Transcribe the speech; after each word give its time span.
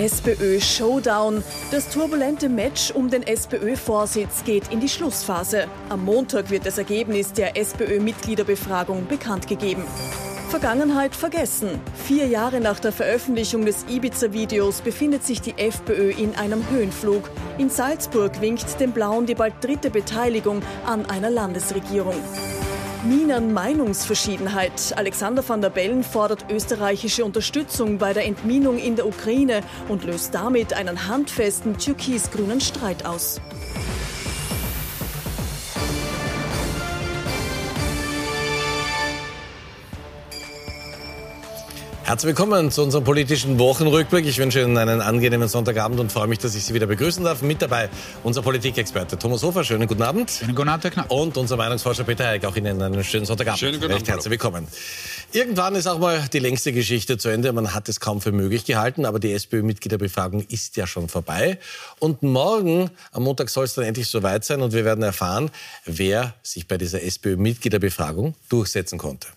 SPÖ-Showdown. 0.00 1.44
Das 1.70 1.90
turbulente 1.90 2.48
Match 2.48 2.90
um 2.92 3.10
den 3.10 3.22
SPÖ-Vorsitz 3.22 4.44
geht 4.44 4.72
in 4.72 4.80
die 4.80 4.88
Schlussphase. 4.88 5.66
Am 5.90 6.06
Montag 6.06 6.48
wird 6.48 6.64
das 6.64 6.78
Ergebnis 6.78 7.34
der 7.34 7.54
SPÖ-Mitgliederbefragung 7.54 9.06
bekannt 9.06 9.46
gegeben. 9.46 9.84
Vergangenheit 10.48 11.14
vergessen. 11.14 11.78
Vier 12.06 12.26
Jahre 12.26 12.60
nach 12.60 12.80
der 12.80 12.92
Veröffentlichung 12.92 13.66
des 13.66 13.84
Ibiza-Videos 13.88 14.80
befindet 14.80 15.22
sich 15.22 15.42
die 15.42 15.58
FPÖ 15.58 16.10
in 16.10 16.34
einem 16.34 16.68
Höhenflug. 16.70 17.28
In 17.58 17.68
Salzburg 17.68 18.40
winkt 18.40 18.80
den 18.80 18.92
Blauen 18.92 19.26
die 19.26 19.34
bald 19.34 19.54
dritte 19.60 19.90
Beteiligung 19.90 20.62
an 20.86 21.04
einer 21.06 21.30
Landesregierung. 21.30 22.16
Minen 23.04 23.54
Meinungsverschiedenheit. 23.54 24.92
Alexander 24.94 25.48
van 25.48 25.62
der 25.62 25.70
Bellen 25.70 26.04
fordert 26.04 26.44
österreichische 26.50 27.24
Unterstützung 27.24 27.96
bei 27.96 28.12
der 28.12 28.26
Entminung 28.26 28.78
in 28.78 28.94
der 28.94 29.06
Ukraine 29.06 29.62
und 29.88 30.04
löst 30.04 30.34
damit 30.34 30.74
einen 30.74 31.08
handfesten 31.08 31.78
türkis-grünen 31.78 32.60
Streit 32.60 33.06
aus. 33.06 33.40
Herzlich 42.10 42.30
willkommen 42.30 42.72
zu 42.72 42.82
unserem 42.82 43.04
politischen 43.04 43.60
Wochenrückblick. 43.60 44.26
Ich 44.26 44.36
wünsche 44.38 44.60
Ihnen 44.60 44.76
einen 44.76 45.00
angenehmen 45.00 45.46
Sonntagabend 45.46 46.00
und 46.00 46.10
freue 46.10 46.26
mich, 46.26 46.40
dass 46.40 46.56
ich 46.56 46.64
Sie 46.64 46.74
wieder 46.74 46.88
begrüßen 46.88 47.22
darf. 47.22 47.40
Mit 47.40 47.62
dabei 47.62 47.88
unser 48.24 48.42
Politikexperte 48.42 49.16
Thomas 49.16 49.44
Hofer. 49.44 49.62
Schönen 49.62 49.86
guten 49.86 50.02
Abend. 50.02 50.28
Schönen 50.28 50.56
guten 50.56 50.70
Abend, 50.70 50.82
Herr 50.82 50.90
Knapp. 50.90 51.12
Und 51.12 51.36
unser 51.36 51.56
Meinungsforscher 51.56 52.02
Peter 52.02 52.26
Heik. 52.26 52.44
Auch 52.46 52.56
Ihnen 52.56 52.82
einen 52.82 53.04
schönen 53.04 53.26
Sonntagabend. 53.26 53.60
Schönen 53.60 53.74
guten 53.74 53.92
Recht 53.92 54.08
Abend. 54.08 54.08
herzlich 54.08 54.30
willkommen. 54.32 54.66
Irgendwann 55.30 55.76
ist 55.76 55.86
auch 55.86 56.00
mal 56.00 56.24
die 56.32 56.40
längste 56.40 56.72
Geschichte 56.72 57.16
zu 57.16 57.28
Ende. 57.28 57.52
Man 57.52 57.74
hat 57.74 57.88
es 57.88 58.00
kaum 58.00 58.20
für 58.20 58.32
möglich 58.32 58.64
gehalten, 58.64 59.06
aber 59.06 59.20
die 59.20 59.32
SPÖ-Mitgliederbefragung 59.32 60.40
ist 60.48 60.76
ja 60.76 60.88
schon 60.88 61.08
vorbei. 61.08 61.60
Und 62.00 62.24
morgen, 62.24 62.90
am 63.12 63.22
Montag, 63.22 63.50
soll 63.50 63.66
es 63.66 63.74
dann 63.74 63.84
endlich 63.84 64.08
soweit 64.08 64.44
sein 64.44 64.62
und 64.62 64.72
wir 64.72 64.84
werden 64.84 65.04
erfahren, 65.04 65.52
wer 65.84 66.34
sich 66.42 66.66
bei 66.66 66.76
dieser 66.76 67.04
SPÖ-Mitgliederbefragung 67.04 68.34
durchsetzen 68.48 68.98
konnte. 68.98 69.28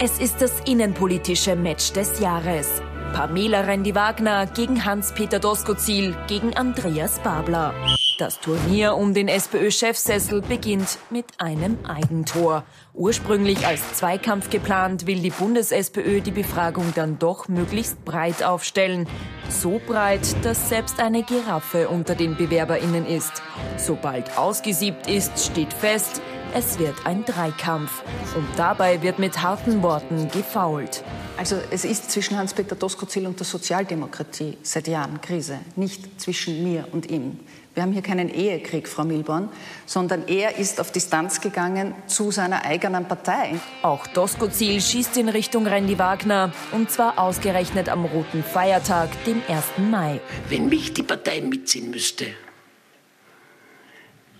Es 0.00 0.20
ist 0.20 0.40
das 0.40 0.52
innenpolitische 0.64 1.56
Match 1.56 1.92
des 1.92 2.20
Jahres. 2.20 2.80
Pamela 3.14 3.62
Rendi-Wagner 3.62 4.46
gegen 4.46 4.84
Hans-Peter 4.84 5.40
Doskozil 5.40 6.16
gegen 6.28 6.56
Andreas 6.56 7.18
Babler. 7.18 7.74
Das 8.16 8.38
Turnier 8.38 8.94
um 8.94 9.12
den 9.12 9.26
SPÖ-Chefsessel 9.26 10.40
beginnt 10.40 10.98
mit 11.10 11.24
einem 11.38 11.78
Eigentor. 11.84 12.62
Ursprünglich 12.94 13.66
als 13.66 13.94
Zweikampf 13.94 14.50
geplant, 14.50 15.08
will 15.08 15.18
die 15.18 15.30
Bundes-SPÖ 15.30 16.20
die 16.20 16.30
Befragung 16.30 16.92
dann 16.94 17.18
doch 17.18 17.48
möglichst 17.48 18.04
breit 18.04 18.44
aufstellen. 18.44 19.08
So 19.48 19.80
breit, 19.84 20.36
dass 20.44 20.68
selbst 20.68 21.00
eine 21.00 21.24
Giraffe 21.24 21.88
unter 21.88 22.14
den 22.14 22.36
BewerberInnen 22.36 23.04
ist. 23.04 23.42
Sobald 23.76 24.38
ausgesiebt 24.38 25.08
ist, 25.08 25.44
steht 25.44 25.72
fest, 25.72 26.22
es 26.54 26.78
wird 26.78 26.94
ein 27.04 27.24
Dreikampf. 27.24 28.02
Und 28.36 28.46
dabei 28.56 29.02
wird 29.02 29.18
mit 29.18 29.42
harten 29.42 29.82
Worten 29.82 30.28
gefault. 30.28 31.02
Also 31.36 31.56
es 31.70 31.84
ist 31.84 32.10
zwischen 32.10 32.36
Hans-Peter 32.36 32.74
Doskozil 32.74 33.26
und 33.26 33.38
der 33.38 33.46
Sozialdemokratie 33.46 34.58
seit 34.62 34.88
Jahren 34.88 35.20
Krise, 35.20 35.58
nicht 35.76 36.20
zwischen 36.20 36.64
mir 36.64 36.88
und 36.92 37.10
ihm. 37.10 37.38
Wir 37.74 37.84
haben 37.84 37.92
hier 37.92 38.02
keinen 38.02 38.28
Ehekrieg, 38.28 38.88
Frau 38.88 39.04
Milborn, 39.04 39.50
sondern 39.86 40.26
er 40.26 40.58
ist 40.58 40.80
auf 40.80 40.90
Distanz 40.90 41.40
gegangen 41.40 41.94
zu 42.08 42.32
seiner 42.32 42.64
eigenen 42.64 43.06
Partei. 43.06 43.54
Auch 43.82 44.08
Doskozil 44.08 44.80
schießt 44.80 45.16
in 45.16 45.28
Richtung 45.28 45.64
Randy 45.64 45.96
Wagner. 45.96 46.52
Und 46.72 46.90
zwar 46.90 47.20
ausgerechnet 47.20 47.88
am 47.88 48.04
roten 48.04 48.42
Feiertag, 48.42 49.10
dem 49.26 49.42
1. 49.48 49.64
Mai. 49.90 50.20
wenn 50.48 50.68
mich 50.68 50.92
die 50.92 51.04
Partei 51.04 51.40
mitziehen 51.40 51.90
müsste, 51.92 52.26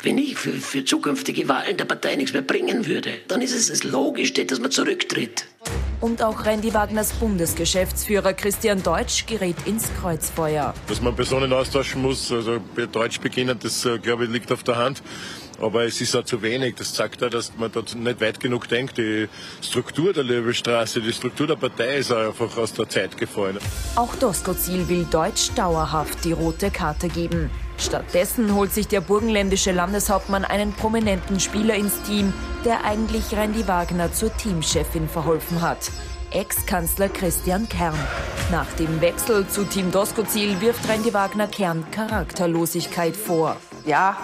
wenn 0.02 0.18
ich 0.18 0.36
für, 0.36 0.52
für 0.52 0.84
zukünftige 0.84 1.48
Wahlen 1.48 1.76
der 1.76 1.84
Partei 1.84 2.14
nichts 2.16 2.32
mehr 2.32 2.42
bringen 2.42 2.86
würde, 2.86 3.10
dann 3.26 3.42
ist 3.42 3.54
es 3.54 3.68
das 3.68 3.84
Logischste, 3.84 4.44
dass 4.44 4.60
man 4.60 4.70
zurücktritt. 4.70 5.46
Und 6.00 6.22
auch 6.22 6.44
Randy 6.44 6.72
Wagners 6.72 7.12
Bundesgeschäftsführer 7.14 8.32
Christian 8.32 8.82
Deutsch 8.82 9.26
gerät 9.26 9.56
ins 9.66 9.88
Kreuzfeuer. 10.00 10.72
Dass 10.86 11.02
man 11.02 11.16
Personen 11.16 11.52
austauschen 11.52 12.00
muss, 12.00 12.30
also 12.30 12.60
bei 12.76 12.86
Deutsch 12.86 13.18
beginnen, 13.18 13.58
das 13.60 13.84
äh, 13.84 13.98
glaube 13.98 14.24
ich 14.24 14.30
liegt 14.30 14.52
auf 14.52 14.62
der 14.62 14.76
Hand. 14.76 15.02
Aber 15.60 15.84
es 15.84 16.00
ist 16.00 16.14
auch 16.14 16.22
zu 16.22 16.40
wenig. 16.40 16.76
Das 16.76 16.94
zeigt 16.94 17.20
auch, 17.24 17.30
dass 17.30 17.52
man 17.58 17.72
dort 17.72 17.96
nicht 17.96 18.20
weit 18.20 18.38
genug 18.38 18.68
denkt. 18.68 18.96
Die 18.96 19.28
Struktur 19.60 20.12
der 20.12 20.22
Löwestraße, 20.22 21.00
die 21.00 21.12
Struktur 21.12 21.48
der 21.48 21.56
Partei 21.56 21.96
ist 21.96 22.12
auch 22.12 22.28
einfach 22.28 22.56
aus 22.56 22.72
der 22.74 22.88
Zeit 22.88 23.16
gefallen. 23.16 23.58
Auch 23.96 24.14
Doskozil 24.14 24.88
will 24.88 25.04
Deutsch 25.10 25.50
dauerhaft 25.56 26.24
die 26.24 26.30
rote 26.30 26.70
Karte 26.70 27.08
geben. 27.08 27.50
Stattdessen 27.78 28.54
holt 28.54 28.72
sich 28.72 28.88
der 28.88 29.00
burgenländische 29.00 29.72
Landeshauptmann 29.72 30.44
einen 30.44 30.72
prominenten 30.72 31.40
Spieler 31.40 31.74
ins 31.76 32.02
Team, 32.02 32.32
der 32.64 32.84
eigentlich 32.84 33.32
Randy 33.36 33.66
Wagner 33.68 34.12
zur 34.12 34.36
Teamchefin 34.36 35.08
verholfen 35.08 35.62
hat. 35.62 35.90
Ex-Kanzler 36.30 37.08
Christian 37.08 37.68
Kern. 37.68 37.98
Nach 38.50 38.70
dem 38.78 39.00
Wechsel 39.00 39.46
zu 39.48 39.64
Team 39.64 39.90
Doskozil 39.90 40.60
wirft 40.60 40.88
Randy 40.88 41.14
Wagner 41.14 41.46
Kern 41.46 41.84
Charakterlosigkeit 41.90 43.16
vor. 43.16 43.56
Ja, 43.86 44.16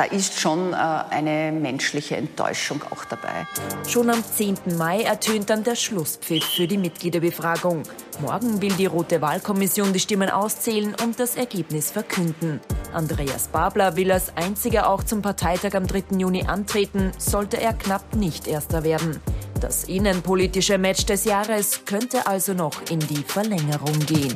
da 0.00 0.06
ist 0.06 0.40
schon 0.40 0.72
äh, 0.72 0.76
eine 0.76 1.52
menschliche 1.52 2.16
Enttäuschung 2.16 2.82
auch 2.90 3.04
dabei. 3.04 3.46
Schon 3.86 4.08
am 4.08 4.24
10. 4.24 4.78
Mai 4.78 5.02
ertönt 5.02 5.50
dann 5.50 5.62
der 5.62 5.76
Schlusspfiff 5.76 6.42
für 6.42 6.66
die 6.66 6.78
Mitgliederbefragung. 6.78 7.82
Morgen 8.22 8.62
will 8.62 8.72
die 8.72 8.86
Rote 8.86 9.20
Wahlkommission 9.20 9.92
die 9.92 10.00
Stimmen 10.00 10.30
auszählen 10.30 10.96
und 11.04 11.20
das 11.20 11.36
Ergebnis 11.36 11.90
verkünden. 11.90 12.60
Andreas 12.94 13.48
Babler 13.48 13.94
will 13.96 14.10
als 14.10 14.34
einziger 14.38 14.88
auch 14.88 15.04
zum 15.04 15.20
Parteitag 15.20 15.74
am 15.74 15.86
3. 15.86 16.16
Juni 16.16 16.44
antreten, 16.46 17.12
sollte 17.18 17.60
er 17.60 17.74
knapp 17.74 18.14
nicht 18.16 18.48
Erster 18.48 18.84
werden. 18.84 19.20
Das 19.60 19.84
innenpolitische 19.84 20.78
Match 20.78 21.04
des 21.04 21.26
Jahres 21.26 21.84
könnte 21.84 22.26
also 22.26 22.54
noch 22.54 22.90
in 22.90 23.00
die 23.00 23.22
Verlängerung 23.22 23.98
gehen. 24.06 24.34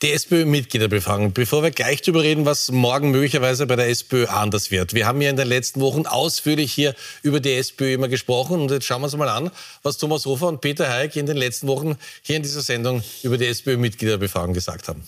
Die 0.00 0.12
SPÖ-Mitgliederbefragung. 0.12 1.32
Bevor 1.32 1.64
wir 1.64 1.72
gleich 1.72 2.02
darüber 2.02 2.22
reden, 2.22 2.44
was 2.44 2.70
morgen 2.70 3.10
möglicherweise 3.10 3.66
bei 3.66 3.74
der 3.74 3.88
SPÖ 3.88 4.26
anders 4.26 4.70
wird. 4.70 4.94
Wir 4.94 5.08
haben 5.08 5.20
ja 5.20 5.28
in 5.28 5.34
den 5.34 5.48
letzten 5.48 5.80
Wochen 5.80 6.06
ausführlich 6.06 6.72
hier 6.72 6.94
über 7.22 7.40
die 7.40 7.52
SPÖ 7.54 7.94
immer 7.94 8.06
gesprochen. 8.06 8.60
Und 8.60 8.70
jetzt 8.70 8.86
schauen 8.86 9.00
wir 9.00 9.06
uns 9.06 9.16
mal 9.16 9.28
an, 9.28 9.50
was 9.82 9.98
Thomas 9.98 10.24
Hofer 10.24 10.46
und 10.46 10.60
Peter 10.60 10.88
Heik 10.88 11.16
in 11.16 11.26
den 11.26 11.36
letzten 11.36 11.66
Wochen 11.66 11.96
hier 12.22 12.36
in 12.36 12.44
dieser 12.44 12.60
Sendung 12.60 13.02
über 13.24 13.38
die 13.38 13.46
SPÖ-Mitgliederbefragung 13.46 14.54
gesagt 14.54 14.86
haben. 14.86 15.02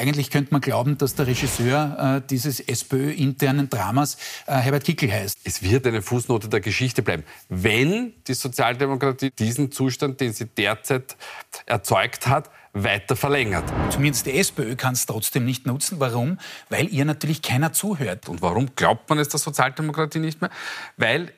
Eigentlich 0.00 0.30
könnte 0.30 0.52
man 0.52 0.62
glauben, 0.62 0.96
dass 0.96 1.14
der 1.14 1.26
Regisseur 1.26 2.22
äh, 2.22 2.26
dieses 2.26 2.58
SPÖ-internen 2.58 3.68
Dramas 3.68 4.16
äh, 4.46 4.54
Herbert 4.54 4.84
Kickl 4.84 5.12
heißt. 5.12 5.36
Es 5.44 5.62
wird 5.62 5.86
eine 5.86 6.00
Fußnote 6.00 6.48
der 6.48 6.60
Geschichte 6.60 7.02
bleiben. 7.02 7.22
Wenn 7.50 8.14
die 8.26 8.32
Sozialdemokratie 8.32 9.30
diesen 9.38 9.70
Zustand, 9.72 10.20
den 10.22 10.32
sie 10.32 10.46
derzeit 10.46 11.18
erzeugt 11.66 12.26
hat, 12.28 12.50
weiter 12.72 13.14
verlängert. 13.14 13.64
Zumindest 13.90 14.24
die 14.24 14.38
SPÖ 14.38 14.74
kann 14.74 14.94
es 14.94 15.04
trotzdem 15.04 15.44
nicht 15.44 15.66
nutzen. 15.66 16.00
Warum? 16.00 16.38
Weil 16.70 16.88
ihr 16.88 17.04
natürlich 17.04 17.42
keiner 17.42 17.74
zuhört. 17.74 18.28
Und 18.30 18.40
warum 18.40 18.74
glaubt 18.76 19.10
man 19.10 19.18
es 19.18 19.28
der 19.28 19.40
Sozialdemokratie 19.40 20.20
nicht 20.20 20.40
mehr? 20.40 20.50
Weil 20.96 21.32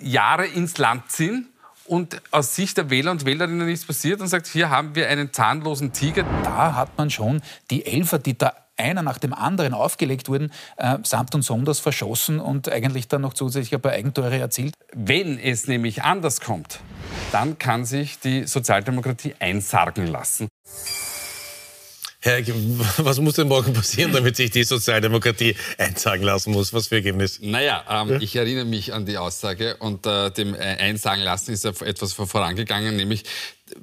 Jahre 0.00 0.46
ins 0.46 0.78
Land 0.78 1.10
sind 1.10 1.46
und 1.86 2.20
aus 2.30 2.54
Sicht 2.54 2.76
der 2.76 2.90
Wähler 2.90 3.10
und 3.10 3.26
Wählerinnen 3.26 3.66
nichts 3.66 3.84
passiert 3.84 4.20
und 4.20 4.28
sagt, 4.28 4.46
hier 4.46 4.70
haben 4.70 4.94
wir 4.94 5.08
einen 5.08 5.32
zahnlosen 5.32 5.92
Tiger. 5.92 6.24
Da 6.42 6.74
hat 6.74 6.96
man 6.96 7.10
schon 7.10 7.42
die 7.70 7.86
Elfer, 7.86 8.18
die 8.18 8.36
da 8.36 8.52
einer 8.76 9.02
nach 9.02 9.18
dem 9.18 9.32
anderen 9.32 9.74
aufgelegt 9.74 10.28
wurden, 10.28 10.52
äh, 10.76 10.98
samt 11.04 11.34
und 11.34 11.42
sonders 11.42 11.78
verschossen 11.78 12.40
und 12.40 12.68
eigentlich 12.68 13.08
dann 13.08 13.22
noch 13.22 13.34
zusätzlich 13.34 13.74
ein 13.74 13.80
paar 13.80 13.92
Eigentore 13.92 14.38
erzielt. 14.38 14.74
Wenn 14.92 15.38
es 15.38 15.68
nämlich 15.68 16.02
anders 16.02 16.40
kommt, 16.40 16.80
dann 17.30 17.58
kann 17.58 17.84
sich 17.84 18.18
die 18.18 18.46
Sozialdemokratie 18.46 19.34
einsargen 19.38 20.06
lassen. 20.06 20.48
Herr, 22.24 22.42
was 23.04 23.20
muss 23.20 23.34
denn 23.34 23.48
morgen 23.48 23.74
passieren, 23.74 24.10
damit 24.10 24.36
sich 24.36 24.50
die 24.50 24.64
Sozialdemokratie 24.64 25.56
einsagen 25.76 26.24
lassen 26.24 26.52
muss? 26.52 26.72
Was 26.72 26.88
für 26.88 26.94
Ergebnis? 26.94 27.38
Naja, 27.42 27.84
ähm, 27.90 28.18
ich 28.22 28.34
erinnere 28.34 28.64
mich 28.64 28.94
an 28.94 29.04
die 29.04 29.18
Aussage 29.18 29.76
und 29.76 30.06
äh, 30.06 30.30
dem 30.30 30.54
äh, 30.54 30.58
Einsagen 30.58 31.22
lassen 31.22 31.52
ist 31.52 31.64
ja 31.64 31.72
etwas 31.84 32.14
vorangegangen, 32.14 32.96
nämlich 32.96 33.24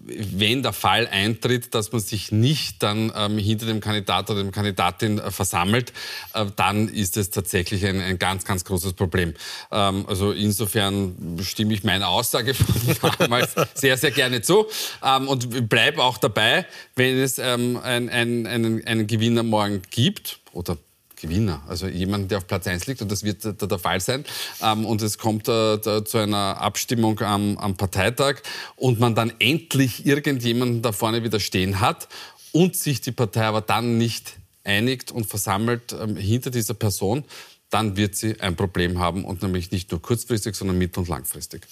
wenn 0.05 0.63
der 0.63 0.73
Fall 0.73 1.07
eintritt, 1.07 1.73
dass 1.75 1.91
man 1.91 2.01
sich 2.01 2.31
nicht 2.31 2.81
dann 2.83 3.11
ähm, 3.15 3.37
hinter 3.37 3.65
dem 3.65 3.79
Kandidat 3.79 4.29
oder 4.29 4.41
dem 4.41 4.51
Kandidatin 4.51 5.19
äh, 5.19 5.31
versammelt, 5.31 5.93
äh, 6.33 6.45
dann 6.55 6.87
ist 6.87 7.17
es 7.17 7.29
tatsächlich 7.29 7.85
ein, 7.85 7.99
ein 7.99 8.19
ganz, 8.19 8.45
ganz 8.45 8.65
großes 8.65 8.93
Problem. 8.93 9.33
Ähm, 9.71 10.05
also 10.07 10.31
insofern 10.31 11.37
stimme 11.41 11.73
ich 11.73 11.83
meiner 11.83 12.07
Aussage 12.07 12.53
von 12.53 13.11
damals 13.19 13.53
sehr, 13.73 13.97
sehr 13.97 14.11
gerne 14.11 14.41
zu 14.41 14.65
ähm, 15.03 15.27
und 15.27 15.69
bleibe 15.69 16.03
auch 16.03 16.17
dabei, 16.17 16.65
wenn 16.95 17.17
es 17.17 17.37
ähm, 17.37 17.77
ein, 17.77 18.09
ein, 18.09 18.47
einen, 18.47 18.85
einen 18.85 19.07
Gewinner 19.07 19.43
morgen 19.43 19.81
gibt 19.89 20.39
oder 20.53 20.77
Gewinner. 21.21 21.61
Also 21.67 21.87
jemanden, 21.87 22.27
der 22.27 22.39
auf 22.39 22.47
Platz 22.47 22.67
1 22.67 22.87
liegt 22.87 23.01
und 23.01 23.11
das 23.11 23.23
wird 23.23 23.43
der, 23.43 23.53
der 23.53 23.79
Fall 23.79 24.01
sein. 24.01 24.25
Ähm, 24.61 24.85
und 24.85 25.01
es 25.01 25.17
kommt 25.17 25.47
äh, 25.47 25.77
da, 25.77 26.03
zu 26.03 26.17
einer 26.17 26.59
Abstimmung 26.59 27.19
am, 27.21 27.57
am 27.57 27.77
Parteitag 27.77 28.41
und 28.75 28.99
man 28.99 29.15
dann 29.15 29.31
endlich 29.39 30.05
irgendjemanden 30.05 30.81
da 30.81 30.91
vorne 30.91 31.23
wieder 31.23 31.39
stehen 31.39 31.79
hat 31.79 32.07
und 32.51 32.75
sich 32.75 33.01
die 33.01 33.11
Partei 33.11 33.43
aber 33.43 33.61
dann 33.61 33.97
nicht 33.97 34.37
einigt 34.63 35.11
und 35.11 35.25
versammelt 35.25 35.93
ähm, 35.99 36.15
hinter 36.15 36.51
dieser 36.51 36.73
Person, 36.73 37.23
dann 37.71 37.97
wird 37.97 38.15
sie 38.15 38.39
ein 38.39 38.55
Problem 38.55 38.99
haben 38.99 39.25
und 39.25 39.41
nämlich 39.41 39.71
nicht 39.71 39.91
nur 39.91 40.01
kurzfristig, 40.01 40.55
sondern 40.55 40.77
mittel- 40.77 40.99
und 40.99 41.07
langfristig. 41.07 41.63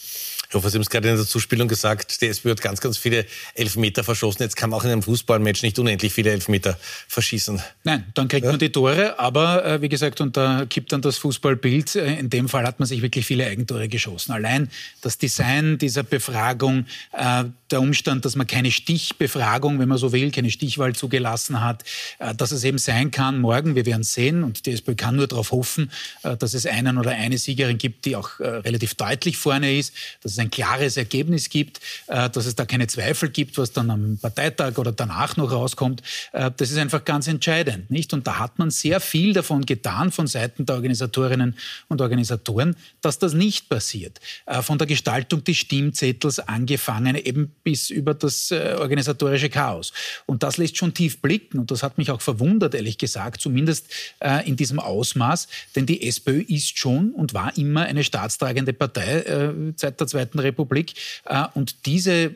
Ich 0.49 0.55
hoffe, 0.55 0.69
Sie 0.69 0.77
haben 0.77 0.81
es 0.81 0.89
gerade 0.89 1.09
in 1.09 1.15
der 1.15 1.25
Zuspielung 1.27 1.67
gesagt, 1.67 2.21
die 2.21 2.27
SPÖ 2.27 2.51
hat 2.51 2.61
ganz, 2.61 2.81
ganz 2.81 2.97
viele 2.97 3.25
Elfmeter 3.53 4.03
verschossen. 4.03 4.41
Jetzt 4.41 4.55
kann 4.55 4.71
man 4.71 4.79
auch 4.79 4.83
in 4.83 4.89
einem 4.89 5.03
Fußballmatch 5.03 5.61
nicht 5.61 5.77
unendlich 5.77 6.11
viele 6.11 6.31
Elfmeter 6.31 6.79
verschießen. 7.07 7.61
Nein, 7.83 8.05
dann 8.15 8.29
kriegt 8.29 8.45
ja? 8.45 8.51
man 8.51 8.59
die 8.59 8.71
Tore, 8.71 9.19
aber 9.19 9.63
äh, 9.63 9.81
wie 9.83 9.89
gesagt, 9.89 10.21
und 10.21 10.37
da 10.37 10.65
kippt 10.65 10.91
dann 10.91 11.03
das 11.03 11.17
Fußballbild. 11.19 11.97
Äh, 11.97 12.17
in 12.17 12.31
dem 12.31 12.49
Fall 12.49 12.65
hat 12.65 12.79
man 12.79 12.87
sich 12.87 13.03
wirklich 13.03 13.27
viele 13.27 13.45
Eigentore 13.45 13.89
geschossen. 13.89 14.31
Allein 14.31 14.69
das 15.01 15.17
Design 15.19 15.77
dieser 15.77 16.01
Befragung, 16.03 16.85
äh, 17.11 17.43
der 17.69 17.81
Umstand, 17.81 18.25
dass 18.25 18.35
man 18.35 18.47
keine 18.47 18.71
Stichbefragung, 18.71 19.79
wenn 19.79 19.89
man 19.89 19.97
so 19.97 20.11
will, 20.11 20.31
keine 20.31 20.49
Stichwahl 20.49 20.95
zugelassen 20.95 21.61
hat, 21.61 21.83
äh, 22.17 22.33
dass 22.33 22.51
es 22.51 22.63
eben 22.63 22.77
sein 22.77 23.11
kann, 23.11 23.39
morgen, 23.39 23.75
wir 23.75 23.85
werden 23.85 24.03
sehen, 24.03 24.43
und 24.43 24.65
die 24.65 24.71
SPÖ 24.71 24.95
kann 24.95 25.15
nur 25.15 25.27
darauf 25.27 25.51
hoffen, 25.51 25.88
äh, 26.23 26.37
dass 26.37 26.53
es 26.53 26.65
einen 26.65 26.97
oder 26.97 27.11
eine 27.11 27.37
Siegerin 27.37 27.77
gibt, 27.77 28.05
die 28.05 28.15
auch 28.15 28.39
äh, 28.39 28.47
relativ 28.47 28.95
deutlich 28.95 29.37
vorne 29.37 29.77
ist, 29.77 29.93
dass 30.21 30.33
es 30.33 30.39
ein 30.39 30.51
klares 30.51 30.97
Ergebnis 30.97 31.49
gibt, 31.49 31.79
äh, 32.07 32.29
dass 32.29 32.45
es 32.45 32.55
da 32.55 32.65
keine 32.65 32.87
Zweifel 32.87 33.29
gibt, 33.29 33.57
was 33.57 33.71
dann 33.71 33.89
am 33.89 34.17
Parteitag 34.21 34.77
oder 34.77 34.91
danach 34.91 35.37
noch 35.37 35.51
rauskommt. 35.51 36.01
Das 36.31 36.71
ist 36.71 36.77
einfach 36.77 37.05
ganz 37.05 37.27
entscheidend, 37.27 37.89
nicht? 37.91 38.13
Und 38.13 38.27
da 38.27 38.39
hat 38.39 38.59
man 38.59 38.69
sehr 38.71 38.99
viel 38.99 39.33
davon 39.33 39.65
getan 39.65 40.11
von 40.11 40.27
Seiten 40.27 40.65
der 40.65 40.75
Organisatorinnen 40.75 41.55
und 41.87 42.01
Organisatoren, 42.01 42.75
dass 43.01 43.19
das 43.19 43.33
nicht 43.33 43.69
passiert. 43.69 44.19
Von 44.61 44.77
der 44.77 44.87
Gestaltung 44.87 45.43
des 45.43 45.57
Stimmzettels 45.57 46.39
angefangen, 46.39 47.15
eben 47.15 47.53
bis 47.63 47.89
über 47.89 48.13
das 48.13 48.51
organisatorische 48.51 49.49
Chaos. 49.49 49.93
Und 50.25 50.43
das 50.43 50.57
lässt 50.57 50.77
schon 50.77 50.93
tief 50.93 51.21
blicken 51.21 51.59
und 51.59 51.71
das 51.71 51.83
hat 51.83 51.97
mich 51.97 52.11
auch 52.11 52.21
verwundert, 52.21 52.75
ehrlich 52.75 52.97
gesagt, 52.97 53.41
zumindest 53.41 53.87
in 54.45 54.55
diesem 54.55 54.79
Ausmaß, 54.79 55.47
denn 55.79 55.85
die 55.85 56.07
SPÖ 56.07 56.41
ist 56.41 56.77
schon 56.77 57.11
und 57.11 57.33
war 57.33 57.57
immer 57.57 57.83
eine 57.83 58.03
staatstragende 58.03 58.73
Partei 58.73 59.23
seit 59.75 59.99
der 59.99 60.07
Zweiten 60.07 60.19
Zweiten 60.19 60.39
Republik. 60.39 60.93
Äh, 61.25 61.45
und 61.53 61.85
diese 61.85 62.35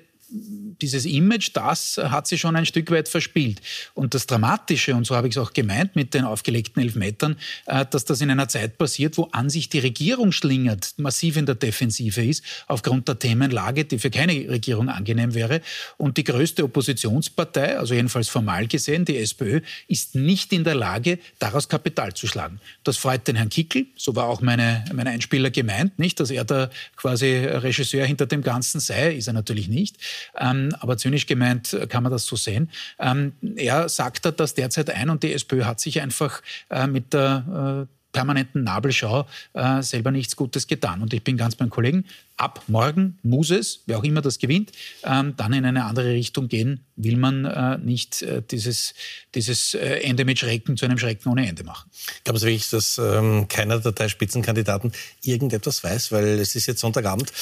dieses 0.81 1.05
Image, 1.05 1.51
das 1.53 1.97
hat 1.97 2.27
sie 2.27 2.37
schon 2.37 2.55
ein 2.55 2.65
Stück 2.65 2.89
weit 2.91 3.07
verspielt. 3.07 3.61
Und 3.93 4.13
das 4.13 4.27
Dramatische, 4.27 4.95
und 4.95 5.05
so 5.05 5.15
habe 5.15 5.27
ich 5.27 5.35
es 5.35 5.37
auch 5.37 5.53
gemeint 5.53 5.95
mit 5.95 6.13
den 6.13 6.25
aufgelegten 6.25 6.81
Elfmetern, 6.81 7.37
äh, 7.65 7.85
dass 7.89 8.05
das 8.05 8.21
in 8.21 8.31
einer 8.31 8.47
Zeit 8.47 8.77
passiert, 8.77 9.17
wo 9.17 9.29
an 9.31 9.49
sich 9.49 9.69
die 9.69 9.79
Regierung 9.79 10.31
schlingert, 10.31 10.93
massiv 10.97 11.37
in 11.37 11.45
der 11.45 11.55
Defensive 11.55 12.23
ist, 12.23 12.43
aufgrund 12.67 13.07
der 13.07 13.19
Themenlage, 13.19 13.85
die 13.85 13.99
für 13.99 14.09
keine 14.09 14.33
Regierung 14.49 14.89
angenehm 14.89 15.33
wäre. 15.33 15.61
Und 15.97 16.17
die 16.17 16.23
größte 16.23 16.63
Oppositionspartei, 16.63 17.77
also 17.77 17.93
jedenfalls 17.93 18.29
formal 18.29 18.67
gesehen, 18.67 19.05
die 19.05 19.17
SPÖ, 19.17 19.61
ist 19.87 20.15
nicht 20.15 20.51
in 20.53 20.63
der 20.63 20.75
Lage, 20.75 21.19
daraus 21.39 21.69
Kapital 21.69 22.13
zu 22.13 22.27
schlagen. 22.27 22.59
Das 22.83 22.97
freut 22.97 23.27
den 23.27 23.35
Herrn 23.35 23.49
Kickel, 23.49 23.85
so 23.95 24.15
war 24.15 24.27
auch 24.27 24.41
meine, 24.41 24.83
mein 24.93 25.07
Einspieler 25.07 25.51
gemeint, 25.51 25.99
nicht, 25.99 26.19
dass 26.19 26.31
er 26.31 26.43
da 26.43 26.69
quasi 26.95 27.27
Regisseur 27.27 28.05
hinter 28.05 28.25
dem 28.25 28.41
Ganzen 28.41 28.79
sei, 28.79 29.13
ist 29.13 29.27
er 29.27 29.33
natürlich 29.33 29.67
nicht. 29.67 29.97
Ähm, 30.37 30.75
aber 30.79 30.97
zynisch 30.97 31.25
gemeint 31.25 31.73
äh, 31.73 31.87
kann 31.87 32.03
man 32.03 32.11
das 32.11 32.25
so 32.25 32.35
sehen. 32.35 32.69
Ähm, 32.99 33.33
er 33.55 33.89
sagt 33.89 34.39
das 34.39 34.53
derzeit 34.53 34.89
ein 34.89 35.09
und 35.09 35.23
die 35.23 35.33
SPÖ 35.33 35.63
hat 35.65 35.79
sich 35.79 36.01
einfach 36.01 36.41
äh, 36.69 36.87
mit 36.87 37.13
der 37.13 37.87
äh, 37.89 37.93
permanenten 38.13 38.63
Nabelschau 38.63 39.27
äh, 39.53 39.81
selber 39.81 40.11
nichts 40.11 40.37
Gutes 40.37 40.67
getan. 40.67 41.01
Und 41.01 41.13
ich 41.13 41.23
bin 41.23 41.35
ganz 41.35 41.55
beim 41.55 41.69
Kollegen, 41.69 42.05
ab 42.37 42.63
morgen 42.67 43.17
muss 43.23 43.49
es, 43.49 43.81
wer 43.87 43.97
auch 43.97 44.03
immer 44.03 44.21
das 44.21 44.39
gewinnt, 44.39 44.71
ähm, 45.03 45.33
dann 45.35 45.51
in 45.51 45.65
eine 45.65 45.83
andere 45.83 46.11
Richtung 46.11 46.47
gehen, 46.47 46.85
will 46.95 47.17
man 47.17 47.43
äh, 47.43 47.77
nicht 47.79 48.21
äh, 48.21 48.41
dieses, 48.49 48.93
dieses 49.35 49.73
äh, 49.73 50.01
Ende 50.03 50.23
mit 50.23 50.39
Schrecken 50.39 50.77
zu 50.77 50.85
einem 50.85 50.97
Schrecken 50.97 51.27
ohne 51.29 51.47
Ende 51.47 51.63
machen. 51.63 51.89
Glauben 52.23 52.39
Sie 52.39 52.45
wirklich, 52.45 52.69
dass 52.69 52.97
ähm, 52.99 53.47
keiner 53.49 53.79
der 53.79 53.91
drei 53.91 54.07
Spitzenkandidaten 54.07 54.93
irgendetwas 55.23 55.83
weiß? 55.83 56.11
Weil 56.11 56.39
es 56.39 56.55
ist 56.55 56.67
jetzt 56.67 56.79
Sonntagabend. 56.79 57.33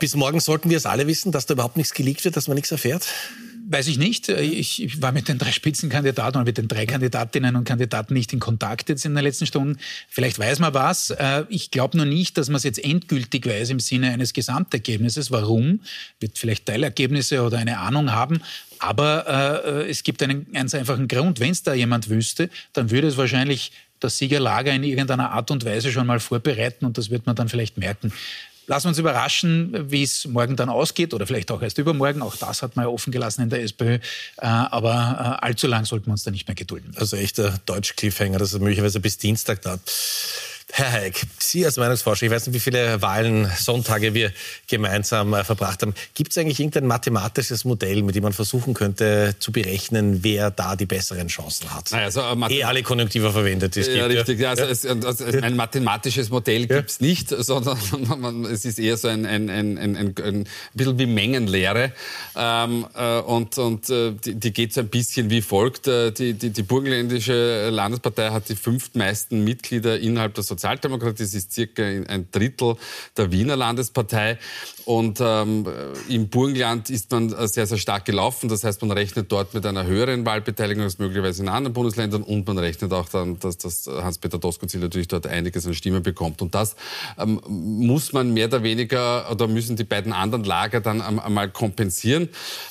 Bis 0.00 0.16
morgen 0.16 0.40
sollten 0.40 0.68
wir 0.68 0.76
es 0.76 0.86
alle 0.86 1.06
wissen, 1.06 1.32
dass 1.32 1.46
da 1.46 1.54
überhaupt 1.54 1.76
nichts 1.76 1.94
geleakt 1.94 2.24
wird, 2.24 2.36
dass 2.36 2.48
man 2.48 2.56
nichts 2.56 2.72
erfährt? 2.72 3.06
Weiß 3.68 3.88
ich 3.88 3.98
nicht. 3.98 4.28
Ich, 4.28 4.82
ich 4.82 5.02
war 5.02 5.10
mit 5.10 5.28
den 5.28 5.38
drei 5.38 5.50
Spitzenkandidaten 5.50 6.36
oder 6.36 6.44
mit 6.44 6.56
den 6.56 6.68
drei 6.68 6.86
Kandidatinnen 6.86 7.56
und 7.56 7.64
Kandidaten 7.64 8.14
nicht 8.14 8.32
in 8.32 8.38
Kontakt 8.38 8.88
jetzt 8.88 9.04
in 9.04 9.14
den 9.14 9.24
letzten 9.24 9.46
Stunden. 9.46 9.78
Vielleicht 10.08 10.38
weiß 10.38 10.60
man 10.60 10.72
was. 10.72 11.10
Äh, 11.10 11.44
ich 11.48 11.72
glaube 11.72 11.96
nur 11.96 12.06
nicht, 12.06 12.38
dass 12.38 12.48
man 12.48 12.56
es 12.56 12.62
jetzt 12.62 12.82
endgültig 12.82 13.44
weiß 13.44 13.70
im 13.70 13.80
Sinne 13.80 14.12
eines 14.12 14.32
Gesamtergebnisses. 14.32 15.32
Warum? 15.32 15.80
Wird 16.20 16.38
vielleicht 16.38 16.66
Teilergebnisse 16.66 17.42
oder 17.42 17.58
eine 17.58 17.78
Ahnung 17.78 18.12
haben. 18.12 18.40
Aber 18.78 19.26
äh, 19.66 19.90
es 19.90 20.04
gibt 20.04 20.22
einen 20.22 20.52
ganz 20.52 20.72
einfachen 20.74 21.08
Grund. 21.08 21.40
Wenn 21.40 21.50
es 21.50 21.64
da 21.64 21.74
jemand 21.74 22.08
wüsste, 22.08 22.50
dann 22.72 22.90
würde 22.90 23.08
es 23.08 23.16
wahrscheinlich 23.16 23.72
das 24.00 24.18
Siegerlager 24.18 24.72
in 24.72 24.84
irgendeiner 24.84 25.32
Art 25.32 25.50
und 25.50 25.64
Weise 25.64 25.90
schon 25.90 26.06
mal 26.06 26.20
vorbereiten 26.20 26.84
und 26.84 26.98
das 26.98 27.10
wird 27.10 27.26
man 27.26 27.34
dann 27.34 27.48
vielleicht 27.48 27.78
merken. 27.78 28.12
Lassen 28.66 28.86
wir 28.86 28.88
uns 28.90 28.98
überraschen, 28.98 29.90
wie 29.90 30.02
es 30.02 30.26
morgen 30.26 30.56
dann 30.56 30.68
ausgeht 30.68 31.14
oder 31.14 31.26
vielleicht 31.26 31.50
auch 31.50 31.62
erst 31.62 31.78
übermorgen. 31.78 32.22
Auch 32.22 32.36
das 32.36 32.62
hat 32.62 32.76
man 32.76 32.86
ja 32.86 32.90
offen 32.90 33.12
gelassen 33.12 33.42
in 33.42 33.50
der 33.50 33.62
SPÖ. 33.62 33.94
Äh, 33.94 34.00
aber 34.40 35.38
äh, 35.40 35.46
allzu 35.46 35.66
lang 35.66 35.84
sollten 35.84 36.06
wir 36.06 36.12
uns 36.12 36.24
da 36.24 36.30
nicht 36.30 36.48
mehr 36.48 36.54
gedulden. 36.54 36.92
Also 36.96 37.16
echter 37.16 37.58
Deutsch-Cliffhanger, 37.66 38.38
dass 38.38 38.52
es 38.52 38.58
möglicherweise 38.58 39.00
bis 39.00 39.18
Dienstag 39.18 39.62
dauert. 39.62 39.80
Herr 40.72 40.90
Heik, 40.90 41.22
Sie 41.38 41.64
als 41.64 41.76
Meinungsforscher, 41.76 42.26
ich 42.26 42.32
weiß 42.32 42.48
nicht, 42.48 42.54
wie 42.56 42.60
viele 42.60 43.00
Wahlen, 43.00 43.48
Sonntage 43.56 44.14
wir 44.14 44.32
gemeinsam 44.66 45.32
äh, 45.32 45.44
verbracht 45.44 45.82
haben. 45.82 45.94
Gibt 46.14 46.32
es 46.32 46.38
eigentlich 46.38 46.58
irgendein 46.58 46.86
mathematisches 46.86 47.64
Modell, 47.64 48.02
mit 48.02 48.16
dem 48.16 48.24
man 48.24 48.32
versuchen 48.32 48.74
könnte 48.74 49.36
zu 49.38 49.52
berechnen, 49.52 50.24
wer 50.24 50.50
da 50.50 50.74
die 50.74 50.86
besseren 50.86 51.28
Chancen 51.28 51.72
hat? 51.72 51.92
Naja, 51.92 52.06
also, 52.06 52.20
äh, 52.20 52.58
eh 52.58 52.64
alle 52.64 52.82
Konjunktiva 52.82 53.30
verwendet. 53.30 53.76
Es 53.76 53.86
ja, 53.86 54.08
gibt, 54.08 54.18
richtig. 54.18 54.40
Ja. 54.40 54.50
Also, 54.50 54.64
ja. 54.64 54.70
Es, 54.70 54.84
also, 54.84 55.24
ein 55.24 55.54
mathematisches 55.54 56.30
Modell 56.30 56.62
ja. 56.62 56.78
gibt 56.78 56.90
es 56.90 57.00
nicht, 57.00 57.28
sondern 57.38 57.78
man, 58.18 58.44
es 58.44 58.64
ist 58.64 58.80
eher 58.80 58.96
so 58.96 59.06
ein, 59.06 59.24
ein, 59.24 59.48
ein, 59.48 59.78
ein, 59.78 59.96
ein, 59.96 60.14
ein 60.18 60.46
bisschen 60.74 60.98
wie 60.98 61.06
Mengenlehre. 61.06 61.92
Ähm, 62.34 62.86
äh, 62.92 63.20
und 63.20 63.56
und 63.58 63.88
äh, 63.88 64.12
die, 64.12 64.34
die 64.34 64.52
geht 64.52 64.74
so 64.74 64.80
ein 64.80 64.88
bisschen 64.88 65.30
wie 65.30 65.42
folgt. 65.42 65.86
Äh, 65.86 66.10
die, 66.10 66.34
die, 66.34 66.50
die 66.50 66.62
burgenländische 66.62 67.70
Landespartei 67.70 68.30
hat 68.30 68.48
die 68.48 68.56
fünftmeisten 68.56 69.44
Mitglieder 69.44 69.98
innerhalb 69.98 70.34
der 70.34 70.42
Sozialdemokratie. 70.42 70.55
Das 71.18 71.34
ist 71.34 71.52
circa 71.52 71.82
ein 71.82 72.28
Drittel 72.30 72.76
der 73.16 73.32
Wiener 73.32 73.56
Landespartei. 73.56 74.38
Und 74.84 75.18
ähm, 75.20 75.66
im 76.08 76.28
Burgenland 76.28 76.90
ist 76.90 77.10
man 77.10 77.30
sehr, 77.48 77.66
sehr 77.66 77.76
stark 77.76 78.04
gelaufen. 78.04 78.48
Das 78.48 78.62
heißt, 78.62 78.80
man 78.82 78.92
rechnet 78.92 79.32
dort 79.32 79.52
mit 79.52 79.66
einer 79.66 79.84
höheren 79.84 80.24
Wahlbeteiligung 80.24 80.84
als 80.84 80.98
möglicherweise 80.98 81.42
in 81.42 81.48
anderen 81.48 81.72
Bundesländern. 81.72 82.22
Und 82.22 82.46
man 82.46 82.58
rechnet 82.58 82.92
auch 82.92 83.08
dann, 83.08 83.38
dass, 83.40 83.58
dass 83.58 83.86
Hans-Peter 83.86 84.38
Doskozil 84.38 84.80
natürlich 84.80 85.08
dort 85.08 85.26
einiges 85.26 85.66
an 85.66 85.74
Stimmen 85.74 86.02
bekommt. 86.02 86.40
Und 86.40 86.54
das 86.54 86.76
ähm, 87.18 87.40
muss 87.48 88.12
man 88.12 88.32
mehr 88.32 88.46
oder 88.46 88.62
weniger, 88.62 89.30
oder 89.30 89.48
müssen 89.48 89.76
die 89.76 89.84
beiden 89.84 90.12
anderen 90.12 90.44
Lager 90.44 90.80
dann 90.80 91.00
einmal 91.00 91.50
kompensieren. 91.50 92.28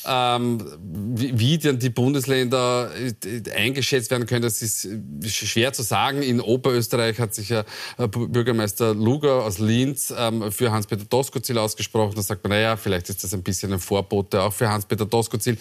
Ähm, 0.08 0.64
wie, 0.82 1.38
wie 1.38 1.58
denn 1.58 1.80
die 1.80 1.90
Bundesländer 1.90 2.92
äh, 2.96 3.52
eingeschätzt 3.52 4.12
werden 4.12 4.26
können, 4.26 4.44
das 4.44 4.62
ist 4.62 4.88
schwer 5.26 5.74
zu 5.74 5.84
sagen. 5.84 6.22
In 6.22 6.40
Oberösterreich 6.40 7.20
hat 7.20 7.34
sich 7.34 7.50
ja 7.50 7.62
äh, 7.62 7.66
Bürgermeister 7.98 8.94
Luger 8.94 9.44
aus 9.44 9.60
Linz 9.60 10.14
ähm, 10.18 10.52
für 10.52 10.72
Hans-Peter 10.72 11.06
Doskozil 11.06 11.58
ausgesprochen 11.58 11.86
gesprochen, 11.86 12.16
da 12.16 12.22
sagt 12.22 12.44
man, 12.44 12.52
naja, 12.52 12.78
vielleicht 12.78 13.10
ist 13.10 13.24
das 13.24 13.34
ein 13.34 13.44
bisschen 13.44 13.74
ein 13.74 13.80
Vorbote 13.80 14.42
auch 14.42 14.54
für 14.54 14.70
Hans-Peter 14.70 15.06
Doskozil. 15.06 15.58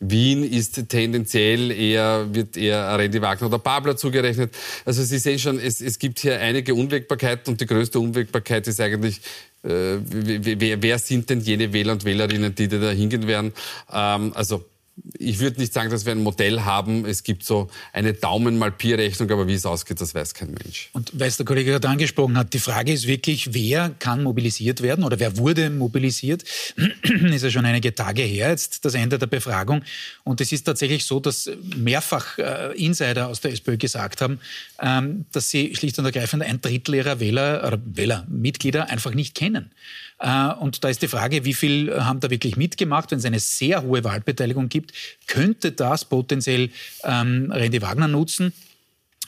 Wien 0.00 0.42
ist 0.44 0.88
tendenziell 0.88 1.70
eher, 1.70 2.26
wird 2.34 2.56
eher 2.56 2.98
Randy 2.98 3.20
Wagner 3.20 3.46
oder 3.48 3.58
Babler 3.58 3.96
zugerechnet. 3.96 4.54
Also 4.84 5.02
Sie 5.02 5.18
sehen 5.18 5.38
schon, 5.38 5.58
es, 5.58 5.80
es 5.80 5.98
gibt 5.98 6.18
hier 6.18 6.40
einige 6.40 6.74
Unwägbarkeiten 6.74 7.52
und 7.52 7.60
die 7.60 7.66
größte 7.66 8.00
Unwägbarkeit 8.00 8.66
ist 8.66 8.80
eigentlich, 8.80 9.20
äh, 9.62 9.98
wer, 10.00 10.82
wer, 10.82 10.98
sind 10.98 11.28
denn 11.30 11.40
jene 11.40 11.72
Wähler 11.72 11.92
und 11.92 12.04
Wählerinnen, 12.04 12.54
die 12.54 12.68
da 12.68 12.90
hingehen 12.90 13.26
werden? 13.26 13.52
Ähm, 13.92 14.32
also 14.34 14.64
ich 15.18 15.40
würde 15.40 15.60
nicht 15.60 15.72
sagen, 15.72 15.90
dass 15.90 16.06
wir 16.06 16.12
ein 16.12 16.22
Modell 16.22 16.62
haben. 16.62 17.04
Es 17.04 17.22
gibt 17.22 17.44
so 17.44 17.68
eine 17.92 18.14
Daumenmalpierrechnung, 18.14 19.30
aber 19.30 19.46
wie 19.46 19.54
es 19.54 19.66
ausgeht, 19.66 20.00
das 20.00 20.14
weiß 20.14 20.34
kein 20.34 20.52
Mensch. 20.52 20.88
Und 20.92 21.10
weil 21.18 21.28
es 21.28 21.36
der 21.36 21.44
Kollege 21.44 21.72
gerade 21.72 21.88
angesprochen 21.88 22.36
hat, 22.38 22.54
die 22.54 22.58
Frage 22.58 22.92
ist 22.92 23.06
wirklich, 23.06 23.52
wer 23.52 23.90
kann 23.98 24.22
mobilisiert 24.22 24.80
werden 24.82 25.04
oder 25.04 25.18
wer 25.18 25.36
wurde 25.36 25.68
mobilisiert? 25.70 26.44
ist 27.02 27.42
ja 27.42 27.50
schon 27.50 27.66
einige 27.66 27.94
Tage 27.94 28.22
her, 28.22 28.50
jetzt 28.50 28.84
das 28.84 28.94
Ende 28.94 29.18
der 29.18 29.26
Befragung. 29.26 29.82
Und 30.24 30.40
es 30.40 30.52
ist 30.52 30.64
tatsächlich 30.64 31.04
so, 31.04 31.20
dass 31.20 31.50
mehrfach 31.76 32.38
äh, 32.38 32.72
Insider 32.76 33.28
aus 33.28 33.40
der 33.40 33.52
SPÖ 33.52 33.76
gesagt 33.76 34.22
haben, 34.22 34.40
ähm, 34.80 35.26
dass 35.32 35.50
sie 35.50 35.74
schlicht 35.74 35.98
und 35.98 36.06
ergreifend 36.06 36.42
ein 36.42 36.60
Drittel 36.60 36.94
ihrer 36.94 37.20
Wähler 37.20 37.64
oder 37.66 37.78
Wählermitglieder 37.84 38.88
einfach 38.88 39.14
nicht 39.14 39.34
kennen. 39.34 39.70
Äh, 40.18 40.52
und 40.54 40.82
da 40.82 40.88
ist 40.88 41.02
die 41.02 41.08
Frage, 41.08 41.44
wie 41.44 41.54
viel 41.54 41.94
haben 42.02 42.20
da 42.20 42.30
wirklich 42.30 42.56
mitgemacht? 42.56 43.10
Wenn 43.10 43.18
es 43.18 43.24
eine 43.24 43.40
sehr 43.40 43.82
hohe 43.82 44.04
Wahlbeteiligung 44.04 44.68
gibt, 44.68 44.92
könnte 45.26 45.72
das 45.72 46.04
potenziell 46.04 46.70
ähm, 47.04 47.52
Randy 47.52 47.82
Wagner 47.82 48.08
nutzen. 48.08 48.52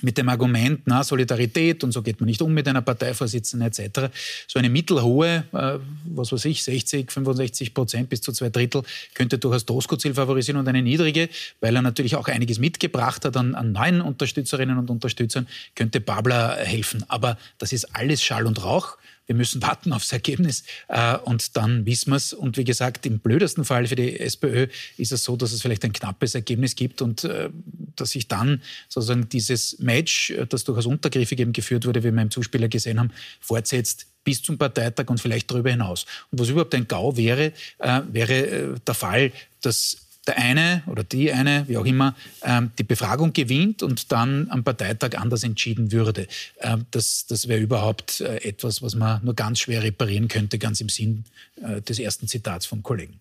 mit 0.01 0.17
dem 0.17 0.29
Argument, 0.29 0.83
na, 0.85 1.03
Solidarität 1.03 1.83
und 1.83 1.93
so 1.93 2.03
geht 2.03 2.21
man 2.21 2.29
nicht 2.29 2.41
um 2.43 2.53
mit 2.55 2.69
einer 2.69 2.83
Parteivorsitzenden 2.83 3.69
etc. 3.69 4.15
So 4.47 4.59
eine 4.59 4.71
mittelhohe, 4.71 5.45
äh, 5.53 5.79
was 6.05 6.33
weiß 6.33 6.45
ich, 6.45 6.63
60, 6.63 7.11
65 7.11 7.75
Prozent 7.75 8.09
bis 8.09 8.21
zu 8.21 8.33
zwei 8.33 8.51
Drittel 8.51 8.83
könnte 9.15 9.39
durchaus 9.39 9.67
Doskozil 9.67 10.15
favorisieren 10.15 10.61
und 10.61 10.69
eine 10.69 10.83
niedrige, 10.83 11.29
weil 11.61 11.75
er 11.75 11.83
natürlich 11.83 12.17
auch 12.17 12.29
einiges 12.29 12.59
mitgebracht 12.59 13.25
hat 13.25 13.37
an, 13.37 13.55
an 13.55 13.73
neuen 13.73 14.01
Unterstützerinnen 14.01 14.79
und 14.79 14.91
Unterstützern, 14.91 15.49
könnte 15.75 16.01
Babler 16.01 16.57
helfen. 16.57 17.05
Aber 17.09 17.39
das 17.59 17.73
ist 17.73 17.97
alles 17.97 18.23
Schall 18.23 18.47
und 18.47 18.63
Rauch. 18.63 18.97
Wir 19.29 19.37
müssen 19.37 19.61
warten 19.61 19.93
aufs 19.93 20.11
Ergebnis 20.11 20.65
äh, 20.89 21.17
und 21.19 21.57
dann 21.57 21.85
wissen 21.85 22.11
wir 22.11 22.17
es. 22.17 22.33
Und 22.33 22.57
wie 22.57 22.65
gesagt, 22.65 23.05
im 23.05 23.21
blödesten 23.21 23.65
Fall 23.65 23.87
für 23.87 23.95
die 23.95 24.19
SPÖ 24.19 24.69
ist 24.97 25.13
es 25.13 25.23
so, 25.23 25.37
dass 25.37 25.53
es 25.53 25.61
vielleicht 25.61 25.85
ein 25.85 25.93
knappes 25.93 26.35
Ergebnis 26.35 26.75
gibt 26.75 27.03
und 27.03 27.25
äh, 27.25 27.51
dass 27.95 28.13
sich 28.13 28.27
dann 28.27 28.63
sozusagen 28.89 29.29
dieses 29.29 29.79
Match, 29.81 30.31
äh, 30.31 30.47
das 30.47 30.65
durchaus 30.65 30.87
untergriffig 30.87 31.39
eben 31.41 31.53
geführt 31.53 31.87
wurde, 31.87 32.03
wie 32.03 32.13
wir 32.13 32.23
im 32.23 32.31
Zuspieler 32.31 32.69
gesehen 32.69 32.99
haben, 32.99 33.13
fortsetzt 33.39 34.07
bis 34.25 34.43
zum 34.43 34.57
Parteitag 34.57 35.09
und 35.09 35.21
vielleicht 35.21 35.51
darüber 35.51 35.71
hinaus. 35.71 36.07
Und 36.31 36.41
was 36.41 36.49
überhaupt 36.49 36.75
ein 36.75 36.89
GAU 36.89 37.17
wäre, 37.17 37.53
äh, 37.79 38.01
wäre 38.11 38.47
äh, 38.47 38.75
der 38.87 38.95
Fall, 38.95 39.33
dass 39.61 40.08
der 40.29 40.39
eine 40.39 40.83
oder 40.87 41.03
die 41.03 41.33
eine, 41.33 41.65
wie 41.67 41.77
auch 41.77 41.85
immer, 41.85 42.15
ähm, 42.43 42.71
die 42.79 42.85
Befragung 42.85 43.33
gewinnt 43.33 43.83
und 43.83 44.13
dann 44.13 44.49
am 44.51 44.63
Parteitag 44.63 45.19
anders 45.19 45.43
entschieden 45.43 45.91
würde. 45.91 46.29
Ähm, 46.61 46.87
das 46.91 47.27
das 47.27 47.49
wäre 47.49 47.61
überhaupt 47.61 48.21
äh, 48.21 48.37
etwas, 48.39 48.83
was 48.83 48.95
man 48.95 49.25
nur 49.25 49.35
ganz 49.35 49.61
schwer 49.61 49.83
reparieren 49.83 50.29
könnte, 50.29 50.59
ganz 50.59 50.81
im 50.81 50.89
Sinn 50.89 51.25
äh, 51.63 51.81
des 51.81 51.99
ersten 51.99 52.29
Zitats 52.29 52.67
vom 52.67 52.83
Kollegen. 52.83 53.21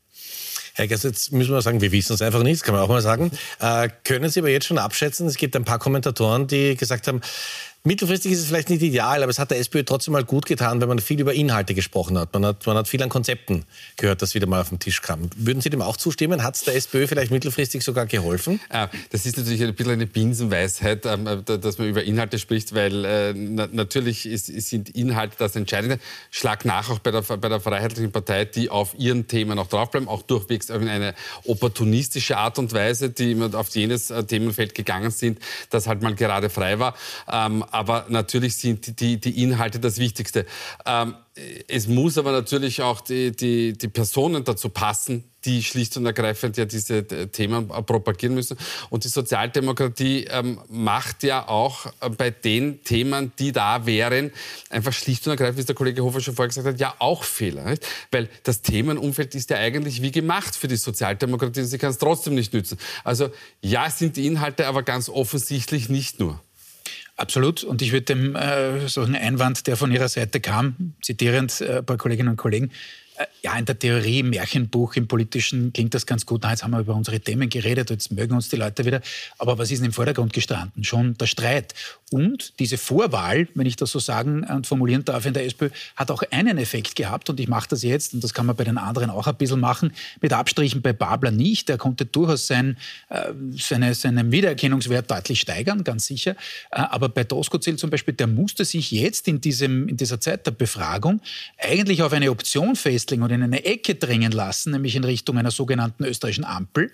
Herr 0.74 0.88
Gers, 0.88 1.02
jetzt 1.02 1.32
müssen 1.32 1.52
wir 1.52 1.62
sagen, 1.64 1.82
wir 1.82 1.92
wissen 1.92 2.14
es 2.14 2.22
einfach 2.22 2.44
nicht, 2.44 2.64
kann 2.64 2.76
man 2.76 2.84
auch 2.84 2.88
mal 2.88 3.02
sagen. 3.02 3.32
Äh, 3.60 3.90
können 4.04 4.30
Sie 4.30 4.42
aber 4.42 4.50
jetzt 4.50 4.68
schon 4.68 4.78
abschätzen, 4.78 5.26
es 5.26 5.38
gibt 5.38 5.56
ein 5.56 5.66
paar 5.66 5.80
Kommentatoren, 5.80 6.46
die 6.46 6.76
gesagt 6.76 7.08
haben, 7.08 7.22
Mittelfristig 7.84 8.34
ist 8.34 8.40
es 8.40 8.48
vielleicht 8.48 8.70
nicht 8.70 8.82
ideal, 8.82 9.24
aber 9.24 9.30
es 9.30 9.40
hat 9.40 9.50
der 9.50 9.60
SPÖ 9.60 9.84
trotzdem 9.84 10.12
mal 10.12 10.26
gut 10.26 10.46
getan, 10.46 10.82
wenn 10.82 10.90
man 10.90 11.00
viel 11.00 11.22
über 11.22 11.34
Inhalte 11.34 11.74
gesprochen 11.74 12.18
hat. 12.18 12.34
Man 12.34 12.46
hat, 12.46 12.66
man 12.66 12.76
hat 12.76 12.90
viel 12.90 13.02
an 13.02 13.08
Konzepten 13.08 13.64
gehört, 13.96 14.22
das 14.22 14.36
wieder 14.36 14.46
mal 14.46 14.60
auf 14.60 14.70
den 14.70 14.80
Tisch 14.80 15.02
kam. 15.02 15.30
Würden 15.38 15.62
Sie 15.62 15.70
dem 15.70 15.82
auch 15.82 15.96
zustimmen? 15.96 16.44
Hat 16.44 16.56
es 16.56 16.64
der 16.64 16.76
SPÖ 16.76 17.08
vielleicht 17.08 17.32
mittelfristig 17.32 17.84
sogar 17.84 18.06
geholfen? 18.06 18.60
Ah, 18.70 18.90
das 19.12 19.26
ist 19.26 19.38
natürlich 19.38 19.64
ein 19.64 19.74
bisschen 19.74 19.94
eine 19.94 20.06
Binsenweisheit, 20.06 21.06
ähm, 21.06 21.28
äh, 21.28 21.58
dass 21.58 21.78
man 21.78 21.88
über 21.88 22.04
Inhalte 22.04 22.40
spricht, 22.40 22.76
weil 22.76 23.06
äh, 23.06 23.34
natürlich 23.34 24.26
ist, 24.26 24.48
sind 24.48 24.90
Inhalte 24.90 25.36
das 25.38 25.56
Entscheidende. 25.56 26.00
Schlag 26.30 26.66
nach 26.66 26.90
auch 26.90 27.00
bei 27.00 27.12
der, 27.12 27.22
bei 27.22 27.48
der 27.48 27.62
Freiheitlichen 27.62 28.12
Partei, 28.12 28.44
die 28.44 28.70
auf 28.70 28.96
ihren 28.98 29.28
Themen 29.28 29.56
noch 29.56 29.68
draufbleiben, 29.68 30.10
auch 30.10 30.24
durchwegs 30.24 30.70
in 30.70 30.90
eine 30.90 31.14
opportunistische 31.46 32.36
Art 32.38 32.60
und 32.60 32.74
Weise, 32.74 33.12
die 33.12 33.32
immer 33.32 33.54
auf 33.56 33.70
jenes 33.70 34.10
äh, 34.10 34.26
Themenfeld 34.26 34.76
gegangen 34.76 35.12
sind, 35.12 35.40
das 35.70 35.88
halt 35.88 36.02
mal 36.02 36.16
gerade 36.16 36.50
frei 36.50 36.80
war. 36.80 36.96
Ähm, 37.32 37.64
aber 37.72 38.06
natürlich 38.10 38.56
sind 38.58 39.00
die, 39.00 39.20
die 39.20 39.44
Inhalte 39.44 39.80
das 39.80 39.98
Wichtigste. 39.98 40.46
Ähm, 40.86 41.16
es 41.68 41.88
muss 41.88 42.18
aber 42.18 42.32
natürlich 42.32 42.82
auch 42.82 43.02
die, 43.02 43.32
die, 43.32 43.74
die 43.74 43.88
Personen 43.88 44.44
dazu 44.44 44.70
passen, 44.70 45.24
die 45.46 45.64
schlicht 45.64 45.96
und 45.96 46.06
ergreifend 46.06 46.58
ja 46.58 46.66
diese 46.66 46.98
äh, 46.98 47.28
Themen 47.28 47.68
propagieren 47.68 48.34
müssen. 48.34 48.58
Und 48.90 49.04
die 49.04 49.08
Sozialdemokratie 49.08 50.26
ähm, 50.30 50.60
macht 50.68 51.24
ja 51.24 51.48
auch 51.48 51.86
äh, 52.02 52.10
bei 52.10 52.32
den 52.32 52.84
Themen, 52.84 53.32
die 53.38 53.52
da 53.52 53.86
wären, 53.86 54.32
einfach 54.70 54.94
schlicht 54.94 55.26
und 55.28 55.32
ergreifend, 55.32 55.60
wie 55.60 55.64
der 55.64 55.76
Kollege 55.76 56.04
Hofer 56.04 56.22
schon 56.22 56.36
vorher 56.36 56.50
gesagt 56.50 56.68
hat, 56.68 56.80
ja 56.80 56.96
auch 57.00 57.24
Fehler. 57.24 57.70
Nicht? 57.70 57.86
Weil 58.12 58.30
das 58.44 58.62
Themenumfeld 58.62 59.36
ist 59.36 59.50
ja 59.50 59.58
eigentlich 59.58 60.02
wie 60.02 60.12
gemacht 60.12 60.56
für 60.56 60.68
die 60.68 60.76
Sozialdemokratie 60.76 61.62
und 61.62 61.68
sie 61.68 61.78
kann 61.78 61.92
es 61.92 62.00
trotzdem 62.00 62.34
nicht 62.34 62.54
nützen. 62.54 62.78
Also 63.04 63.30
ja, 63.62 63.90
sind 63.90 64.18
die 64.18 64.26
Inhalte 64.26 64.68
aber 64.68 64.84
ganz 64.84 65.08
offensichtlich 65.08 65.88
nicht 65.88 66.20
nur. 66.20 66.42
Absolut. 67.18 67.64
Und 67.64 67.82
ich 67.82 67.92
würde 67.92 68.06
dem 68.06 68.36
äh, 68.36 68.88
solchen 68.88 69.16
Einwand, 69.16 69.66
der 69.66 69.76
von 69.76 69.92
Ihrer 69.92 70.08
Seite 70.08 70.40
kam, 70.40 70.94
zitierend 71.02 71.62
äh, 71.62 71.80
ein 71.80 71.86
paar 71.86 71.98
Kolleginnen 71.98 72.30
und 72.30 72.38
Kollegen, 72.38 72.72
ja, 73.42 73.58
in 73.58 73.66
der 73.66 73.78
Theorie, 73.78 74.20
im 74.20 74.30
Märchenbuch, 74.30 74.96
im 74.96 75.08
Politischen 75.08 75.74
klingt 75.74 75.94
das 75.94 76.06
ganz 76.06 76.26
gut. 76.26 76.42
Na, 76.44 76.52
jetzt 76.52 76.64
haben 76.64 76.72
wir 76.72 76.80
über 76.80 76.94
unsere 76.94 77.20
Themen 77.20 77.50
geredet, 77.50 77.90
jetzt 77.90 78.12
mögen 78.12 78.36
uns 78.36 78.50
die 78.50 78.58
Leute 78.58 78.86
wieder. 78.86 79.02
Aber 79.38 79.58
was 79.58 79.72
ist 79.72 79.80
denn 79.80 79.88
im 79.88 79.94
Vordergrund 79.94 80.34
gestanden? 80.34 80.84
Schon 80.84 81.18
der 81.18 81.26
Streit. 81.28 81.74
Und 82.12 82.54
diese 82.60 82.78
Vorwahl, 82.78 83.48
wenn 83.56 83.66
ich 83.66 83.76
das 83.76 83.92
so 83.92 84.00
sagen 84.00 84.44
und 84.44 84.68
formulieren 84.68 85.04
darf, 85.04 85.26
in 85.26 85.34
der 85.34 85.46
SPÖ, 85.46 85.70
hat 85.96 86.12
auch 86.12 86.24
einen 86.32 86.58
Effekt 86.58 86.96
gehabt. 86.96 87.30
Und 87.30 87.40
ich 87.40 87.48
mache 87.48 87.68
das 87.70 87.84
jetzt, 87.84 88.14
und 88.14 88.24
das 88.24 88.34
kann 88.34 88.46
man 88.46 88.56
bei 88.56 88.64
den 88.64 88.78
anderen 88.78 89.10
auch 89.10 89.28
ein 89.28 89.36
bisschen 89.36 89.60
machen, 89.60 89.94
mit 90.22 90.32
Abstrichen 90.34 90.82
bei 90.82 90.94
Babler 90.94 91.32
nicht. 91.32 91.70
Er 91.70 91.78
konnte 91.78 92.06
durchaus 92.06 92.48
sein, 92.48 92.78
äh, 93.10 93.34
seine, 93.58 93.94
seinen 93.94 94.32
Wiedererkennungswert 94.32 95.10
deutlich 95.10 95.42
steigern, 95.42 95.84
ganz 95.84 96.06
sicher. 96.06 96.32
Äh, 96.72 96.82
aber 96.82 97.10
bei 97.10 97.24
Doskozil 97.24 97.78
zum 97.78 97.90
Beispiel, 97.90 98.14
der 98.14 98.28
musste 98.28 98.64
sich 98.64 98.92
jetzt 98.92 99.28
in, 99.28 99.42
diesem, 99.42 99.88
in 99.88 99.98
dieser 99.98 100.20
Zeit 100.20 100.46
der 100.46 100.52
Befragung 100.52 101.22
eigentlich 101.58 102.04
auf 102.04 102.14
eine 102.14 102.30
Option 102.32 102.76
fest 102.76 103.07
Festling 103.08 103.22
und 103.22 103.32
in 103.32 103.44
eine 103.44 103.64
Ecke 103.64 103.96
drängen 103.96 104.34
lassen, 104.34 104.72
nämlich 104.72 104.96
in 104.96 105.04
Richtung 105.06 105.38
einer 105.38 105.52
sogenannten 105.52 106.04
österreichischen 106.04 106.44
Ampel, 106.44 106.92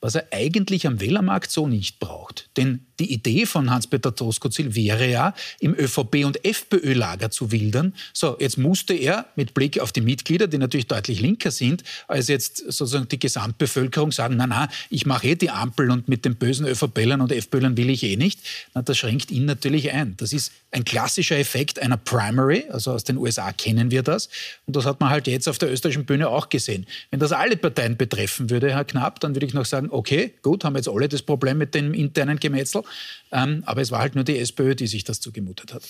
was 0.00 0.16
er 0.16 0.26
eigentlich 0.32 0.86
am 0.88 1.00
Wählermarkt 1.00 1.50
so 1.50 1.68
nicht 1.68 2.00
braucht. 2.00 2.50
Denn 2.56 2.86
die 3.02 3.12
Idee 3.12 3.46
von 3.46 3.68
Hans-Peter 3.68 4.12
Doskozil 4.12 4.76
wäre 4.76 5.08
ja, 5.08 5.34
im 5.58 5.74
ÖVP- 5.74 6.24
und 6.24 6.44
FPÖ-Lager 6.44 7.30
zu 7.30 7.50
wildern. 7.50 7.94
So, 8.12 8.36
jetzt 8.38 8.58
musste 8.58 8.94
er 8.94 9.26
mit 9.34 9.54
Blick 9.54 9.80
auf 9.80 9.90
die 9.90 10.00
Mitglieder, 10.00 10.46
die 10.46 10.58
natürlich 10.58 10.86
deutlich 10.86 11.20
linker 11.20 11.50
sind, 11.50 11.82
als 12.06 12.28
jetzt 12.28 12.58
sozusagen 12.58 13.08
die 13.08 13.18
Gesamtbevölkerung 13.18 14.12
sagen, 14.12 14.36
na, 14.36 14.46
na, 14.46 14.68
ich 14.88 15.04
mache 15.04 15.28
eh 15.28 15.34
die 15.34 15.50
Ampel 15.50 15.90
und 15.90 16.08
mit 16.08 16.24
den 16.24 16.36
bösen 16.36 16.66
ÖVP-Lern 16.66 17.20
und 17.20 17.32
FPÖ-Lern 17.32 17.76
will 17.76 17.90
ich 17.90 18.04
eh 18.04 18.16
nicht. 18.16 18.40
Na, 18.74 18.82
das 18.82 18.98
schränkt 18.98 19.32
ihn 19.32 19.46
natürlich 19.46 19.90
ein. 19.90 20.14
Das 20.18 20.32
ist 20.32 20.52
ein 20.70 20.84
klassischer 20.84 21.36
Effekt 21.36 21.80
einer 21.80 21.96
Primary, 21.96 22.64
also 22.70 22.92
aus 22.92 23.04
den 23.04 23.18
USA 23.18 23.52
kennen 23.52 23.90
wir 23.90 24.02
das. 24.02 24.28
Und 24.66 24.76
das 24.76 24.86
hat 24.86 25.00
man 25.00 25.10
halt 25.10 25.26
jetzt 25.26 25.48
auf 25.48 25.58
der 25.58 25.70
österreichischen 25.70 26.06
Bühne 26.06 26.28
auch 26.28 26.48
gesehen. 26.48 26.86
Wenn 27.10 27.20
das 27.20 27.32
alle 27.32 27.56
Parteien 27.56 27.96
betreffen 27.96 28.48
würde, 28.48 28.70
Herr 28.70 28.84
Knapp, 28.84 29.20
dann 29.20 29.34
würde 29.34 29.46
ich 29.46 29.54
noch 29.54 29.66
sagen, 29.66 29.88
okay, 29.90 30.32
gut, 30.42 30.64
haben 30.64 30.76
jetzt 30.76 30.88
alle 30.88 31.08
das 31.08 31.22
Problem 31.22 31.58
mit 31.58 31.74
dem 31.74 31.92
internen 31.92 32.38
Gemetzel. 32.38 32.82
Ähm, 33.30 33.62
aber 33.66 33.80
es 33.80 33.90
war 33.90 34.00
halt 34.00 34.14
nur 34.14 34.24
die 34.24 34.38
SPÖ, 34.38 34.74
die 34.74 34.86
sich 34.86 35.04
das 35.04 35.20
zugemutet 35.20 35.72
hat. 35.72 35.82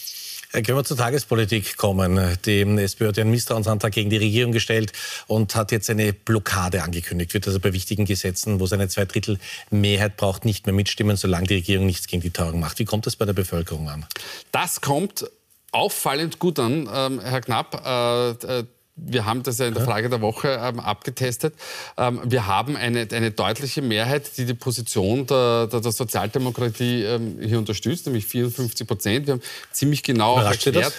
Können 0.52 0.76
wir 0.76 0.84
zur 0.84 0.98
Tagespolitik 0.98 1.78
kommen? 1.78 2.36
Die 2.44 2.60
SPÖ 2.60 3.08
hat 3.08 3.18
einen 3.18 3.30
Misstrauensantrag 3.30 3.90
gegen 3.92 4.10
die 4.10 4.18
Regierung 4.18 4.52
gestellt 4.52 4.92
und 5.26 5.54
hat 5.54 5.72
jetzt 5.72 5.88
eine 5.88 6.12
Blockade 6.12 6.82
angekündigt. 6.82 7.32
Wird 7.32 7.46
also 7.46 7.58
bei 7.58 7.72
wichtigen 7.72 8.04
Gesetzen, 8.04 8.60
wo 8.60 8.64
es 8.66 8.72
eine 8.74 8.86
Zweidrittel-Mehrheit 8.86 10.18
braucht, 10.18 10.44
nicht 10.44 10.66
mehr 10.66 10.74
mitstimmen, 10.74 11.16
solange 11.16 11.46
die 11.46 11.54
Regierung 11.54 11.86
nichts 11.86 12.06
gegen 12.06 12.22
die 12.22 12.30
Teuerung 12.30 12.60
macht. 12.60 12.78
Wie 12.78 12.84
kommt 12.84 13.06
das 13.06 13.16
bei 13.16 13.24
der 13.24 13.32
Bevölkerung 13.32 13.88
an? 13.88 14.04
Das 14.52 14.82
kommt 14.82 15.24
auffallend 15.70 16.38
gut 16.38 16.58
an, 16.58 16.88
ähm, 16.92 17.20
Herr 17.20 17.40
Knapp. 17.40 17.82
Äh, 17.84 18.58
äh 18.60 18.64
wir 18.94 19.24
haben 19.24 19.42
das 19.42 19.58
ja 19.58 19.66
in 19.66 19.74
der 19.74 19.84
Frage 19.84 20.10
der 20.10 20.20
Woche 20.20 20.60
ähm, 20.62 20.78
abgetestet. 20.78 21.54
Ähm, 21.96 22.20
wir 22.24 22.46
haben 22.46 22.76
eine, 22.76 23.08
eine 23.10 23.30
deutliche 23.30 23.80
Mehrheit, 23.80 24.36
die 24.36 24.44
die 24.44 24.54
Position 24.54 25.26
der, 25.26 25.66
der, 25.66 25.80
der 25.80 25.92
Sozialdemokratie 25.92 27.04
ähm, 27.04 27.38
hier 27.40 27.58
unterstützt, 27.58 28.06
nämlich 28.06 28.26
54 28.26 28.86
Prozent. 28.86 29.26
Wir 29.26 29.34
haben 29.34 29.42
ziemlich 29.72 30.02
genau 30.02 30.38
erklärt. 30.38 30.92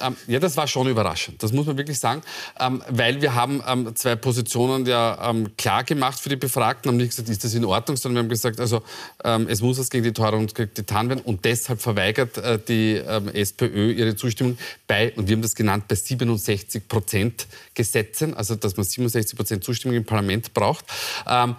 Ähm, 0.00 0.16
ja, 0.26 0.40
das 0.40 0.56
war 0.56 0.66
schon 0.66 0.88
überraschend. 0.88 1.42
Das 1.42 1.52
muss 1.52 1.66
man 1.66 1.76
wirklich 1.76 1.98
sagen, 1.98 2.22
ähm, 2.58 2.82
weil 2.88 3.22
wir 3.22 3.34
haben 3.34 3.62
ähm, 3.66 3.94
zwei 3.94 4.16
Positionen 4.16 4.86
ja 4.86 5.30
ähm, 5.30 5.56
klar 5.56 5.84
gemacht 5.84 6.18
für 6.18 6.28
die 6.28 6.36
Befragten. 6.36 6.90
Haben 6.90 6.96
nicht 6.96 7.10
gesagt, 7.10 7.28
ist 7.28 7.44
das 7.44 7.54
in 7.54 7.64
Ordnung, 7.64 7.96
sondern 7.96 8.16
wir 8.16 8.24
haben 8.24 8.30
gesagt, 8.30 8.58
also 8.58 8.82
ähm, 9.22 9.46
es 9.48 9.62
muss 9.62 9.78
was 9.78 9.90
gegen 9.90 10.04
die 10.04 10.12
Teuerung 10.12 10.48
getan 10.48 11.08
werden 11.08 11.20
und 11.20 11.44
deshalb 11.44 11.80
verweigert 11.80 12.38
äh, 12.38 12.58
die 12.58 12.94
ähm, 12.94 13.28
SPÖ 13.28 13.92
ihre 13.92 14.16
Zustimmung 14.16 14.58
bei, 14.86 15.12
und 15.14 15.28
wir 15.28 15.36
haben 15.36 15.42
das 15.42 15.54
genannt, 15.54 15.84
bei 15.88 15.94
67 15.94 16.88
Prozent 16.88 17.46
Gesetzen, 17.74 18.34
also 18.34 18.54
dass 18.54 18.76
man 18.76 18.84
67 18.84 19.36
Prozent 19.36 19.64
Zustimmung 19.64 19.96
im 19.96 20.04
Parlament 20.04 20.54
braucht. 20.54 20.84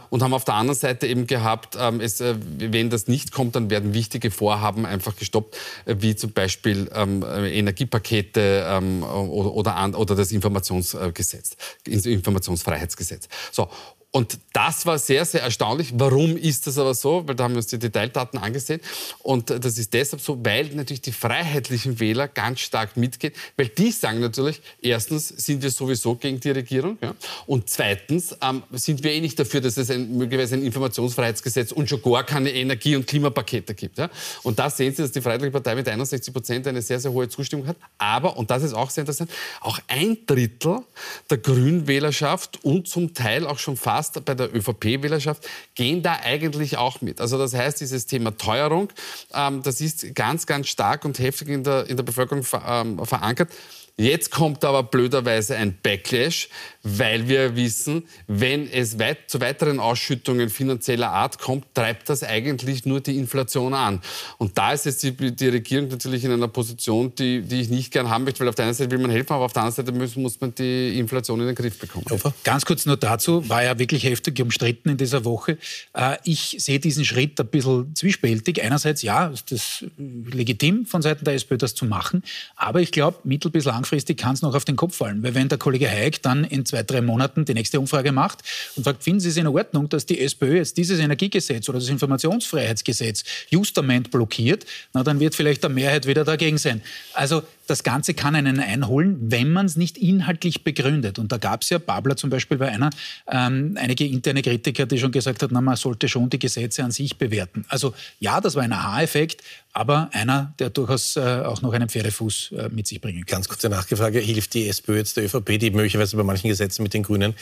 und 0.10 0.24
haben 0.24 0.34
auf 0.34 0.46
der 0.46 0.54
anderen 0.56 0.80
Seite 0.80 1.08
eben 1.08 1.27
gehabt, 1.27 1.75
es, 2.00 2.22
äh, 2.22 2.36
wenn 2.58 2.89
das 2.89 3.08
nicht 3.08 3.32
kommt, 3.32 3.56
dann 3.56 3.70
werden 3.70 3.94
wichtige 3.94 4.32
Vorhaben 4.32 4.86
einfach 4.86 5.15
gestoppt, 5.15 5.58
äh, 5.86 5.96
wie 6.00 6.15
zum 6.15 6.32
Beispiel 6.32 6.89
Energiepaket 6.94 8.25
Geräte 8.25 8.65
ähm, 8.70 9.03
oder, 9.03 9.53
oder, 9.53 10.00
oder 10.00 10.15
das 10.15 10.32
Informationsgesetz, 10.32 11.55
Informationsfreiheitsgesetz. 11.86 13.27
So, 13.51 13.70
und 14.15 14.39
das 14.53 14.86
war 14.86 14.98
sehr, 14.98 15.25
sehr 15.25 15.41
erstaunlich. 15.41 15.91
Warum 15.93 16.38
ist 16.38 16.67
das 16.67 16.77
aber 16.77 16.93
so? 16.93 17.27
Weil 17.27 17.36
da 17.36 17.43
haben 17.43 17.51
wir 17.51 17.57
uns 17.57 17.67
die 17.67 17.77
Detaildaten 17.77 18.39
angesehen. 18.39 18.79
Und 19.19 19.50
das 19.50 19.77
ist 19.77 19.93
deshalb 19.93 20.22
so, 20.22 20.39
weil 20.41 20.67
natürlich 20.67 21.01
die 21.01 21.12
freiheitlichen 21.12 22.00
Wähler 22.00 22.29
ganz 22.29 22.62
stark 22.62 22.95
mitgehen. 22.95 23.34
Weil 23.57 23.67
die 23.67 23.91
sagen 23.91 24.22
natürlich, 24.22 24.62
erstens 24.81 25.27
sind 25.27 25.62
wir 25.62 25.69
sowieso 25.69 26.15
gegen 26.15 26.39
die 26.39 26.51
Regierung. 26.51 26.98
Ja? 27.01 27.13
Und 27.45 27.69
zweitens 27.69 28.38
ähm, 28.41 28.63
sind 28.72 29.03
wir 29.03 29.12
eh 29.12 29.19
nicht 29.19 29.38
dafür, 29.38 29.60
dass 29.60 29.75
es 29.75 29.91
ein, 29.91 30.17
möglicherweise 30.17 30.55
ein 30.55 30.63
Informationsfreiheitsgesetz 30.63 31.74
und 31.74 31.89
schon 31.89 32.01
gar 32.01 32.24
keine 32.24 32.53
Energie- 32.53 32.95
und 32.95 33.05
Klimapakete 33.05 33.75
gibt. 33.75 33.98
Ja? 33.98 34.10
Und 34.43 34.57
da 34.57 34.69
sehen 34.69 34.95
Sie, 34.95 35.01
dass 35.01 35.12
die 35.12 35.19
Freiheitliche 35.19 35.51
Partei 35.51 35.75
mit 35.75 35.89
61 35.89 36.34
Prozent 36.34 36.67
eine 36.67 36.81
sehr, 36.81 37.01
sehr 37.01 37.12
hohe 37.12 37.27
Zustimmung 37.27 37.67
hat. 37.67 37.75
Aber, 37.98 38.38
und 38.38 38.50
das 38.50 38.63
ist 38.63 38.75
auch 38.75 38.91
sehr 38.91 39.01
interessant, 39.01 39.29
auch 39.60 39.77
ein 39.89 40.19
Drittel 40.25 40.84
der 41.29 41.38
Grünwählerschaft 41.38 42.63
und 42.63 42.88
zum 42.88 43.13
Teil 43.13 43.45
auch 43.45 43.60
schon 43.60 43.75
fast 43.75 44.04
fast 44.05 44.25
bei 44.25 44.35
der 44.35 44.53
ÖVP-Wählerschaft, 44.53 45.47
gehen 45.75 46.01
da 46.01 46.19
eigentlich 46.24 46.77
auch 46.77 47.01
mit. 47.01 47.21
Also 47.21 47.38
das 47.38 47.53
heißt, 47.53 47.81
dieses 47.81 48.05
Thema 48.05 48.38
Teuerung, 48.38 48.89
ähm, 49.33 49.63
das 49.63 49.81
ist 49.81 50.15
ganz, 50.15 50.45
ganz 50.45 50.67
stark 50.67 51.05
und 51.05 51.19
heftig 51.19 51.50
in 51.50 51.63
der, 51.63 51.88
in 51.89 51.97
der 51.97 52.03
Bevölkerung 52.03 52.43
ver, 52.43 52.63
ähm, 52.67 53.03
verankert. 53.05 53.50
Jetzt 53.97 54.29
kommt 54.29 54.65
aber 54.65 54.83
blöderweise 54.83 55.55
ein 55.55 55.77
Backlash, 55.81 56.49
weil 56.83 57.29
wir 57.29 57.55
wissen, 57.55 58.03
wenn 58.27 58.69
es 58.69 58.99
weit, 58.99 59.29
zu 59.29 59.39
weiteren 59.39 59.79
Ausschüttungen 59.79 60.49
finanzieller 60.49 61.11
Art 61.11 61.39
kommt, 61.39 61.65
treibt 61.73 62.09
das 62.09 62.21
eigentlich 62.21 62.85
nur 62.85 62.99
die 62.99 63.17
Inflation 63.17 63.73
an. 63.73 64.01
Und 64.37 64.57
da 64.57 64.73
ist 64.73 64.85
jetzt 64.85 65.01
die, 65.01 65.13
die 65.13 65.47
Regierung 65.47 65.87
natürlich 65.87 66.25
in 66.25 66.31
einer 66.31 66.49
Position, 66.49 67.15
die, 67.15 67.41
die, 67.41 67.61
ich 67.61 67.69
nicht 67.69 67.91
gern 67.91 68.09
haben 68.09 68.25
möchte, 68.25 68.41
weil 68.41 68.49
auf 68.49 68.55
der 68.55 68.65
einen 68.65 68.73
Seite 68.73 68.91
will 68.91 68.99
man 68.99 69.11
helfen, 69.11 69.31
aber 69.31 69.45
auf 69.45 69.53
der 69.53 69.63
anderen 69.63 69.85
Seite 69.85 69.97
muss, 69.97 70.17
muss 70.17 70.41
man 70.41 70.53
die 70.53 70.99
Inflation 70.99 71.39
in 71.39 71.45
den 71.45 71.55
Griff 71.55 71.79
bekommen. 71.79 72.05
Ganz 72.43 72.65
kurz 72.65 72.85
nur 72.85 72.97
dazu, 72.97 73.47
war 73.47 73.63
ja 73.63 73.79
wirklich 73.79 74.03
heftig 74.03 74.41
umstritten 74.41 74.89
in 74.89 74.97
dieser 74.97 75.23
Woche. 75.23 75.57
Äh, 75.93 76.17
ich 76.25 76.57
sehe 76.59 76.79
diesen 76.81 77.05
Schritt 77.05 77.39
ein 77.39 77.47
bisschen 77.47 77.95
zwiespältig. 77.95 78.61
Einerseits, 78.61 79.03
ja, 79.03 79.27
ist 79.27 79.53
das 79.53 79.85
legitim 79.97 80.85
von 80.85 81.01
Seiten 81.01 81.23
der 81.23 81.35
SPÖ, 81.35 81.57
das 81.57 81.75
zu 81.75 81.85
machen, 81.85 82.23
aber 82.57 82.81
ich 82.81 82.91
glaube, 82.91 83.19
mittel- 83.23 83.51
bis 83.51 83.63
lang 83.63 83.85
langfristig 83.86 84.18
kann 84.18 84.34
es 84.34 84.42
noch 84.42 84.56
auf 84.56 84.65
den 84.65 84.75
Kopf 84.75 84.96
fallen. 84.96 85.22
Weil 85.22 85.36
wenn 85.36 85.48
der 85.48 85.60
Kollege 85.60 85.88
Hayek 85.88 86.22
dann 86.24 86.44
in 86.44 86.65
zwei, 86.65 86.82
drei 86.82 87.01
Monaten 87.01 87.46
die 87.46 87.54
nächste 87.54 87.80
Umfrage 87.80 88.12
macht 88.12 88.39
und 88.75 88.84
sagt, 88.84 89.04
finden 89.04 89.20
Sie 89.20 89.30
es 89.30 89.38
in 89.38 89.46
Ordnung, 89.46 89.89
dass 89.89 90.08
die 90.08 90.20
SPÖ 90.20 90.58
jetzt 90.58 90.77
dieses 90.77 91.00
Energiegesetz 91.00 91.70
oder 91.70 91.77
das 91.77 91.89
Informationsfreiheitsgesetz 91.89 93.24
justament 93.50 94.10
blockiert, 94.10 94.65
na, 94.94 95.04
dann 95.04 95.20
wird 95.20 95.36
vielleicht 95.36 95.62
der 95.62 95.70
Mehrheit 95.70 96.08
wieder 96.08 96.24
dagegen 96.24 96.58
sein. 96.58 96.82
Also 97.13 97.44
das 97.67 97.84
Ganze 97.84 98.13
kann 98.13 98.36
einen 98.36 98.60
einholen, 98.60 99.17
wenn 99.31 99.51
man 99.51 99.65
es 99.65 99.75
nicht 99.75 99.98
inhaltlich 99.98 100.63
begründet. 100.63 101.19
Und 101.19 101.31
da 101.31 101.38
gab 101.38 101.62
es 101.62 101.69
ja, 101.69 101.77
Babler 101.77 102.15
zum 102.15 102.29
Beispiel 102.29 102.57
bei 102.57 102.69
einer, 102.69 102.89
ähm, 103.29 103.77
einige 103.79 104.05
interne 104.05 104.41
Kritiker, 104.41 104.86
die 104.86 104.98
schon 104.98 105.12
gesagt 105.12 105.41
hat, 105.41 105.51
na, 105.51 105.62
man 105.62 105.75
sollte 105.75 106.07
schon 106.07 106.29
die 106.29 106.39
Gesetze 106.39 106.84
an 106.84 106.91
sich 106.91 107.17
bewerten. 107.17 107.65
Also 107.69 107.93
ja, 108.19 108.41
das 108.41 108.55
war 108.55 108.63
ein 108.63 108.74
Aha-Effekt, 108.74 109.41
aber 109.74 110.10
einer, 110.13 110.53
der 110.60 110.69
durchaus 110.69 111.15
äh, 111.17 111.19
auch 111.19 111.62
noch 111.62 111.74
einen 111.74 111.89
Pferdefuß 111.89 112.53
äh, 112.57 112.69
mit 112.69 112.88
sich 112.88 113.01
bringen 113.01 113.25
kann. 113.25 113.38
Ganz 113.38 113.50
kurze 113.50 113.69
Nachfrage, 113.69 114.19
hilft 114.19 114.53
die 114.53 114.67
SPÖ 114.67 114.98
jetzt 114.98 115.17
der 115.17 115.25
ÖVP, 115.25 115.60
die 115.60 115.72
möglicherweise 115.72 116.15
bei 116.15 116.24
manchen 116.24 116.48
Gesetzen 116.48 116.84
mit 116.84 116.93
den 116.93 117.03
Grünen 117.03 117.34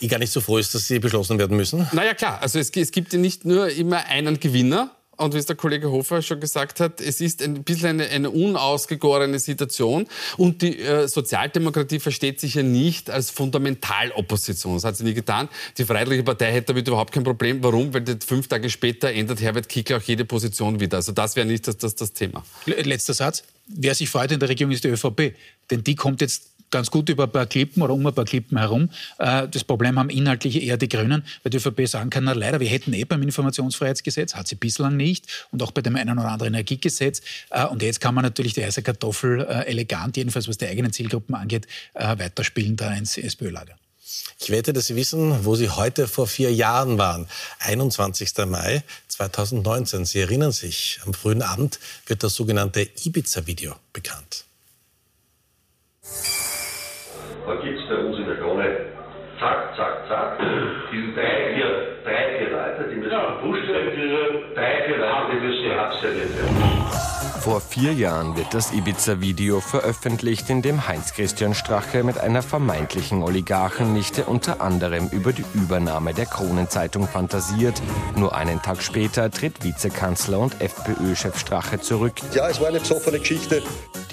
eh 0.00 0.06
gar 0.06 0.18
nicht 0.18 0.32
so 0.32 0.40
froh 0.40 0.58
ist, 0.58 0.74
dass 0.74 0.88
sie 0.88 0.98
beschlossen 0.98 1.38
werden 1.38 1.56
müssen? 1.56 1.86
Naja 1.92 2.14
klar, 2.14 2.40
also 2.40 2.58
es, 2.58 2.70
es 2.70 2.92
gibt 2.92 3.12
ja 3.12 3.18
nicht 3.18 3.44
nur 3.44 3.68
immer 3.68 4.06
einen 4.06 4.40
Gewinner, 4.40 4.90
und 5.22 5.34
wie 5.34 5.38
es 5.38 5.46
der 5.46 5.56
Kollege 5.56 5.90
Hofer 5.90 6.22
schon 6.22 6.40
gesagt 6.40 6.80
hat, 6.80 7.00
es 7.00 7.20
ist 7.20 7.42
ein 7.42 7.64
bisschen 7.64 8.00
eine, 8.00 8.08
eine 8.08 8.30
unausgegorene 8.30 9.38
Situation. 9.38 10.06
Und 10.36 10.62
die 10.62 10.78
äh, 10.78 11.08
Sozialdemokratie 11.08 12.00
versteht 12.00 12.40
sich 12.40 12.54
ja 12.54 12.62
nicht 12.62 13.10
als 13.10 13.30
Fundamentalopposition. 13.30 14.74
Das 14.74 14.84
hat 14.84 14.96
sie 14.96 15.04
nie 15.04 15.14
getan. 15.14 15.48
Die 15.78 15.84
Freiheitliche 15.84 16.22
Partei 16.22 16.52
hätte 16.52 16.68
damit 16.68 16.88
überhaupt 16.88 17.12
kein 17.12 17.24
Problem. 17.24 17.62
Warum? 17.62 17.92
Weil 17.94 18.04
fünf 18.26 18.48
Tage 18.48 18.70
später 18.70 19.12
ändert 19.12 19.40
Herbert 19.40 19.68
Kickl 19.68 19.94
auch 19.94 20.02
jede 20.02 20.24
Position 20.24 20.80
wieder. 20.80 20.98
Also 20.98 21.12
das 21.12 21.36
wäre 21.36 21.46
nicht 21.46 21.66
das, 21.66 21.76
das, 21.76 21.94
das 21.94 22.12
Thema. 22.12 22.44
Letzter 22.66 23.14
Satz. 23.14 23.44
Wer 23.66 23.94
sich 23.94 24.10
freut 24.10 24.32
in 24.32 24.40
der 24.40 24.48
Regierung 24.48 24.72
ist 24.72 24.84
die 24.84 24.88
ÖVP. 24.88 25.34
Denn 25.70 25.84
die 25.84 25.94
kommt 25.94 26.20
jetzt 26.20 26.51
ganz 26.72 26.90
gut 26.90 27.08
über 27.08 27.24
ein 27.24 27.30
paar 27.30 27.46
Klippen 27.46 27.82
oder 27.82 27.94
um 27.94 28.04
ein 28.04 28.12
paar 28.12 28.24
Klippen 28.24 28.58
herum. 28.58 28.90
Äh, 29.18 29.46
das 29.46 29.62
Problem 29.62 29.96
haben 29.98 30.10
inhaltlich 30.10 30.60
eher 30.60 30.76
die 30.76 30.88
Grünen, 30.88 31.24
weil 31.44 31.50
die 31.50 31.58
ÖVP 31.58 31.86
sagen 31.86 32.10
kann, 32.10 32.24
na 32.24 32.32
leider, 32.32 32.58
wir 32.58 32.68
hätten 32.68 32.92
eh 32.92 33.04
beim 33.04 33.22
Informationsfreiheitsgesetz, 33.22 34.34
hat 34.34 34.48
sie 34.48 34.56
bislang 34.56 34.96
nicht, 34.96 35.46
und 35.52 35.62
auch 35.62 35.70
bei 35.70 35.82
dem 35.82 35.94
einen 35.94 36.18
oder 36.18 36.28
anderen 36.28 36.54
Energiegesetz. 36.54 37.20
Äh, 37.50 37.66
und 37.66 37.82
jetzt 37.82 38.00
kann 38.00 38.14
man 38.16 38.24
natürlich 38.24 38.54
die 38.54 38.64
heiße 38.64 38.82
Kartoffel 38.82 39.42
äh, 39.42 39.66
elegant, 39.66 40.16
jedenfalls 40.16 40.48
was 40.48 40.58
die 40.58 40.66
eigenen 40.66 40.92
Zielgruppen 40.92 41.34
angeht, 41.34 41.66
weiterspielen 41.94 42.76
da 42.76 42.92
ins 42.94 43.16
SPÖ-Lager. 43.16 43.76
Ich 44.40 44.50
wette, 44.50 44.72
dass 44.72 44.86
Sie 44.88 44.96
wissen, 44.96 45.44
wo 45.44 45.54
Sie 45.54 45.68
heute 45.68 46.08
vor 46.08 46.26
vier 46.26 46.52
Jahren 46.52 46.98
waren. 46.98 47.28
21. 47.60 48.32
Mai 48.46 48.82
2019. 49.08 50.04
Sie 50.04 50.20
erinnern 50.20 50.52
sich, 50.52 51.00
am 51.06 51.14
frühen 51.14 51.42
Abend 51.42 51.78
wird 52.06 52.22
das 52.22 52.34
sogenannte 52.34 52.88
Ibiza-Video 53.04 53.74
bekannt. 53.92 54.44
Da 57.46 57.54
gibt 57.56 57.80
es 57.80 57.88
bei 57.88 57.96
uns 57.96 58.18
in 58.18 58.26
der 58.26 58.36
Krone 58.36 58.64
zack, 59.40 59.74
zack, 59.76 60.06
zack, 60.08 60.38
diese 60.92 61.12
drei, 61.12 61.54
vier, 61.54 61.98
drei, 62.04 62.38
vier 62.38 62.50
Leute, 62.50 62.88
die 62.88 62.96
müssen 62.96 63.10
ja, 63.10 63.36
werden, 63.42 64.54
drei, 64.54 64.82
vier 64.86 64.98
Leute, 64.98 65.32
die 65.32 65.46
müssen 65.46 65.64
abserviert 65.78 66.36
werden. 66.36 66.71
Vor 67.42 67.60
vier 67.60 67.92
Jahren 67.92 68.36
wird 68.36 68.54
das 68.54 68.72
Ibiza-Video 68.72 69.60
veröffentlicht, 69.60 70.48
in 70.48 70.62
dem 70.62 70.86
Heinz-Christian 70.86 71.54
Strache 71.54 72.04
mit 72.04 72.16
einer 72.18 72.40
vermeintlichen 72.40 73.20
Oligarchennichte 73.20 74.26
unter 74.26 74.60
anderem 74.60 75.08
über 75.08 75.32
die 75.32 75.44
Übernahme 75.52 76.14
der 76.14 76.26
Kronenzeitung 76.26 77.08
fantasiert. 77.08 77.82
Nur 78.14 78.36
einen 78.36 78.62
Tag 78.62 78.80
später 78.80 79.28
tritt 79.28 79.64
Vizekanzler 79.64 80.38
und 80.38 80.60
FPÖ-Chef 80.60 81.36
Strache 81.36 81.80
zurück. 81.80 82.12
Ja, 82.32 82.48
es 82.48 82.60
war 82.60 82.68
eine 82.68 82.78
besoffene 82.78 83.18
Geschichte. 83.18 83.60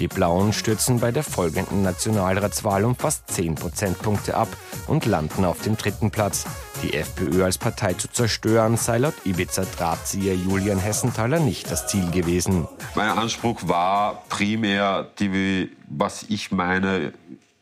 Die 0.00 0.08
Blauen 0.08 0.52
stürzen 0.52 0.98
bei 0.98 1.12
der 1.12 1.22
folgenden 1.22 1.82
Nationalratswahl 1.82 2.84
um 2.84 2.96
fast 2.96 3.30
10 3.30 3.54
Prozentpunkte 3.54 4.36
ab 4.36 4.48
und 4.88 5.06
landen 5.06 5.44
auf 5.44 5.60
dem 5.62 5.76
dritten 5.76 6.10
Platz. 6.10 6.46
Die 6.82 6.94
FPÖ 6.94 7.44
als 7.44 7.58
Partei 7.58 7.94
zu 7.94 8.08
zerstören, 8.08 8.76
sei 8.76 8.98
laut 8.98 9.14
Ibiza-Drahtzieher 9.24 10.34
Julian 10.34 10.78
Hessenthaler 10.78 11.38
nicht 11.38 11.70
das 11.70 11.86
Ziel 11.86 12.10
gewesen. 12.10 12.66
Mein 12.94 13.10
Anspruch 13.10 13.60
war 13.68 14.22
primär, 14.28 15.10
die, 15.18 15.70
was 15.88 16.24
ich 16.28 16.52
meine, 16.52 17.12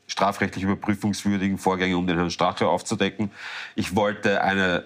strafrechtlich 0.06 0.64
überprüfungswürdigen 0.64 1.58
Vorgänge 1.58 1.96
um 1.96 2.06
den 2.06 2.16
Herrn 2.16 2.30
Strache 2.30 2.68
aufzudecken. 2.68 3.30
Ich 3.74 3.96
wollte 3.96 4.42
eine 4.42 4.84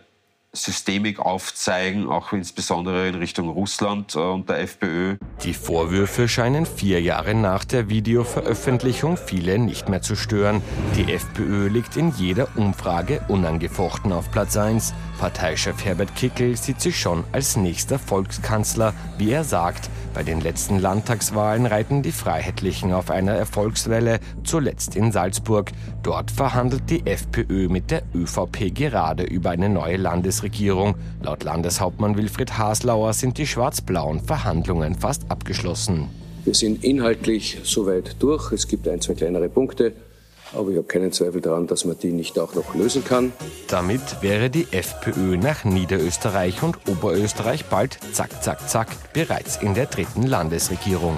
Systemik 0.54 1.18
aufzeigen, 1.18 2.10
auch 2.10 2.34
insbesondere 2.34 3.08
in 3.08 3.14
Richtung 3.14 3.48
Russland 3.48 4.14
äh, 4.14 4.18
und 4.18 4.50
der 4.50 4.60
FPÖ. 4.60 5.16
Die 5.44 5.54
Vorwürfe 5.54 6.28
scheinen 6.28 6.66
vier 6.66 7.00
Jahre 7.00 7.34
nach 7.34 7.64
der 7.64 7.88
Videoveröffentlichung 7.88 9.16
viele 9.16 9.58
nicht 9.58 9.88
mehr 9.88 10.02
zu 10.02 10.14
stören. 10.14 10.60
Die 10.94 11.10
FPÖ 11.10 11.68
liegt 11.68 11.96
in 11.96 12.12
jeder 12.18 12.48
Umfrage 12.54 13.24
unangefochten 13.28 14.12
auf 14.12 14.30
Platz 14.30 14.58
1. 14.58 14.92
Parteichef 15.18 15.82
Herbert 15.86 16.14
Kickel 16.16 16.54
sieht 16.56 16.82
sich 16.82 17.00
schon 17.00 17.24
als 17.32 17.56
nächster 17.56 17.98
Volkskanzler, 17.98 18.92
wie 19.16 19.30
er 19.30 19.44
sagt. 19.44 19.88
Bei 20.12 20.22
den 20.22 20.42
letzten 20.42 20.78
Landtagswahlen 20.78 21.64
reiten 21.64 22.02
die 22.02 22.12
Freiheitlichen 22.12 22.92
auf 22.92 23.10
einer 23.10 23.32
Erfolgswelle, 23.32 24.20
zuletzt 24.44 24.96
in 24.96 25.12
Salzburg. 25.12 25.72
Dort 26.02 26.30
verhandelt 26.30 26.90
die 26.90 27.06
FPÖ 27.06 27.68
mit 27.68 27.90
der 27.90 28.02
ÖVP 28.14 28.74
gerade 28.74 29.22
über 29.22 29.50
eine 29.50 29.70
neue 29.70 29.96
Landesregierung. 29.96 30.41
Laut 31.22 31.44
Landeshauptmann 31.44 32.16
Wilfried 32.16 32.58
Haslauer 32.58 33.12
sind 33.12 33.38
die 33.38 33.46
schwarz-blauen 33.46 34.20
Verhandlungen 34.20 34.94
fast 34.94 35.22
abgeschlossen. 35.28 36.08
Wir 36.44 36.54
sind 36.54 36.82
inhaltlich 36.82 37.58
soweit 37.62 38.16
durch. 38.18 38.50
Es 38.52 38.66
gibt 38.66 38.88
ein, 38.88 39.00
zwei 39.00 39.14
kleinere 39.14 39.48
Punkte. 39.48 39.92
Aber 40.54 40.70
ich 40.70 40.76
habe 40.76 40.86
keinen 40.86 41.12
Zweifel 41.12 41.40
daran, 41.40 41.66
dass 41.66 41.84
man 41.84 41.98
die 41.98 42.12
nicht 42.12 42.38
auch 42.38 42.54
noch 42.54 42.74
lösen 42.74 43.04
kann. 43.04 43.32
Damit 43.68 44.20
wäre 44.20 44.50
die 44.50 44.66
FPÖ 44.70 45.36
nach 45.36 45.64
Niederösterreich 45.64 46.62
und 46.62 46.76
Oberösterreich 46.88 47.64
bald 47.66 47.98
zack, 48.12 48.42
zack, 48.42 48.68
zack 48.68 48.88
bereits 49.12 49.56
in 49.56 49.74
der 49.74 49.86
dritten 49.86 50.26
Landesregierung. 50.26 51.16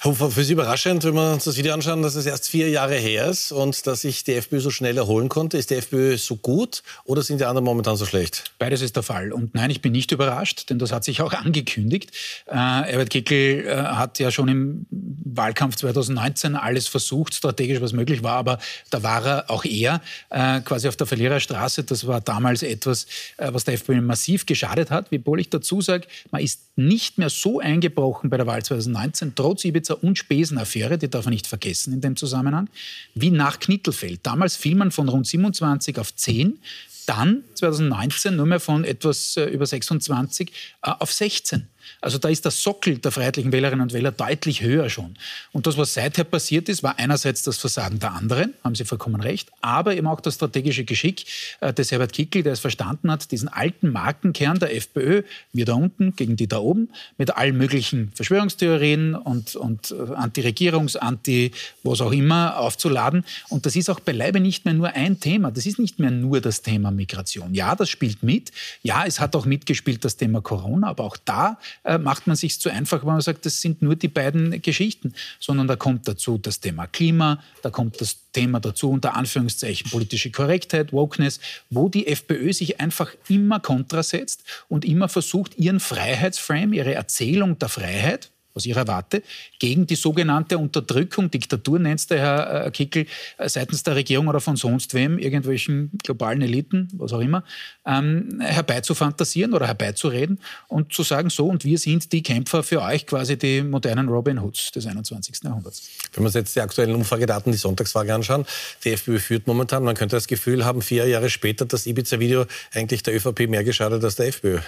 Für 0.00 0.44
Sie 0.44 0.52
überraschend, 0.52 1.02
wenn 1.02 1.14
wir 1.14 1.32
uns 1.32 1.42
das 1.42 1.56
Video 1.56 1.74
anschauen, 1.74 2.02
dass 2.02 2.14
es 2.14 2.24
erst 2.24 2.48
vier 2.48 2.70
Jahre 2.70 2.94
her 2.94 3.26
ist 3.26 3.50
und 3.50 3.84
dass 3.84 4.02
sich 4.02 4.22
die 4.22 4.34
FPÖ 4.34 4.60
so 4.60 4.70
schnell 4.70 4.96
erholen 4.96 5.28
konnte. 5.28 5.58
Ist 5.58 5.70
die 5.70 5.74
FPÖ 5.74 6.16
so 6.18 6.36
gut 6.36 6.84
oder 7.04 7.20
sind 7.22 7.40
die 7.40 7.44
anderen 7.44 7.64
momentan 7.64 7.96
so 7.96 8.06
schlecht? 8.06 8.52
Beides 8.60 8.80
ist 8.80 8.94
der 8.94 9.02
Fall. 9.02 9.32
Und 9.32 9.56
nein, 9.56 9.70
ich 9.70 9.82
bin 9.82 9.90
nicht 9.90 10.12
überrascht, 10.12 10.70
denn 10.70 10.78
das 10.78 10.92
hat 10.92 11.02
sich 11.02 11.20
auch 11.20 11.32
angekündigt. 11.44 12.12
Äh, 12.46 12.54
Herbert 12.54 13.10
Kickl 13.10 13.66
äh, 13.66 13.74
hat 13.74 14.20
ja 14.20 14.30
schon 14.30 14.46
im 14.46 14.86
Wahlkampf 14.90 15.74
2019 15.74 16.54
alles 16.54 16.86
versucht, 16.86 17.34
strategisch 17.34 17.80
was 17.80 17.92
möglich 17.92 18.22
war, 18.22 18.36
aber 18.36 18.60
da 18.90 19.02
war 19.02 19.26
er 19.26 19.50
auch 19.50 19.64
er 19.64 20.00
äh, 20.30 20.60
quasi 20.60 20.86
auf 20.86 20.94
der 20.94 21.08
Verliererstraße. 21.08 21.82
Das 21.82 22.06
war 22.06 22.20
damals 22.20 22.62
etwas, 22.62 23.06
äh, 23.36 23.52
was 23.52 23.64
der 23.64 23.74
FPÖ 23.74 24.00
massiv 24.00 24.46
geschadet 24.46 24.92
hat. 24.92 25.10
Wiewohl 25.10 25.40
ich 25.40 25.50
dazu 25.50 25.80
sage, 25.80 26.06
man 26.30 26.40
ist 26.40 26.60
nicht 26.76 27.18
mehr 27.18 27.30
so 27.30 27.58
eingebrochen 27.58 28.30
bei 28.30 28.36
der 28.36 28.46
Wahl 28.46 28.62
2019, 28.62 29.32
trotz 29.34 29.64
Ibiza 29.64 29.87
und 29.96 30.18
Spesenaffäre, 30.18 30.98
die 30.98 31.08
darf 31.08 31.24
man 31.24 31.32
nicht 31.32 31.46
vergessen 31.46 31.92
in 31.92 32.00
dem 32.00 32.16
Zusammenhang, 32.16 32.68
wie 33.14 33.30
nach 33.30 33.58
Knittelfeld. 33.58 34.20
Damals 34.22 34.56
fiel 34.56 34.74
man 34.74 34.90
von 34.90 35.08
rund 35.08 35.26
27 35.26 35.98
auf 35.98 36.14
10, 36.14 36.58
dann 37.06 37.44
2019 37.54 38.36
nur 38.36 38.46
mehr 38.46 38.60
von 38.60 38.84
etwas 38.84 39.36
äh, 39.36 39.44
über 39.44 39.66
26 39.66 40.50
äh, 40.82 40.90
auf 40.90 41.12
16. 41.12 41.66
Also 42.00 42.18
da 42.18 42.28
ist 42.28 42.44
der 42.44 42.52
Sockel 42.52 42.98
der 42.98 43.12
freiheitlichen 43.12 43.52
Wählerinnen 43.52 43.82
und 43.82 43.92
Wähler 43.92 44.12
deutlich 44.12 44.62
höher 44.62 44.90
schon. 44.90 45.16
Und 45.52 45.66
das, 45.66 45.76
was 45.76 45.94
seither 45.94 46.24
passiert 46.24 46.68
ist, 46.68 46.82
war 46.82 46.98
einerseits 46.98 47.42
das 47.42 47.58
Versagen 47.58 47.98
der 47.98 48.12
anderen, 48.12 48.54
haben 48.64 48.74
Sie 48.74 48.84
vollkommen 48.84 49.20
recht, 49.20 49.50
aber 49.60 49.96
eben 49.96 50.06
auch 50.06 50.20
das 50.20 50.34
strategische 50.34 50.84
Geschick 50.84 51.24
äh, 51.60 51.72
des 51.72 51.90
Herbert 51.90 52.12
Kickl, 52.12 52.42
der 52.42 52.52
es 52.52 52.60
verstanden 52.60 53.10
hat, 53.10 53.30
diesen 53.30 53.48
alten 53.48 53.90
Markenkern 53.90 54.58
der 54.58 54.74
FPÖ, 54.74 55.22
wir 55.52 55.64
da 55.64 55.74
unten 55.74 56.14
gegen 56.16 56.36
die 56.36 56.48
da 56.48 56.58
oben, 56.58 56.90
mit 57.16 57.36
allen 57.36 57.56
möglichen 57.56 58.12
Verschwörungstheorien 58.14 59.14
und, 59.14 59.56
und 59.56 59.90
äh, 59.90 60.14
Anti-Regierungs-, 60.14 60.96
Anti-, 60.96 61.52
was 61.82 62.00
auch 62.00 62.12
immer 62.12 62.58
aufzuladen. 62.58 63.24
Und 63.48 63.66
das 63.66 63.76
ist 63.76 63.90
auch 63.90 64.00
beileibe 64.00 64.40
nicht 64.40 64.64
mehr 64.64 64.74
nur 64.74 64.88
ein 64.88 65.20
Thema. 65.20 65.50
Das 65.50 65.66
ist 65.66 65.78
nicht 65.78 65.98
mehr 65.98 66.10
nur 66.10 66.40
das 66.40 66.62
Thema 66.62 66.90
Migration. 66.90 67.54
Ja, 67.54 67.74
das 67.74 67.90
spielt 67.90 68.22
mit. 68.22 68.52
Ja, 68.82 69.04
es 69.04 69.20
hat 69.20 69.34
auch 69.36 69.46
mitgespielt 69.46 70.04
das 70.04 70.16
Thema 70.16 70.40
Corona, 70.40 70.88
aber 70.88 71.04
auch 71.04 71.16
da 71.16 71.58
äh, 71.84 71.98
macht 71.98 72.26
man 72.26 72.36
sich 72.36 72.60
zu 72.60 72.70
einfach, 72.70 73.02
wenn 73.02 73.12
man 73.12 73.20
sagt, 73.20 73.46
das 73.46 73.60
sind 73.60 73.82
nur 73.82 73.96
die 73.96 74.08
beiden 74.08 74.60
Geschichten, 74.62 75.14
sondern 75.40 75.66
da 75.66 75.76
kommt 75.76 76.08
dazu 76.08 76.38
das 76.38 76.60
Thema 76.60 76.86
Klima, 76.86 77.42
da 77.62 77.70
kommt 77.70 78.00
das 78.00 78.18
Thema 78.32 78.60
dazu 78.60 78.90
unter 78.90 79.16
Anführungszeichen 79.16 79.90
politische 79.90 80.30
Korrektheit, 80.30 80.92
Wokeness, 80.92 81.40
wo 81.70 81.88
die 81.88 82.06
FPÖ 82.06 82.52
sich 82.52 82.80
einfach 82.80 83.12
immer 83.28 83.60
kontrasetzt 83.60 84.44
und 84.68 84.84
immer 84.84 85.08
versucht, 85.08 85.58
ihren 85.58 85.80
Freiheitsframe, 85.80 86.72
ihre 86.72 86.94
Erzählung 86.94 87.58
der 87.58 87.68
Freiheit, 87.68 88.30
aus 88.58 88.66
Ihrer 88.66 88.86
Warte, 88.86 89.22
gegen 89.58 89.86
die 89.86 89.94
sogenannte 89.94 90.58
Unterdrückung, 90.58 91.30
Diktatur 91.30 91.78
nennt 91.78 92.10
der 92.10 92.18
Herr 92.18 92.66
äh, 92.66 92.70
Kickel, 92.70 93.06
äh, 93.38 93.48
seitens 93.48 93.84
der 93.84 93.94
Regierung 93.94 94.28
oder 94.28 94.40
von 94.40 94.56
sonst 94.56 94.94
wem, 94.94 95.18
irgendwelchen 95.18 95.92
globalen 96.02 96.42
Eliten, 96.42 96.88
was 96.92 97.12
auch 97.12 97.20
immer, 97.20 97.44
ähm, 97.86 98.40
herbeizufantasieren 98.40 99.54
oder 99.54 99.66
herbeizureden 99.66 100.40
und 100.66 100.92
zu 100.92 101.02
sagen, 101.02 101.30
so 101.30 101.46
und 101.46 101.64
wir 101.64 101.78
sind 101.78 102.12
die 102.12 102.22
Kämpfer 102.22 102.62
für 102.62 102.82
euch, 102.82 103.06
quasi 103.06 103.38
die 103.38 103.62
modernen 103.62 104.08
Robin 104.08 104.42
Hoods 104.42 104.72
des 104.72 104.86
21. 104.86 105.44
Jahrhunderts. 105.44 105.88
Wenn 106.12 106.24
wir 106.24 106.26
uns 106.26 106.34
jetzt 106.34 106.56
die 106.56 106.60
aktuellen 106.60 106.94
Umfragedaten, 106.94 107.52
die 107.52 107.58
Sonntagsfrage 107.58 108.12
anschauen, 108.12 108.44
die 108.84 108.90
FPÖ 108.90 109.20
führt 109.20 109.46
momentan, 109.46 109.84
man 109.84 109.94
könnte 109.94 110.16
das 110.16 110.26
Gefühl 110.26 110.64
haben, 110.64 110.82
vier 110.82 111.06
Jahre 111.06 111.30
später 111.30 111.64
das 111.64 111.86
Ibiza-Video 111.86 112.46
eigentlich 112.74 113.02
der 113.04 113.14
ÖVP 113.14 113.48
mehr 113.48 113.62
geschadet 113.62 114.02
als 114.02 114.16
der 114.16 114.26
FPÖ. 114.26 114.58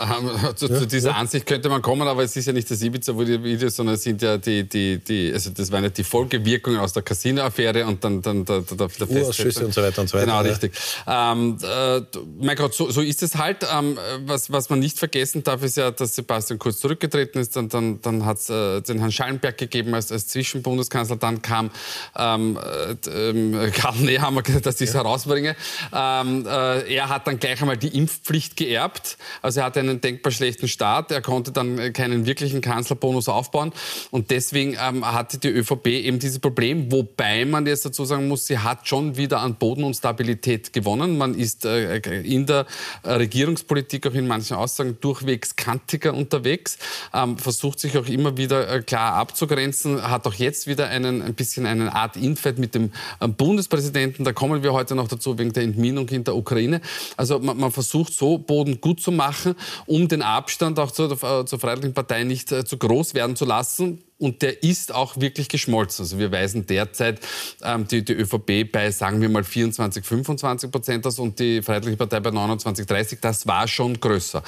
Ähm, 0.00 0.30
zu, 0.56 0.66
ja, 0.66 0.78
zu, 0.78 0.86
dieser 0.86 1.10
ja. 1.10 1.16
Ansicht 1.16 1.44
könnte 1.46 1.68
man 1.68 1.82
kommen, 1.82 2.08
aber 2.08 2.22
es 2.22 2.34
ist 2.34 2.46
ja 2.46 2.52
nicht 2.52 2.70
das 2.70 2.80
Ibiza-Video, 2.82 3.68
sondern 3.68 3.96
es 3.96 4.02
sind 4.02 4.22
ja 4.22 4.38
die, 4.38 4.64
die, 4.64 4.98
die, 4.98 5.30
also 5.32 5.50
das 5.50 5.70
waren 5.70 5.84
ja 5.84 5.90
die 5.90 6.04
Folgewirkungen 6.04 6.80
aus 6.80 6.94
der 6.94 7.02
Casino-Affäre 7.02 7.84
und 7.86 8.02
dann, 8.02 8.22
dann 8.22 8.44
der, 8.44 8.60
der, 8.60 8.88
der 8.88 9.10
Urausschüsse 9.10 9.66
und 9.66 9.74
so 9.74 9.82
weiter 9.82 10.00
und 10.00 10.08
so 10.08 10.16
weiter. 10.16 10.26
Genau, 10.26 10.42
ja. 10.42 10.50
richtig. 10.50 10.72
Ähm, 11.06 11.58
äh, 11.62 12.00
mein 12.40 12.56
Gott, 12.56 12.74
so, 12.74 12.90
so 12.90 13.02
ist 13.02 13.22
es 13.22 13.36
halt. 13.36 13.66
Ähm, 13.70 13.98
was, 14.24 14.50
was 14.50 14.70
man 14.70 14.78
nicht 14.78 14.98
vergessen 14.98 15.42
darf, 15.42 15.62
ist 15.62 15.76
ja, 15.76 15.90
dass 15.90 16.14
Sebastian 16.14 16.58
Kurz 16.58 16.78
zurückgetreten 16.78 17.40
ist. 17.40 17.56
Dann, 17.56 17.68
dann, 17.68 18.00
dann 18.00 18.24
hat 18.24 18.38
es 18.38 18.48
äh, 18.48 18.80
den 18.80 19.00
Herrn 19.00 19.12
Schallenberg 19.12 19.58
gegeben 19.58 19.94
als, 19.94 20.10
als 20.10 20.28
Zwischenbundeskanzler. 20.28 21.16
Dann 21.16 21.42
kam 21.42 21.70
ähm, 22.16 22.58
äh, 22.58 23.70
Karl 23.70 23.96
Nehammer, 23.98 24.42
dass 24.62 24.80
ich 24.80 24.88
es 24.88 24.94
herausbringe. 24.94 25.56
Ähm, 25.92 26.46
äh, 26.46 26.94
er 26.94 27.08
hat 27.08 27.26
dann 27.26 27.38
gleich 27.38 27.60
einmal 27.60 27.76
die 27.76 27.96
Impfpflicht 27.96 28.56
geerbt. 28.56 29.18
Also 29.42 29.60
er 29.60 29.66
hat 29.66 29.76
einen 29.76 29.89
denkbar 29.98 30.32
schlechten 30.32 30.68
Start. 30.68 31.10
Er 31.10 31.22
konnte 31.22 31.52
dann 31.52 31.78
äh, 31.78 31.90
keinen 31.90 32.26
wirklichen 32.26 32.60
Kanzlerbonus 32.60 33.28
aufbauen. 33.28 33.72
Und 34.10 34.30
deswegen 34.30 34.76
ähm, 34.80 35.04
hatte 35.04 35.38
die 35.38 35.48
ÖVP 35.48 35.86
eben 35.86 36.18
dieses 36.18 36.38
Problem. 36.38 36.92
Wobei 36.92 37.44
man 37.44 37.66
jetzt 37.66 37.84
dazu 37.84 38.04
sagen 38.04 38.28
muss, 38.28 38.46
sie 38.46 38.58
hat 38.58 38.86
schon 38.86 39.16
wieder 39.16 39.40
an 39.40 39.56
Boden 39.56 39.84
und 39.84 39.94
Stabilität 39.94 40.72
gewonnen. 40.72 41.18
Man 41.18 41.34
ist 41.34 41.64
äh, 41.64 41.96
in 42.20 42.46
der 42.46 42.66
Regierungspolitik 43.04 44.06
auch 44.06 44.14
in 44.14 44.26
manchen 44.26 44.56
Aussagen 44.56 44.98
durchwegs 45.00 45.56
kantiger 45.56 46.14
unterwegs, 46.14 46.78
ähm, 47.14 47.38
versucht 47.38 47.80
sich 47.80 47.96
auch 47.96 48.06
immer 48.06 48.36
wieder 48.36 48.68
äh, 48.68 48.82
klar 48.82 49.14
abzugrenzen, 49.14 50.02
hat 50.02 50.26
auch 50.26 50.34
jetzt 50.34 50.66
wieder 50.66 50.88
einen, 50.88 51.22
ein 51.22 51.34
bisschen 51.34 51.66
eine 51.66 51.94
Art 51.94 52.16
Infight 52.16 52.58
mit 52.58 52.74
dem 52.74 52.92
ähm, 53.20 53.34
Bundespräsidenten. 53.34 54.24
Da 54.24 54.32
kommen 54.32 54.62
wir 54.62 54.72
heute 54.72 54.94
noch 54.94 55.08
dazu 55.08 55.38
wegen 55.38 55.52
der 55.52 55.62
Entminung 55.62 56.08
in 56.08 56.24
der 56.24 56.36
Ukraine. 56.36 56.80
Also 57.16 57.38
man, 57.38 57.56
man 57.56 57.72
versucht 57.72 58.12
so 58.12 58.38
Boden 58.38 58.80
gut 58.80 59.00
zu 59.00 59.12
machen 59.12 59.54
um 59.86 60.08
den 60.08 60.22
Abstand 60.22 60.78
auch 60.78 60.90
zur, 60.90 61.10
äh, 61.12 61.44
zur 61.44 61.58
Freiheitlichen 61.58 61.94
Partei 61.94 62.24
nicht 62.24 62.52
äh, 62.52 62.64
zu 62.64 62.78
groß 62.78 63.14
werden 63.14 63.36
zu 63.36 63.44
lassen 63.44 64.02
und 64.20 64.42
der 64.42 64.62
ist 64.62 64.94
auch 64.94 65.18
wirklich 65.18 65.48
geschmolzen. 65.48 66.04
Also 66.04 66.18
wir 66.18 66.30
weisen 66.30 66.66
derzeit 66.66 67.20
ähm, 67.62 67.88
die, 67.88 68.04
die 68.04 68.12
ÖVP 68.12 68.70
bei, 68.70 68.90
sagen 68.90 69.20
wir 69.20 69.30
mal, 69.30 69.44
24, 69.44 70.04
25 70.04 70.70
Prozent 70.70 71.06
aus 71.06 71.18
und 71.18 71.38
die 71.38 71.62
Freiheitliche 71.62 71.96
Partei 71.96 72.20
bei 72.20 72.30
29, 72.30 72.86
30. 72.86 73.18
Das 73.20 73.46
war 73.46 73.66
schon 73.66 73.98
größer. 73.98 74.42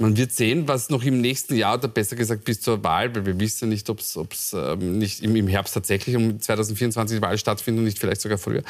Man 0.00 0.16
wird 0.16 0.30
sehen, 0.30 0.68
was 0.68 0.90
noch 0.90 1.02
im 1.02 1.20
nächsten 1.20 1.56
Jahr, 1.56 1.74
oder 1.74 1.88
besser 1.88 2.14
gesagt 2.14 2.44
bis 2.44 2.60
zur 2.60 2.84
Wahl, 2.84 3.12
weil 3.16 3.26
wir 3.26 3.40
wissen 3.40 3.68
nicht, 3.68 3.90
ob 3.90 3.98
es 3.98 4.52
ähm, 4.52 4.98
nicht 4.98 5.24
im, 5.24 5.34
im, 5.34 5.48
Herbst 5.48 5.74
tatsächlich 5.74 6.14
um 6.14 6.40
2024 6.40 7.18
die 7.18 7.22
Wahl 7.22 7.36
stattfindet 7.36 7.80
und 7.80 7.84
nicht 7.86 7.98
vielleicht 7.98 8.20
sogar 8.20 8.38
früher. 8.38 8.62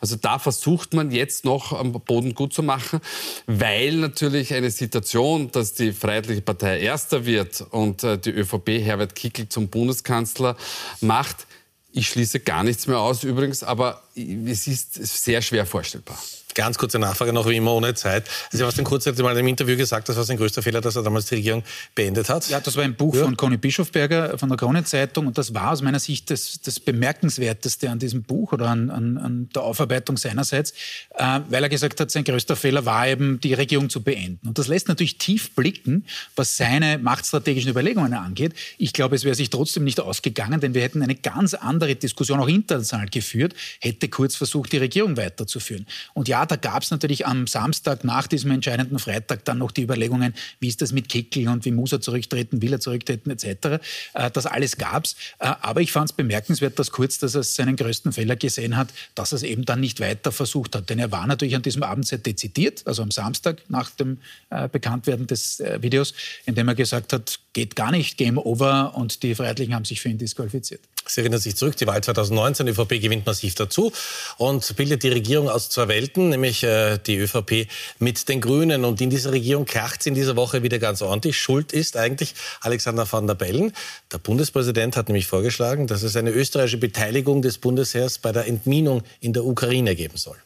Also 0.00 0.16
da 0.16 0.40
versucht 0.40 0.92
man 0.92 1.12
jetzt 1.12 1.44
noch 1.44 1.72
am 1.72 1.92
Boden 1.92 2.34
gut 2.34 2.52
zu 2.52 2.64
machen, 2.64 2.98
weil 3.46 3.94
natürlich 3.94 4.52
eine 4.54 4.72
Situation, 4.72 5.52
dass 5.52 5.74
die 5.74 5.92
Freiheitliche 5.92 6.42
Partei 6.42 6.80
Erster 6.80 7.26
wird 7.26 7.64
und 7.70 8.02
äh, 8.02 8.18
die 8.18 8.30
ÖVP 8.30 8.70
Herbert 8.80 9.14
Kickl 9.14 9.48
zum 9.48 9.68
Bundeskanzler 9.92 10.56
macht, 11.00 11.46
ich 11.92 12.08
schließe 12.08 12.40
gar 12.40 12.64
nichts 12.64 12.86
mehr 12.86 12.98
aus 12.98 13.22
übrigens, 13.22 13.62
aber 13.62 14.02
es 14.14 14.66
ist 14.66 14.94
sehr 14.94 15.42
schwer 15.42 15.66
vorstellbar. 15.66 16.18
Ganz 16.54 16.76
kurze 16.76 16.98
Nachfrage 16.98 17.32
noch, 17.32 17.48
wie 17.48 17.56
immer 17.56 17.72
ohne 17.72 17.94
Zeit. 17.94 18.28
Also 18.46 18.58
Sebastian 18.58 18.84
Kurz 18.84 19.06
hat 19.06 19.18
mal 19.18 19.36
einem 19.36 19.48
Interview 19.48 19.76
gesagt, 19.76 20.08
das 20.08 20.16
war 20.16 20.24
sein 20.24 20.36
größter 20.36 20.62
Fehler, 20.62 20.80
dass 20.80 20.96
er 20.96 21.02
damals 21.02 21.26
die 21.26 21.36
Regierung 21.36 21.62
beendet 21.94 22.28
hat. 22.28 22.48
Ja, 22.48 22.60
das 22.60 22.76
war 22.76 22.84
ein 22.84 22.94
Buch 22.94 23.14
ja. 23.14 23.24
von 23.24 23.36
Conny 23.36 23.56
Bischofberger 23.56 24.36
von 24.38 24.48
der 24.48 24.58
Krone-Zeitung 24.58 25.26
und 25.26 25.38
das 25.38 25.54
war 25.54 25.72
aus 25.72 25.82
meiner 25.82 25.98
Sicht 25.98 26.30
das, 26.30 26.60
das 26.62 26.78
Bemerkenswerteste 26.78 27.90
an 27.90 27.98
diesem 27.98 28.22
Buch 28.22 28.52
oder 28.52 28.68
an, 28.68 28.90
an, 28.90 29.18
an 29.18 29.48
der 29.54 29.62
Aufarbeitung 29.62 30.16
seinerseits, 30.16 30.72
äh, 31.14 31.40
weil 31.48 31.62
er 31.62 31.68
gesagt 31.68 32.00
hat, 32.00 32.10
sein 32.10 32.24
größter 32.24 32.56
Fehler 32.56 32.84
war 32.84 33.08
eben, 33.08 33.40
die 33.40 33.54
Regierung 33.54 33.88
zu 33.88 34.02
beenden. 34.02 34.46
Und 34.46 34.58
das 34.58 34.68
lässt 34.68 34.88
natürlich 34.88 35.18
tief 35.18 35.54
blicken, 35.54 36.04
was 36.36 36.56
seine 36.56 36.98
machtstrategischen 36.98 37.70
Überlegungen 37.70 38.12
angeht. 38.14 38.54
Ich 38.78 38.92
glaube, 38.92 39.16
es 39.16 39.24
wäre 39.24 39.34
sich 39.34 39.50
trotzdem 39.50 39.84
nicht 39.84 40.00
ausgegangen, 40.00 40.60
denn 40.60 40.74
wir 40.74 40.82
hätten 40.82 41.02
eine 41.02 41.14
ganz 41.14 41.54
andere 41.54 41.94
Diskussion 41.96 42.40
auch 42.40 42.48
international 42.48 43.08
geführt, 43.08 43.54
hätte 43.80 44.08
Kurz 44.08 44.36
versucht, 44.36 44.72
die 44.72 44.78
Regierung 44.78 45.16
weiterzuführen. 45.16 45.86
Und 46.14 46.28
ja, 46.28 46.41
da 46.46 46.56
gab 46.56 46.82
es 46.82 46.90
natürlich 46.90 47.26
am 47.26 47.46
Samstag 47.46 48.04
nach 48.04 48.26
diesem 48.26 48.50
entscheidenden 48.50 48.98
Freitag 48.98 49.44
dann 49.44 49.58
noch 49.58 49.70
die 49.70 49.82
Überlegungen, 49.82 50.34
wie 50.60 50.68
ist 50.68 50.82
das 50.82 50.92
mit 50.92 51.08
Kickel 51.08 51.48
und 51.48 51.64
wie 51.64 51.70
muss 51.70 51.92
er 51.92 52.00
zurücktreten, 52.00 52.62
will 52.62 52.72
er 52.72 52.80
zurücktreten 52.80 53.30
etc. 53.30 53.82
Äh, 54.14 54.30
das 54.32 54.46
alles 54.46 54.76
gab 54.76 55.04
es. 55.04 55.16
Äh, 55.38 55.52
aber 55.60 55.80
ich 55.80 55.92
fand 55.92 56.10
es 56.10 56.16
bemerkenswert, 56.16 56.78
dass 56.78 56.90
Kurz, 56.90 57.18
dass 57.18 57.34
er 57.34 57.42
seinen 57.42 57.76
größten 57.76 58.12
Fehler 58.12 58.36
gesehen 58.36 58.76
hat, 58.76 58.88
dass 59.14 59.32
er 59.32 59.36
es 59.36 59.42
eben 59.42 59.64
dann 59.64 59.80
nicht 59.80 60.00
weiter 60.00 60.32
versucht 60.32 60.74
hat. 60.74 60.90
Denn 60.90 60.98
er 60.98 61.10
war 61.10 61.26
natürlich 61.26 61.56
an 61.56 61.62
diesem 61.62 61.82
Abend 61.82 62.06
sehr 62.06 62.18
dezidiert, 62.18 62.82
also 62.86 63.02
am 63.02 63.10
Samstag 63.10 63.62
nach 63.68 63.90
dem 63.90 64.18
äh, 64.50 64.68
Bekanntwerden 64.68 65.26
des 65.26 65.62
Videos, 65.80 66.14
in 66.46 66.54
dem 66.54 66.68
er 66.68 66.74
gesagt 66.74 67.12
hat, 67.12 67.38
geht 67.52 67.76
gar 67.76 67.90
nicht, 67.90 68.16
Game 68.16 68.38
Over 68.38 68.94
und 68.94 69.22
die 69.22 69.34
Freiheitlichen 69.34 69.74
haben 69.74 69.84
sich 69.84 70.00
für 70.00 70.08
ihn 70.08 70.18
disqualifiziert. 70.18 70.80
Sie 71.06 71.20
erinnern 71.20 71.40
sich 71.40 71.56
zurück, 71.56 71.76
die 71.76 71.86
Wahl 71.86 72.02
2019, 72.02 72.66
die 72.66 72.72
ÖVP 72.72 73.00
gewinnt 73.00 73.26
massiv 73.26 73.54
dazu 73.56 73.92
und 74.38 74.76
bildet 74.76 75.02
die 75.02 75.08
Regierung 75.08 75.48
aus 75.48 75.68
zwei 75.68 75.88
Welten, 75.88 76.28
nämlich 76.28 76.62
äh, 76.62 76.98
die 76.98 77.18
ÖVP 77.18 77.66
mit 77.98 78.28
den 78.28 78.40
Grünen. 78.40 78.84
Und 78.84 79.00
in 79.00 79.10
dieser 79.10 79.32
Regierung 79.32 79.64
kracht 79.64 80.00
es 80.00 80.06
in 80.06 80.14
dieser 80.14 80.36
Woche 80.36 80.62
wieder 80.62 80.78
ganz 80.78 81.02
ordentlich. 81.02 81.36
Schuld 81.36 81.72
ist 81.72 81.96
eigentlich 81.96 82.34
Alexander 82.60 83.10
van 83.10 83.26
der 83.26 83.34
Bellen. 83.34 83.72
Der 84.12 84.18
Bundespräsident 84.18 84.96
hat 84.96 85.08
nämlich 85.08 85.26
vorgeschlagen, 85.26 85.88
dass 85.88 86.02
es 86.02 86.14
eine 86.16 86.30
österreichische 86.30 86.78
Beteiligung 86.78 87.42
des 87.42 87.58
Bundesheers 87.58 88.18
bei 88.18 88.30
der 88.30 88.46
Entminung 88.46 89.02
in 89.20 89.32
der 89.32 89.44
Ukraine 89.44 89.96
geben 89.96 90.16
soll. 90.16 90.36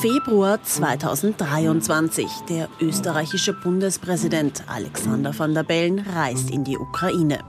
Februar 0.00 0.62
2023. 0.62 2.26
Der 2.48 2.68
österreichische 2.80 3.52
Bundespräsident 3.52 4.62
Alexander 4.68 5.36
van 5.36 5.54
der 5.54 5.64
Bellen 5.64 5.98
reist 5.98 6.50
in 6.50 6.64
die 6.64 6.78
Ukraine. 6.78 7.40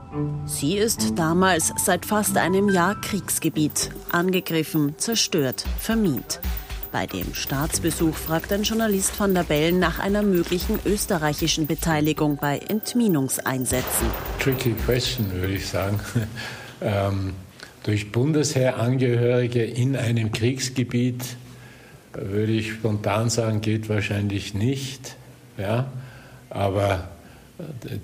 Sie 0.46 0.76
ist 0.76 1.16
damals 1.16 1.72
seit 1.76 2.04
fast 2.04 2.36
einem 2.36 2.68
Jahr 2.68 3.00
Kriegsgebiet, 3.00 3.90
angegriffen, 4.10 4.94
zerstört, 4.98 5.64
vermint. 5.78 6.40
Bei 6.90 7.06
dem 7.06 7.34
Staatsbesuch 7.34 8.14
fragt 8.14 8.52
ein 8.52 8.62
Journalist 8.62 9.18
van 9.18 9.34
der 9.34 9.42
Bellen 9.42 9.78
nach 9.78 9.98
einer 9.98 10.22
möglichen 10.22 10.78
österreichischen 10.84 11.66
Beteiligung 11.66 12.38
bei 12.40 12.58
Entminungseinsätzen. 12.58 14.08
Tricky 14.40 14.74
question, 14.84 15.32
würde 15.32 15.54
ich 15.54 15.66
sagen. 15.68 16.00
ähm, 16.80 17.34
durch 17.84 18.12
Bundesheerangehörige 18.12 19.62
in 19.62 19.96
einem 19.96 20.32
Kriegsgebiet 20.32 21.36
würde 22.14 22.52
ich 22.52 22.72
spontan 22.72 23.30
sagen, 23.30 23.60
geht 23.60 23.88
wahrscheinlich 23.88 24.54
nicht. 24.54 25.16
Ja? 25.58 25.92
Aber 26.50 27.08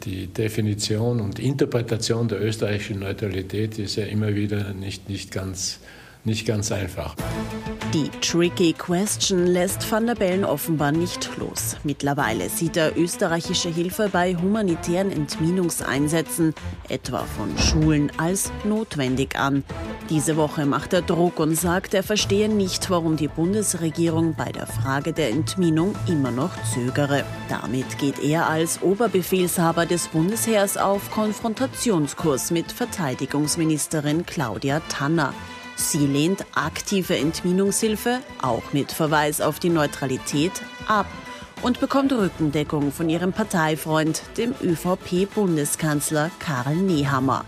die 0.04 0.28
Definition 0.28 1.20
und 1.20 1.38
Interpretation 1.38 2.28
der 2.28 2.40
österreichischen 2.40 3.00
Neutralität 3.00 3.78
ist 3.78 3.96
ja 3.96 4.04
immer 4.04 4.34
wieder 4.34 4.72
nicht, 4.72 5.08
nicht 5.08 5.32
ganz 5.32 5.80
nicht 6.24 6.46
ganz 6.46 6.72
einfach. 6.72 7.14
Die 7.92 8.08
tricky 8.20 8.72
question 8.72 9.48
lässt 9.48 9.90
Van 9.90 10.06
der 10.06 10.14
Bellen 10.14 10.44
offenbar 10.44 10.92
nicht 10.92 11.28
los. 11.38 11.76
Mittlerweile 11.82 12.48
sieht 12.48 12.76
er 12.76 12.96
österreichische 12.96 13.68
Hilfe 13.68 14.08
bei 14.12 14.36
humanitären 14.36 15.10
Entminungseinsätzen, 15.10 16.54
etwa 16.88 17.24
von 17.24 17.58
Schulen, 17.58 18.12
als 18.16 18.52
notwendig 18.62 19.36
an. 19.36 19.64
Diese 20.08 20.36
Woche 20.36 20.66
macht 20.66 20.92
er 20.92 21.02
Druck 21.02 21.40
und 21.40 21.56
sagt, 21.56 21.92
er 21.92 22.04
verstehe 22.04 22.48
nicht, 22.48 22.90
warum 22.90 23.16
die 23.16 23.26
Bundesregierung 23.26 24.34
bei 24.36 24.52
der 24.52 24.68
Frage 24.68 25.12
der 25.12 25.30
Entminung 25.30 25.96
immer 26.06 26.30
noch 26.30 26.52
zögere. 26.72 27.24
Damit 27.48 27.98
geht 27.98 28.22
er 28.22 28.48
als 28.48 28.82
Oberbefehlshaber 28.82 29.84
des 29.84 30.06
Bundesheers 30.06 30.76
auf 30.76 31.10
Konfrontationskurs 31.10 32.52
mit 32.52 32.70
Verteidigungsministerin 32.70 34.26
Claudia 34.26 34.80
Tanner. 34.88 35.34
Sie 35.80 36.06
lehnt 36.06 36.44
aktive 36.54 37.16
Entminungshilfe, 37.16 38.20
auch 38.42 38.74
mit 38.74 38.92
Verweis 38.92 39.40
auf 39.40 39.58
die 39.58 39.70
Neutralität, 39.70 40.52
ab 40.86 41.06
und 41.62 41.80
bekommt 41.80 42.12
Rückendeckung 42.12 42.92
von 42.92 43.08
ihrem 43.08 43.32
Parteifreund, 43.32 44.22
dem 44.36 44.54
ÖVP-Bundeskanzler 44.62 46.30
Karl 46.38 46.76
Nehammer. 46.76 47.46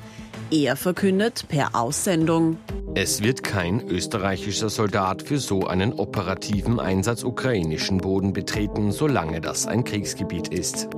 Er 0.51 0.77
verkündet 0.77 1.45
per 1.49 1.75
Aussendung, 1.75 2.57
es 2.95 3.23
wird 3.23 3.42
kein 3.42 3.81
österreichischer 3.88 4.68
Soldat 4.68 5.23
für 5.23 5.38
so 5.38 5.66
einen 5.66 5.95
operativen 5.95 6.79
Einsatz 6.79 7.25
ukrainischen 7.25 7.99
Boden 7.99 8.35
betreten, 8.35 8.92
solange 8.92 9.40
das 9.40 9.66
ein 9.66 9.85
Kriegsgebiet 9.85 10.49
ist. 10.49 10.88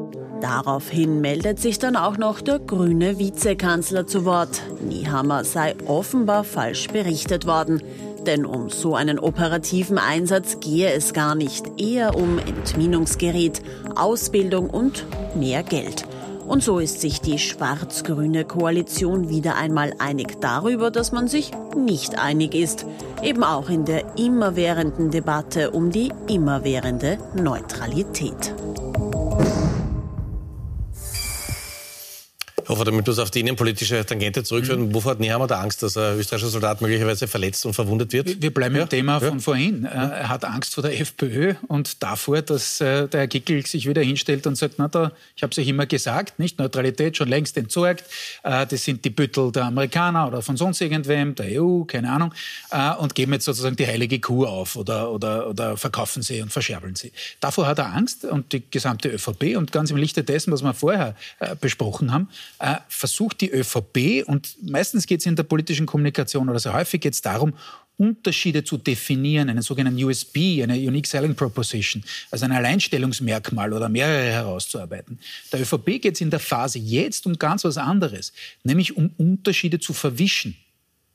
Daraufhin 0.41 1.21
meldet 1.21 1.61
sich 1.61 1.79
dann 1.79 1.97
auch 1.97 2.19
noch 2.19 2.41
der 2.41 2.59
grüne 2.59 3.19
Vizekanzler 3.19 4.07
zu 4.07 4.25
Wort. 4.25 4.63
Niehammer 4.87 5.45
sei 5.45 5.75
offenbar 5.87 6.45
falsch 6.45 6.89
berichtet 6.89 7.47
worden. 7.47 7.83
Denn 8.27 8.47
um 8.47 8.71
so 8.71 8.95
einen 8.95 9.19
operativen 9.19 9.99
Einsatz 9.99 10.61
gehe 10.61 10.91
es 10.91 11.13
gar 11.13 11.35
nicht, 11.35 11.79
eher 11.79 12.17
um 12.17 12.39
Entminungsgerät, 12.39 13.63
Ausbildung 13.97 14.71
und 14.71 15.05
mehr 15.37 15.63
Geld. 15.63 16.07
Und 16.47 16.63
so 16.63 16.79
ist 16.79 17.01
sich 17.01 17.21
die 17.21 17.39
schwarz-grüne 17.39 18.45
Koalition 18.45 19.31
wieder 19.31 19.57
einmal 19.57 19.95
einig 19.99 20.41
darüber, 20.41 20.91
dass 20.91 21.11
man 21.13 21.27
sich 21.27 21.53
nicht 21.75 22.19
einig 22.19 22.55
ist. 22.55 22.87
Eben 23.23 23.45
auch 23.45 23.71
in 23.71 23.87
der 23.87 24.19
immerwährenden 24.19 25.11
Debatte 25.11 25.71
um 25.71 25.91
die 25.91 26.13
immerwährende 26.29 27.19
Neutralität. 27.35 28.55
Hoffe, 32.75 32.85
damit 32.85 33.07
wir 33.07 33.13
es 33.13 33.19
auf 33.19 33.31
die 33.31 33.41
innenpolitische 33.41 34.05
Tangente 34.05 34.43
zurückführen. 34.43 34.89
Mhm. 34.89 34.95
Wovor 34.95 35.13
hat 35.13 35.21
Nehammer 35.21 35.47
da 35.47 35.61
Angst, 35.61 35.83
dass 35.83 35.97
ein 35.97 36.19
österreichischer 36.19 36.51
Soldat 36.51 36.81
möglicherweise 36.81 37.29
verletzt 37.29 37.65
und 37.67 37.73
verwundet 37.73 38.13
wird? 38.13 38.43
Wir 38.43 38.53
bleiben 38.53 38.75
ja. 38.75 38.83
im 38.83 38.89
Thema 38.89 39.21
ja. 39.21 39.29
von 39.29 39.41
vorhin. 39.41 39.85
Er 39.85 40.29
hat 40.29 40.45
Angst 40.45 40.75
vor 40.75 40.83
der 40.83 41.01
FPÖ 41.01 41.55
und 41.69 42.03
davor, 42.03 42.43
dass 42.43 42.81
äh, 42.81 43.09
der 43.09 43.21
Herr 43.21 43.27
Gickel 43.29 43.65
sich 43.65 43.89
wieder 43.89 44.03
hinstellt 44.03 44.47
und 44.47 44.57
sagt, 44.57 44.75
na 44.79 44.89
da, 44.89 45.13
ich 45.37 45.43
habe 45.43 45.53
es 45.53 45.59
euch 45.59 45.69
immer 45.69 45.87
gesagt, 45.87 46.39
nicht 46.39 46.59
Neutralität 46.59 47.17
schon 47.17 47.29
längst 47.29 47.57
entsorgt. 47.57 48.05
Äh, 48.43 48.67
das 48.67 48.85
sind 48.85 49.05
die 49.05 49.11
Büttel 49.11 49.53
der 49.53 49.67
Amerikaner 49.67 50.27
oder 50.27 50.43
von 50.43 50.57
sonst 50.57 50.81
irgendwem, 50.81 51.35
der 51.35 51.63
EU, 51.63 51.85
keine 51.85 52.11
Ahnung, 52.11 52.35
äh, 52.71 52.95
und 52.95 53.15
geben 53.15 53.33
jetzt 53.33 53.45
sozusagen 53.45 53.77
die 53.77 53.87
heilige 53.87 54.19
Kuh 54.19 54.47
auf 54.47 54.77
oder, 54.77 55.13
oder, 55.13 55.49
oder 55.49 55.77
verkaufen 55.77 56.23
sie 56.23 56.43
und 56.43 56.53
verscherbeln 56.53 56.97
sie. 56.97 57.13
Davor 57.41 57.67
hat 57.67 57.79
er 57.79 57.95
Angst 57.95 58.25
und 58.25 58.53
die 58.53 58.63
gesamte 58.69 59.09
ÖVP 59.09 59.57
und 59.57 59.71
ganz 59.71 59.91
im 59.91 59.97
Lichte 59.97 60.25
dessen, 60.25 60.53
was 60.53 60.63
wir 60.63 60.75
vorher 60.75 61.15
besprochen 61.61 62.13
haben, 62.13 62.29
äh, 62.65 62.81
versucht 62.89 63.43
die 63.43 63.51
ÖVP, 63.51 64.27
und 64.27 64.57
meistens 64.63 65.07
geht 65.07 65.21
es 65.21 65.27
in 65.27 65.37
der 65.37 65.43
politischen 65.43 65.85
Kommunikation 65.85 66.49
oder 66.49 66.59
sehr 66.59 66.73
häufig 66.73 67.03
geht 67.03 67.13
es 67.13 67.21
darum, 67.21 67.53
Unterschiede 67.99 68.65
zu 68.65 68.79
definieren, 68.79 69.51
einen 69.51 69.61
sogenannten 69.61 70.03
USB, 70.03 70.63
eine 70.63 70.75
Unique 70.75 71.07
Selling 71.07 71.35
Proposition, 71.35 72.03
also 72.31 72.47
ein 72.47 72.53
Alleinstellungsmerkmal 72.53 73.73
oder 73.73 73.89
mehrere 73.89 74.33
herauszuarbeiten. 74.33 75.19
Der 75.53 75.61
ÖVP 75.61 76.01
geht 76.01 76.15
es 76.15 76.21
in 76.23 76.31
der 76.31 76.41
Phase 76.41 76.79
jetzt 76.79 77.27
um 77.27 77.39
ganz 77.39 77.65
was 77.65 77.77
anderes, 77.77 78.33
nämlich 78.63 78.97
um 78.97 79.11
Unterschiede 79.19 79.79
zu 79.79 79.93
verwischen 79.93 80.57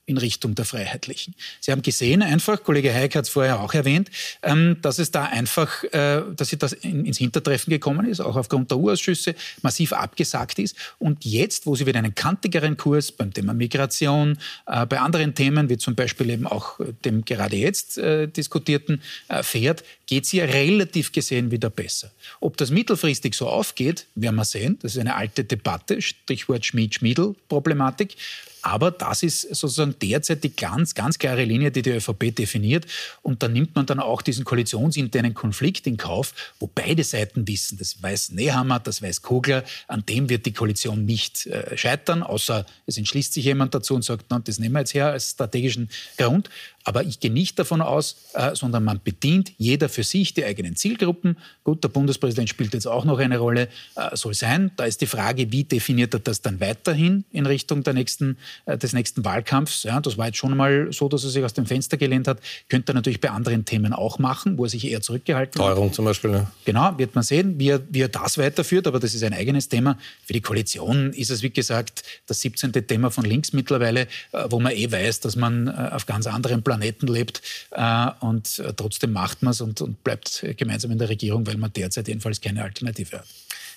in 0.09 0.17
Richtung 0.17 0.55
der 0.55 0.65
Freiheitlichen. 0.65 1.35
Sie 1.59 1.71
haben 1.71 1.83
gesehen 1.83 2.23
einfach, 2.23 2.63
Kollege 2.63 2.91
Heik 2.93 3.15
hat 3.15 3.25
es 3.25 3.29
vorher 3.29 3.59
auch 3.61 3.73
erwähnt, 3.75 4.09
ähm, 4.41 4.77
dass 4.81 4.97
es 4.97 5.11
da 5.11 5.25
einfach, 5.25 5.83
äh, 5.83 6.23
dass 6.35 6.49
das 6.57 6.73
ins 6.73 7.19
Hintertreffen 7.19 7.69
gekommen 7.69 8.07
ist, 8.07 8.19
auch 8.19 8.35
aufgrund 8.35 8.71
der 8.71 8.79
U-Ausschüsse 8.79 9.35
massiv 9.61 9.93
abgesagt 9.93 10.57
ist. 10.57 10.75
Und 10.97 11.25
jetzt, 11.25 11.67
wo 11.67 11.75
sie 11.75 11.85
wieder 11.85 11.99
einen 11.99 12.15
kantigeren 12.15 12.75
Kurs 12.75 13.11
beim 13.11 13.31
Thema 13.31 13.53
Migration, 13.53 14.39
äh, 14.65 14.87
bei 14.87 14.99
anderen 14.99 15.35
Themen, 15.35 15.69
wie 15.69 15.77
zum 15.77 15.93
Beispiel 15.93 16.31
eben 16.31 16.47
auch 16.47 16.79
dem 17.05 17.23
gerade 17.23 17.55
jetzt 17.55 17.97
äh, 17.99 18.27
diskutierten, 18.27 19.01
fährt, 19.41 19.83
geht 20.07 20.25
sie 20.25 20.37
ja 20.37 20.45
relativ 20.45 21.11
gesehen 21.11 21.51
wieder 21.51 21.69
besser. 21.69 22.11
Ob 22.39 22.57
das 22.57 22.71
mittelfristig 22.71 23.35
so 23.35 23.47
aufgeht, 23.47 24.07
werden 24.15 24.35
wir 24.35 24.45
sehen. 24.45 24.79
Das 24.81 24.95
ist 24.95 24.99
eine 24.99 25.15
alte 25.15 25.43
Debatte, 25.43 26.01
Stichwort 26.01 26.65
Schmied-Schmiedel-Problematik. 26.65 28.15
Aber 28.61 28.91
das 28.91 29.23
ist 29.23 29.41
sozusagen 29.55 29.95
derzeit 30.01 30.43
die 30.43 30.55
ganz, 30.55 30.93
ganz 30.93 31.17
klare 31.17 31.43
Linie, 31.43 31.71
die 31.71 31.81
die 31.81 31.91
ÖVP 31.91 32.35
definiert. 32.35 32.85
Und 33.21 33.41
da 33.43 33.47
nimmt 33.47 33.75
man 33.75 33.85
dann 33.85 33.99
auch 33.99 34.21
diesen 34.21 34.45
koalitionsinternen 34.45 35.33
Konflikt 35.33 35.87
in 35.87 35.97
Kauf, 35.97 36.33
wo 36.59 36.67
beide 36.67 37.03
Seiten 37.03 37.47
wissen, 37.47 37.77
das 37.77 38.01
weiß 38.01 38.31
Nehammer, 38.31 38.79
das 38.79 39.01
weiß 39.01 39.21
Kogler, 39.21 39.63
an 39.87 40.03
dem 40.07 40.29
wird 40.29 40.45
die 40.45 40.53
Koalition 40.53 41.05
nicht 41.05 41.45
äh, 41.47 41.77
scheitern, 41.77 42.23
außer 42.23 42.65
es 42.85 42.97
entschließt 42.97 43.33
sich 43.33 43.45
jemand 43.45 43.73
dazu 43.73 43.95
und 43.95 44.03
sagt, 44.03 44.25
na, 44.29 44.39
das 44.39 44.59
nehmen 44.59 44.75
wir 44.75 44.79
jetzt 44.79 44.93
her 44.93 45.07
als 45.07 45.31
strategischen 45.31 45.89
Grund. 46.17 46.49
Aber 46.85 47.03
ich 47.03 47.19
gehe 47.19 47.31
nicht 47.31 47.59
davon 47.59 47.81
aus, 47.81 48.15
äh, 48.33 48.55
sondern 48.55 48.83
man 48.83 48.99
bedient 49.03 49.53
jeder 49.57 49.89
für 49.89 50.03
sich 50.03 50.33
die 50.33 50.45
eigenen 50.45 50.75
Zielgruppen. 50.75 51.37
Gut, 51.63 51.83
der 51.83 51.89
Bundespräsident 51.89 52.49
spielt 52.49 52.73
jetzt 52.73 52.87
auch 52.87 53.05
noch 53.05 53.19
eine 53.19 53.37
Rolle, 53.37 53.67
äh, 53.95 54.15
soll 54.15 54.33
sein. 54.33 54.71
Da 54.75 54.85
ist 54.85 55.01
die 55.01 55.05
Frage, 55.05 55.51
wie 55.51 55.65
definiert 55.65 56.13
er 56.13 56.19
das 56.19 56.41
dann 56.41 56.59
weiterhin 56.59 57.25
in 57.31 57.45
Richtung 57.45 57.83
der 57.83 57.93
nächsten, 57.93 58.37
des 58.65 58.93
nächsten 58.93 59.23
Wahlkampfs. 59.25 59.83
Ja, 59.83 59.99
das 59.99 60.17
war 60.17 60.27
jetzt 60.27 60.37
schon 60.37 60.55
mal 60.55 60.91
so, 60.91 61.09
dass 61.09 61.23
er 61.23 61.29
sich 61.29 61.43
aus 61.43 61.53
dem 61.53 61.65
Fenster 61.65 61.97
gelehnt 61.97 62.27
hat. 62.27 62.39
Könnte 62.69 62.91
er 62.91 62.95
natürlich 62.95 63.21
bei 63.21 63.29
anderen 63.29 63.65
Themen 63.65 63.93
auch 63.93 64.19
machen, 64.19 64.57
wo 64.57 64.65
er 64.65 64.69
sich 64.69 64.85
eher 64.85 65.01
zurückgehalten 65.01 65.61
hat. 65.61 65.67
Teuerung 65.67 65.93
zum 65.93 66.05
Beispiel. 66.05 66.31
Ne? 66.31 66.47
Genau, 66.65 66.97
wird 66.97 67.15
man 67.15 67.23
sehen, 67.23 67.59
wie 67.59 67.69
er, 67.69 67.81
wie 67.89 68.01
er 68.01 68.09
das 68.09 68.37
weiterführt. 68.37 68.87
Aber 68.87 68.99
das 68.99 69.13
ist 69.13 69.23
ein 69.23 69.33
eigenes 69.33 69.69
Thema. 69.69 69.97
Für 70.25 70.33
die 70.33 70.41
Koalition 70.41 71.13
ist 71.13 71.31
es, 71.31 71.41
wie 71.41 71.49
gesagt, 71.49 72.03
das 72.27 72.41
17. 72.41 72.71
Thema 72.87 73.11
von 73.11 73.25
links 73.25 73.53
mittlerweile, 73.53 74.01
äh, 74.31 74.45
wo 74.49 74.59
man 74.59 74.73
eh 74.73 74.91
weiß, 74.91 75.19
dass 75.21 75.35
man 75.35 75.67
äh, 75.67 75.71
auf 75.91 76.05
ganz 76.05 76.27
anderen 76.27 76.63
Planeten 76.63 77.07
lebt 77.07 77.41
äh, 77.71 78.07
und 78.19 78.59
äh, 78.59 78.73
trotzdem 78.75 79.13
macht 79.13 79.43
man 79.43 79.51
es 79.51 79.61
und, 79.61 79.81
und 79.81 80.03
bleibt 80.03 80.45
gemeinsam 80.57 80.91
in 80.91 80.97
der 80.97 81.09
Regierung, 81.09 81.45
weil 81.47 81.57
man 81.57 81.71
derzeit 81.73 82.07
jedenfalls 82.07 82.41
keine 82.41 82.63
Alternative 82.63 83.19
hat. 83.19 83.25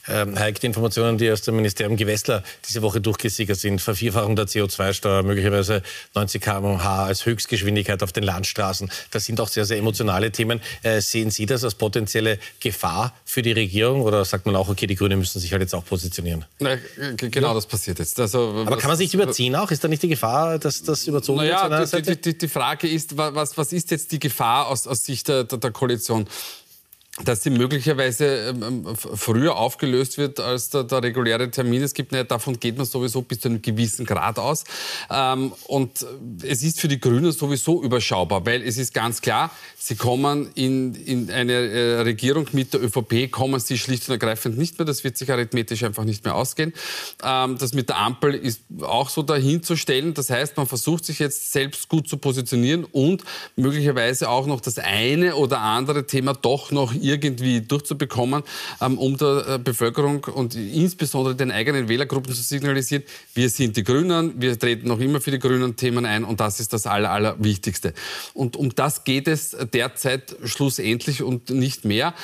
Ähm, 0.08 0.38
Heik, 0.38 0.60
die 0.60 0.66
Informationen, 0.66 1.18
die 1.18 1.30
aus 1.30 1.42
dem 1.42 1.56
Ministerium 1.56 1.96
Gewessler 1.96 2.42
diese 2.68 2.82
Woche 2.82 3.00
durchgesickert 3.00 3.58
sind, 3.58 3.80
Vervierfachung 3.80 4.34
der 4.36 4.46
CO2-Steuer, 4.46 5.22
möglicherweise 5.22 5.82
90 6.14 6.42
km/h 6.42 7.04
als 7.04 7.24
Höchstgeschwindigkeit 7.24 8.02
auf 8.02 8.12
den 8.12 8.24
Landstraßen, 8.24 8.90
das 9.10 9.24
sind 9.24 9.40
auch 9.40 9.48
sehr, 9.48 9.64
sehr 9.64 9.78
emotionale 9.78 10.32
Themen. 10.32 10.60
Äh, 10.82 11.00
sehen 11.00 11.30
Sie 11.30 11.46
das 11.46 11.62
als 11.62 11.74
potenzielle 11.74 12.38
Gefahr 12.60 13.14
für 13.24 13.42
die 13.42 13.52
Regierung 13.52 14.02
oder 14.02 14.24
sagt 14.24 14.46
man 14.46 14.56
auch, 14.56 14.68
okay, 14.68 14.86
die 14.86 14.96
Grünen 14.96 15.18
müssen 15.18 15.38
sich 15.38 15.52
halt 15.52 15.62
jetzt 15.62 15.74
auch 15.74 15.84
positionieren? 15.84 16.44
Na, 16.58 16.76
genau 17.16 17.48
ja. 17.48 17.54
das 17.54 17.66
passiert 17.66 17.98
jetzt. 17.98 18.18
Also, 18.18 18.64
Aber 18.66 18.78
kann 18.78 18.88
man 18.88 18.96
sich 18.96 19.14
überziehen 19.14 19.54
auch? 19.54 19.70
Ist 19.70 19.84
da 19.84 19.88
nicht 19.88 20.02
die 20.02 20.08
Gefahr, 20.08 20.58
dass 20.58 20.82
das 20.82 21.06
überzogen 21.06 21.38
naja, 21.38 21.70
wird? 21.70 22.08
Die, 22.08 22.20
die, 22.20 22.38
die, 22.38 22.48
Frage 22.48 22.88
ist, 22.88 23.16
was, 23.16 23.56
was 23.56 23.72
ist 23.72 23.90
jetzt 23.90 24.12
die 24.12 24.18
Gefahr 24.18 24.66
aus, 24.68 24.86
aus 24.86 25.04
Sicht 25.04 25.28
der, 25.28 25.44
der, 25.44 25.58
der 25.58 25.70
Koalition? 25.70 26.26
Dass 27.24 27.42
sie 27.42 27.50
möglicherweise 27.50 28.24
ähm, 28.24 28.62
ähm, 28.86 28.96
früher 28.96 29.56
aufgelöst 29.56 30.16
wird 30.16 30.40
als 30.40 30.70
der, 30.70 30.84
der, 30.84 31.02
reguläre 31.02 31.50
Termin. 31.50 31.82
Es 31.82 31.92
gibt, 31.92 32.10
naja, 32.10 32.24
davon 32.24 32.58
geht 32.58 32.78
man 32.78 32.86
sowieso 32.86 33.20
bis 33.20 33.40
zu 33.40 33.48
einem 33.48 33.60
gewissen 33.60 34.06
Grad 34.06 34.38
aus. 34.38 34.64
Ähm, 35.10 35.52
und 35.66 36.06
es 36.42 36.62
ist 36.62 36.80
für 36.80 36.88
die 36.88 36.98
Grünen 36.98 37.30
sowieso 37.32 37.82
überschaubar, 37.82 38.46
weil 38.46 38.62
es 38.62 38.78
ist 38.78 38.94
ganz 38.94 39.20
klar, 39.20 39.50
sie 39.76 39.94
kommen 39.94 40.52
in, 40.54 40.94
in 40.94 41.30
eine 41.30 41.52
äh, 41.52 42.00
Regierung 42.00 42.48
mit 42.52 42.72
der 42.72 42.82
ÖVP, 42.82 43.30
kommen 43.30 43.60
sie 43.60 43.76
schlicht 43.76 44.08
und 44.08 44.12
ergreifend 44.12 44.56
nicht 44.56 44.78
mehr. 44.78 44.86
Das 44.86 45.04
wird 45.04 45.18
sich 45.18 45.30
arithmetisch 45.30 45.82
einfach 45.82 46.04
nicht 46.04 46.24
mehr 46.24 46.34
ausgehen. 46.34 46.72
Das 47.18 47.74
mit 47.74 47.88
der 47.88 47.98
Ampel 47.98 48.34
ist 48.34 48.62
auch 48.80 49.10
so 49.10 49.22
dahin 49.22 49.62
zu 49.62 49.76
stellen. 49.76 50.14
Das 50.14 50.30
heißt, 50.30 50.56
man 50.56 50.66
versucht 50.66 51.04
sich 51.04 51.18
jetzt 51.18 51.52
selbst 51.52 51.88
gut 51.88 52.08
zu 52.08 52.16
positionieren 52.16 52.84
und 52.84 53.22
möglicherweise 53.56 54.28
auch 54.28 54.46
noch 54.46 54.60
das 54.60 54.78
eine 54.78 55.36
oder 55.36 55.60
andere 55.60 56.06
Thema 56.06 56.32
doch 56.32 56.70
noch 56.70 56.92
irgendwie 57.02 57.60
durchzubekommen, 57.60 58.42
ähm, 58.80 58.98
um 58.98 59.16
der 59.16 59.44
äh, 59.48 59.58
Bevölkerung 59.58 60.24
und 60.24 60.54
insbesondere 60.54 61.34
den 61.34 61.50
eigenen 61.50 61.88
Wählergruppen 61.88 62.32
zu 62.32 62.42
signalisieren, 62.42 63.02
wir 63.34 63.50
sind 63.50 63.76
die 63.76 63.84
Grünen, 63.84 64.40
wir 64.40 64.58
treten 64.58 64.88
noch 64.88 65.00
immer 65.00 65.20
für 65.20 65.30
die 65.30 65.38
grünen 65.38 65.76
Themen 65.76 66.06
ein 66.06 66.24
und 66.24 66.40
das 66.40 66.60
ist 66.60 66.72
das 66.72 66.86
Aller, 66.86 67.10
Allerwichtigste. 67.10 67.92
Und 68.34 68.56
um 68.56 68.74
das 68.74 69.04
geht 69.04 69.28
es 69.28 69.56
derzeit 69.72 70.36
schlussendlich 70.44 71.22
und 71.22 71.50
nicht 71.50 71.84
mehr. 71.84 72.14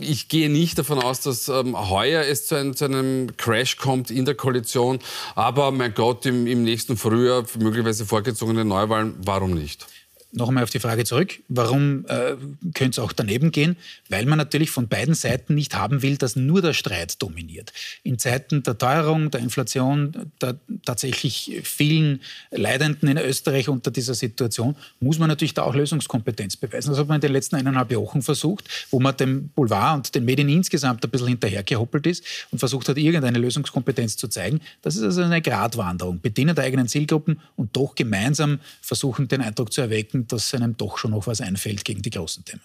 Ich 0.00 0.28
gehe 0.28 0.50
nicht 0.50 0.78
davon 0.78 0.98
aus, 0.98 1.20
dass 1.20 1.48
ähm, 1.48 1.90
heuer 1.90 2.24
es 2.24 2.46
zu, 2.46 2.54
ein, 2.54 2.74
zu, 2.74 2.84
einem 2.84 3.36
Crash 3.36 3.76
kommt 3.76 4.10
in 4.10 4.24
der 4.24 4.34
Koalition, 4.34 4.98
aber 5.34 5.70
mein 5.70 5.94
Gott, 5.94 6.26
im, 6.26 6.46
im 6.46 6.64
nächsten 6.64 6.96
Frühjahr 6.96 7.44
möglicherweise 7.58 8.06
vorgezogene 8.06 8.64
Neuwahlen, 8.64 9.14
warum 9.18 9.54
nicht? 9.54 9.86
Noch 10.32 10.48
einmal 10.48 10.62
auf 10.62 10.70
die 10.70 10.78
Frage 10.78 11.04
zurück, 11.04 11.40
warum 11.48 12.04
äh, 12.06 12.36
könnte 12.74 12.90
es 12.90 12.98
auch 12.98 13.12
daneben 13.12 13.50
gehen? 13.50 13.76
Weil 14.08 14.26
man 14.26 14.38
natürlich 14.38 14.70
von 14.70 14.88
beiden 14.88 15.14
Seiten 15.14 15.54
nicht 15.54 15.74
haben 15.74 16.02
will, 16.02 16.16
dass 16.16 16.36
nur 16.36 16.62
der 16.62 16.72
Streit 16.72 17.20
dominiert. 17.20 17.72
In 18.02 18.18
Zeiten 18.18 18.62
der 18.62 18.78
Teuerung, 18.78 19.30
der 19.30 19.40
Inflation, 19.40 20.30
der 20.40 20.56
tatsächlich 20.84 21.60
vielen 21.64 22.20
Leidenden 22.50 23.08
in 23.08 23.18
Österreich 23.18 23.68
unter 23.68 23.90
dieser 23.90 24.14
Situation, 24.14 24.76
muss 25.00 25.18
man 25.18 25.28
natürlich 25.28 25.54
da 25.54 25.62
auch 25.62 25.74
Lösungskompetenz 25.74 26.56
beweisen. 26.56 26.90
Das 26.90 26.98
hat 26.98 27.08
man 27.08 27.16
in 27.16 27.22
den 27.22 27.32
letzten 27.32 27.56
eineinhalb 27.56 27.90
Wochen 27.94 28.22
versucht, 28.22 28.68
wo 28.90 29.00
man 29.00 29.16
dem 29.16 29.48
Boulevard 29.48 29.96
und 29.96 30.14
den 30.14 30.24
Medien 30.24 30.48
insgesamt 30.48 31.04
ein 31.04 31.10
bisschen 31.10 31.28
hinterhergehoppelt 31.28 32.06
ist 32.06 32.24
und 32.50 32.58
versucht 32.58 32.88
hat, 32.88 32.96
irgendeine 32.98 33.38
Lösungskompetenz 33.38 34.16
zu 34.16 34.28
zeigen. 34.28 34.60
Das 34.82 34.96
ist 34.96 35.02
also 35.02 35.22
eine 35.22 35.42
Gratwanderung. 35.42 36.20
Bedienen 36.20 36.54
der 36.54 36.64
eigenen 36.64 36.86
Zielgruppen 36.86 37.40
und 37.56 37.76
doch 37.76 37.94
gemeinsam 37.94 38.60
versuchen, 38.80 39.28
den 39.28 39.40
Eindruck 39.40 39.72
zu 39.72 39.80
erwecken, 39.80 40.19
dass 40.28 40.54
einem 40.54 40.76
doch 40.76 40.98
schon 40.98 41.12
noch 41.12 41.26
was 41.26 41.40
einfällt 41.40 41.84
gegen 41.84 42.02
die 42.02 42.10
großen 42.10 42.44
Themen. 42.44 42.62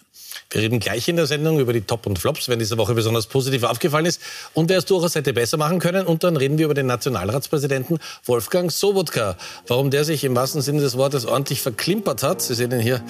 Wir 0.50 0.62
reden 0.62 0.78
gleich 0.78 1.08
in 1.08 1.16
der 1.16 1.26
Sendung 1.26 1.58
über 1.60 1.72
die 1.72 1.80
Top 1.80 2.06
und 2.06 2.18
Flops, 2.18 2.48
wenn 2.48 2.58
diese 2.58 2.78
Woche 2.78 2.94
besonders 2.94 3.26
positiv 3.26 3.62
aufgefallen 3.62 4.06
ist 4.06 4.20
und 4.54 4.68
wer 4.68 4.78
es 4.78 4.84
durchaus 4.84 5.14
hätte 5.14 5.32
besser 5.32 5.56
machen 5.56 5.78
können. 5.78 6.06
Und 6.06 6.24
dann 6.24 6.36
reden 6.36 6.58
wir 6.58 6.66
über 6.66 6.74
den 6.74 6.86
Nationalratspräsidenten 6.86 7.98
Wolfgang 8.24 8.70
Sobotka. 8.70 9.36
Warum 9.66 9.90
der 9.90 10.04
sich 10.04 10.24
im 10.24 10.34
wahrsten 10.34 10.62
Sinne 10.62 10.80
des 10.80 10.96
Wortes 10.96 11.26
ordentlich 11.26 11.60
verklimpert 11.62 12.22
hat. 12.22 12.42
Sie 12.42 12.54
sehen 12.54 12.70
ihn 12.72 12.80
hier 12.80 13.02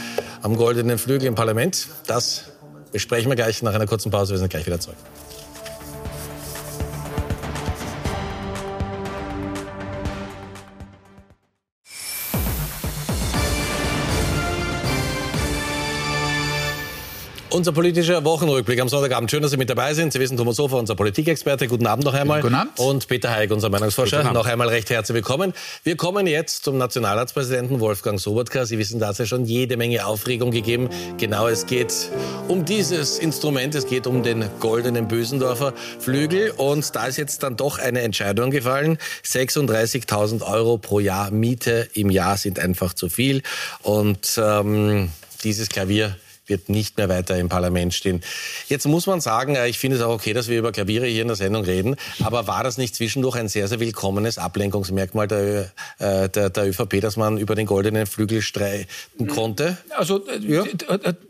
am 0.42 0.56
goldenen 0.56 0.98
Flügel 0.98 1.26
im 1.26 1.34
Parlament. 1.34 1.88
Das 2.06 2.44
besprechen 2.92 3.30
wir 3.30 3.36
gleich 3.36 3.62
nach 3.62 3.74
einer 3.74 3.86
kurzen 3.86 4.10
Pause. 4.10 4.34
Wir 4.34 4.38
sind 4.38 4.48
gleich 4.48 4.66
wieder 4.66 4.80
zurück. 4.80 4.96
Unser 17.48 17.70
politischer 17.70 18.24
Wochenrückblick 18.24 18.80
am 18.80 18.88
Sonntagabend. 18.88 19.30
Schön, 19.30 19.40
dass 19.40 19.52
Sie 19.52 19.56
mit 19.56 19.70
dabei 19.70 19.94
sind. 19.94 20.12
Sie 20.12 20.18
wissen, 20.18 20.36
Thomas 20.36 20.58
Hofer, 20.58 20.78
unser 20.78 20.96
Politikexperte. 20.96 21.68
Guten 21.68 21.86
Abend 21.86 22.04
noch 22.04 22.12
einmal. 22.12 22.40
Guten 22.40 22.56
Abend. 22.56 22.76
Und 22.76 23.06
Peter 23.06 23.30
Heig, 23.30 23.52
unser 23.52 23.70
Meinungsforscher. 23.70 24.32
Noch 24.32 24.46
einmal 24.46 24.68
recht 24.68 24.90
herzlich 24.90 25.14
willkommen. 25.14 25.52
Wir 25.84 25.96
kommen 25.96 26.26
jetzt 26.26 26.64
zum 26.64 26.76
Nationalratspräsidenten 26.76 27.78
Wolfgang 27.78 28.18
Sobotka. 28.18 28.66
Sie 28.66 28.78
wissen, 28.78 28.98
da 28.98 29.06
hat 29.06 29.12
es 29.12 29.18
ja 29.18 29.26
schon 29.26 29.44
jede 29.44 29.76
Menge 29.76 30.06
Aufregung 30.06 30.50
gegeben. 30.50 30.90
Genau, 31.18 31.46
es 31.46 31.66
geht 31.66 31.94
um 32.48 32.64
dieses 32.64 33.20
Instrument. 33.20 33.76
Es 33.76 33.86
geht 33.86 34.08
um 34.08 34.24
den 34.24 34.44
goldenen 34.58 35.06
Bösendorfer 35.06 35.72
Flügel. 36.00 36.50
Und 36.50 36.96
da 36.96 37.06
ist 37.06 37.16
jetzt 37.16 37.44
dann 37.44 37.56
doch 37.56 37.78
eine 37.78 38.00
Entscheidung 38.00 38.50
gefallen. 38.50 38.98
36.000 39.24 40.42
Euro 40.42 40.78
pro 40.78 40.98
Jahr 40.98 41.30
Miete 41.30 41.88
im 41.94 42.10
Jahr 42.10 42.38
sind 42.38 42.58
einfach 42.58 42.92
zu 42.92 43.08
viel. 43.08 43.42
Und 43.82 44.36
ähm, 44.36 45.10
dieses 45.44 45.68
Klavier 45.68 46.16
wird 46.48 46.68
nicht 46.68 46.96
mehr 46.96 47.08
weiter 47.08 47.38
im 47.38 47.48
Parlament 47.48 47.94
stehen. 47.94 48.22
Jetzt 48.68 48.86
muss 48.86 49.06
man 49.06 49.20
sagen, 49.20 49.56
äh, 49.56 49.68
ich 49.68 49.78
finde 49.78 49.96
es 49.96 50.02
auch 50.02 50.14
okay, 50.14 50.32
dass 50.32 50.48
wir 50.48 50.58
über 50.58 50.72
Klaviere 50.72 51.06
hier 51.06 51.22
in 51.22 51.28
der 51.28 51.36
Sendung 51.36 51.64
reden, 51.64 51.96
aber 52.22 52.46
war 52.46 52.62
das 52.62 52.78
nicht 52.78 52.94
zwischendurch 52.94 53.36
ein 53.36 53.48
sehr, 53.48 53.68
sehr 53.68 53.80
willkommenes 53.80 54.38
Ablenkungsmerkmal 54.38 55.28
der, 55.28 55.72
äh, 55.98 56.28
der, 56.28 56.50
der 56.50 56.68
ÖVP, 56.68 57.00
dass 57.00 57.16
man 57.16 57.38
über 57.38 57.54
den 57.54 57.66
goldenen 57.66 58.06
Flügel 58.06 58.42
streiten 58.42 59.26
konnte? 59.28 59.78
Also, 59.96 60.26
äh, 60.28 60.38
ja. 60.38 60.64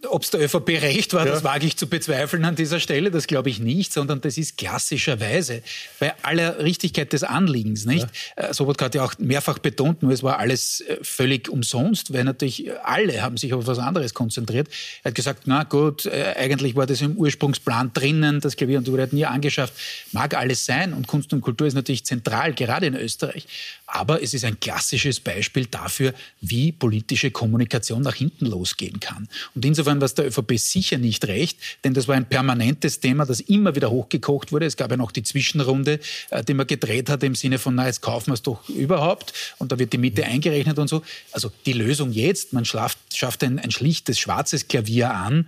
ob 0.08 0.22
es 0.22 0.30
der 0.30 0.40
ÖVP 0.40 0.68
recht 0.82 1.14
war, 1.14 1.26
ja. 1.26 1.32
das 1.32 1.44
wage 1.44 1.66
ich 1.66 1.76
zu 1.76 1.86
bezweifeln 1.88 2.44
an 2.44 2.56
dieser 2.56 2.80
Stelle, 2.80 3.10
das 3.10 3.26
glaube 3.26 3.50
ich 3.50 3.60
nicht, 3.60 3.92
sondern 3.92 4.20
das 4.20 4.38
ist 4.38 4.58
klassischerweise 4.58 5.62
bei 5.98 6.12
aller 6.22 6.58
Richtigkeit 6.58 7.12
des 7.12 7.24
Anliegens, 7.24 7.84
nicht? 7.86 8.06
Ja. 8.36 8.52
Sobotka 8.52 8.86
hat 8.86 8.94
ja 8.94 9.04
auch 9.04 9.14
mehrfach 9.18 9.58
betont, 9.58 10.02
nur 10.02 10.12
es 10.12 10.22
war 10.22 10.38
alles 10.38 10.84
völlig 11.02 11.48
umsonst, 11.48 12.12
weil 12.12 12.24
natürlich 12.24 12.70
alle 12.82 13.22
haben 13.22 13.36
sich 13.36 13.54
auf 13.54 13.66
was 13.66 13.78
anderes 13.78 14.14
konzentriert. 14.14 14.68
Er 15.06 15.10
hat 15.10 15.14
gesagt, 15.14 15.42
na 15.46 15.62
gut, 15.62 16.04
äh, 16.06 16.34
eigentlich 16.36 16.74
war 16.74 16.84
das 16.84 17.00
im 17.00 17.12
Ursprungsplan 17.12 17.92
drinnen, 17.94 18.40
das 18.40 18.56
Klavier 18.56 18.78
und 18.78 18.90
wurde 18.90 19.08
nie 19.12 19.24
angeschafft. 19.24 19.72
Mag 20.10 20.36
alles 20.36 20.66
sein 20.66 20.92
und 20.92 21.06
Kunst 21.06 21.32
und 21.32 21.42
Kultur 21.42 21.68
ist 21.68 21.74
natürlich 21.74 22.04
zentral, 22.04 22.52
gerade 22.54 22.86
in 22.86 22.96
Österreich. 22.96 23.46
Aber 23.86 24.22
es 24.22 24.34
ist 24.34 24.44
ein 24.44 24.58
klassisches 24.58 25.20
Beispiel 25.20 25.66
dafür, 25.66 26.12
wie 26.40 26.72
politische 26.72 27.30
Kommunikation 27.30 28.02
nach 28.02 28.14
hinten 28.14 28.46
losgehen 28.46 28.98
kann. 28.98 29.28
Und 29.54 29.64
insofern 29.64 30.00
war 30.00 30.06
es 30.06 30.14
der 30.14 30.26
ÖVP 30.26 30.58
sicher 30.58 30.98
nicht 30.98 31.26
recht, 31.26 31.58
denn 31.84 31.94
das 31.94 32.08
war 32.08 32.16
ein 32.16 32.28
permanentes 32.28 33.00
Thema, 33.00 33.24
das 33.26 33.40
immer 33.40 33.76
wieder 33.76 33.90
hochgekocht 33.90 34.50
wurde. 34.52 34.66
Es 34.66 34.76
gab 34.76 34.90
ja 34.90 34.96
noch 34.96 35.12
die 35.12 35.22
Zwischenrunde, 35.22 36.00
äh, 36.30 36.42
die 36.42 36.54
man 36.54 36.66
gedreht 36.66 37.08
hat 37.08 37.22
im 37.22 37.34
Sinne 37.34 37.58
von, 37.58 37.74
na, 37.76 37.86
jetzt 37.86 38.02
kaufen 38.02 38.28
wir 38.28 38.34
es 38.34 38.42
doch 38.42 38.68
überhaupt 38.68 39.32
und 39.58 39.70
da 39.70 39.78
wird 39.78 39.92
die 39.92 39.98
Miete 39.98 40.24
eingerechnet 40.24 40.78
und 40.78 40.88
so. 40.88 41.02
Also 41.32 41.52
die 41.64 41.72
Lösung 41.72 42.12
jetzt, 42.12 42.52
man 42.52 42.64
schafft, 42.64 42.98
ein, 43.42 43.58
ein 43.58 43.70
schlichtes 43.70 44.18
schwarzes 44.18 44.68
Klavier 44.68 45.12
an, 45.12 45.46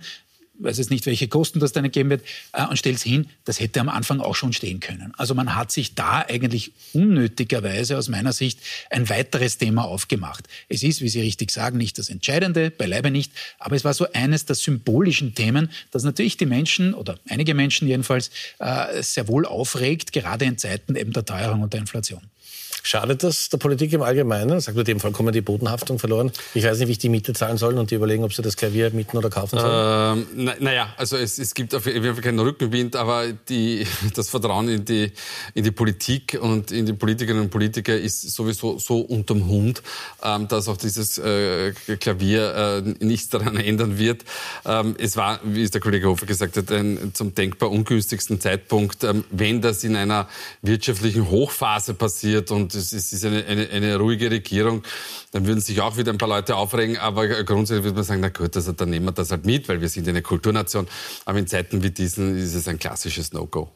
weiß 0.59 0.77
jetzt 0.77 0.91
nicht, 0.91 1.05
welche 1.05 1.27
Kosten 1.27 1.59
das 1.59 1.71
dann 1.71 1.89
geben 1.89 2.09
wird, 2.09 2.23
äh, 2.53 2.65
und 2.65 2.77
stellt 2.77 2.97
es 2.97 3.03
hin, 3.03 3.27
das 3.45 3.59
hätte 3.59 3.79
am 3.79 3.89
Anfang 3.89 4.19
auch 4.19 4.35
schon 4.35 4.53
stehen 4.53 4.79
können. 4.79 5.13
Also 5.17 5.33
man 5.33 5.55
hat 5.55 5.71
sich 5.71 5.95
da 5.95 6.25
eigentlich 6.27 6.73
unnötigerweise 6.93 7.97
aus 7.97 8.09
meiner 8.09 8.33
Sicht 8.33 8.59
ein 8.89 9.09
weiteres 9.09 9.57
Thema 9.57 9.85
aufgemacht. 9.85 10.47
Es 10.67 10.83
ist, 10.83 11.01
wie 11.01 11.09
Sie 11.09 11.21
richtig 11.21 11.51
sagen, 11.51 11.77
nicht 11.77 11.97
das 11.97 12.09
Entscheidende, 12.09 12.71
beileibe 12.71 13.11
nicht, 13.11 13.31
aber 13.57 13.75
es 13.75 13.83
war 13.83 13.93
so 13.93 14.11
eines 14.13 14.45
der 14.45 14.55
symbolischen 14.55 15.33
Themen, 15.33 15.69
das 15.91 16.03
natürlich 16.03 16.37
die 16.37 16.45
Menschen 16.45 16.93
oder 16.93 17.17
einige 17.27 17.53
Menschen 17.53 17.87
jedenfalls 17.87 18.29
äh, 18.59 19.01
sehr 19.01 19.27
wohl 19.27 19.45
aufregt, 19.45 20.11
gerade 20.11 20.45
in 20.45 20.57
Zeiten 20.57 20.95
eben 20.95 21.13
der 21.13 21.25
Teuerung 21.25 21.61
und 21.61 21.73
der 21.73 21.79
Inflation. 21.81 22.21
Schadet 22.83 23.23
das 23.23 23.49
der 23.49 23.57
Politik 23.57 23.93
im 23.93 24.01
Allgemeinen? 24.01 24.59
Sagt 24.59 24.77
in 24.77 24.83
dem 24.83 24.99
Fall 24.99 25.11
kommen 25.11 25.33
die 25.33 25.41
Bodenhaftung 25.41 25.99
verloren. 25.99 26.31
Ich 26.53 26.63
weiß 26.63 26.79
nicht, 26.79 26.87
wie 26.87 26.93
ich 26.93 26.97
die 26.97 27.09
Miete 27.09 27.33
zahlen 27.33 27.57
sollen 27.57 27.77
und 27.77 27.91
die 27.91 27.95
überlegen, 27.95 28.23
ob 28.23 28.33
sie 28.33 28.41
das 28.41 28.55
Klavier 28.55 28.89
mieten 28.91 29.17
oder 29.17 29.29
kaufen 29.29 29.59
sollen. 29.59 30.19
Ähm, 30.19 30.27
na, 30.35 30.53
naja, 30.59 30.93
also 30.97 31.17
es, 31.17 31.39
es 31.39 31.53
gibt 31.53 31.75
auf 31.75 31.85
jeden 31.85 32.13
Fall 32.13 32.23
keinen 32.23 32.39
Rückenwind, 32.39 32.95
aber 32.95 33.31
die, 33.31 33.85
das 34.15 34.29
Vertrauen 34.29 34.69
in 34.69 34.85
die, 34.85 35.11
in 35.53 35.63
die 35.63 35.71
Politik 35.71 36.37
und 36.41 36.71
in 36.71 36.85
die 36.85 36.93
Politikerinnen 36.93 37.43
und 37.43 37.49
Politiker 37.49 37.97
ist 37.97 38.21
sowieso 38.21 38.79
so 38.79 38.99
unterm 38.99 39.47
Hund, 39.47 39.81
ähm, 40.23 40.47
dass 40.47 40.67
auch 40.67 40.77
dieses 40.77 41.17
äh, 41.17 41.73
Klavier 41.99 42.83
äh, 42.99 43.05
nichts 43.05 43.29
daran 43.29 43.57
ändern 43.57 43.97
wird. 43.97 44.23
Ähm, 44.65 44.95
es 44.97 45.17
war, 45.17 45.39
wie 45.43 45.63
es 45.63 45.71
der 45.71 45.81
Kollege 45.81 46.07
Hofer 46.07 46.25
gesagt 46.25 46.57
hat, 46.57 46.71
ein 46.71 47.11
zum 47.13 47.35
denkbar 47.35 47.71
ungünstigsten 47.71 48.39
Zeitpunkt, 48.39 49.03
ähm, 49.03 49.23
wenn 49.31 49.61
das 49.61 49.83
in 49.83 49.95
einer 49.95 50.27
wirtschaftlichen 50.61 51.29
Hochphase 51.29 51.93
passiert 51.93 52.51
und 52.51 52.68
es 52.75 52.93
ist 52.93 53.25
eine, 53.25 53.45
eine, 53.45 53.69
eine, 53.69 53.95
ruhige 53.97 54.31
Regierung, 54.31 54.83
dann 55.31 55.45
würden 55.45 55.61
sich 55.61 55.81
auch 55.81 55.97
wieder 55.97 56.11
ein 56.11 56.17
paar 56.17 56.29
Leute 56.29 56.55
aufregen. 56.55 56.97
Aber 56.97 57.27
grundsätzlich 57.43 57.83
würde 57.83 57.95
man 57.95 58.03
sagen, 58.03 58.21
na 58.21 58.29
gut, 58.29 58.55
also 58.55 58.71
dann 58.71 58.89
nehmen 58.89 59.05
wir 59.05 59.11
das 59.11 59.31
halt 59.31 59.45
mit, 59.45 59.67
weil 59.69 59.81
wir 59.81 59.89
sind 59.89 60.07
eine 60.07 60.21
Kulturnation. 60.21 60.87
Aber 61.25 61.39
in 61.39 61.47
Zeiten 61.47 61.83
wie 61.83 61.91
diesen 61.91 62.37
ist 62.37 62.53
es 62.53 62.67
ein 62.67 62.79
klassisches 62.79 63.33
No-Go. 63.33 63.69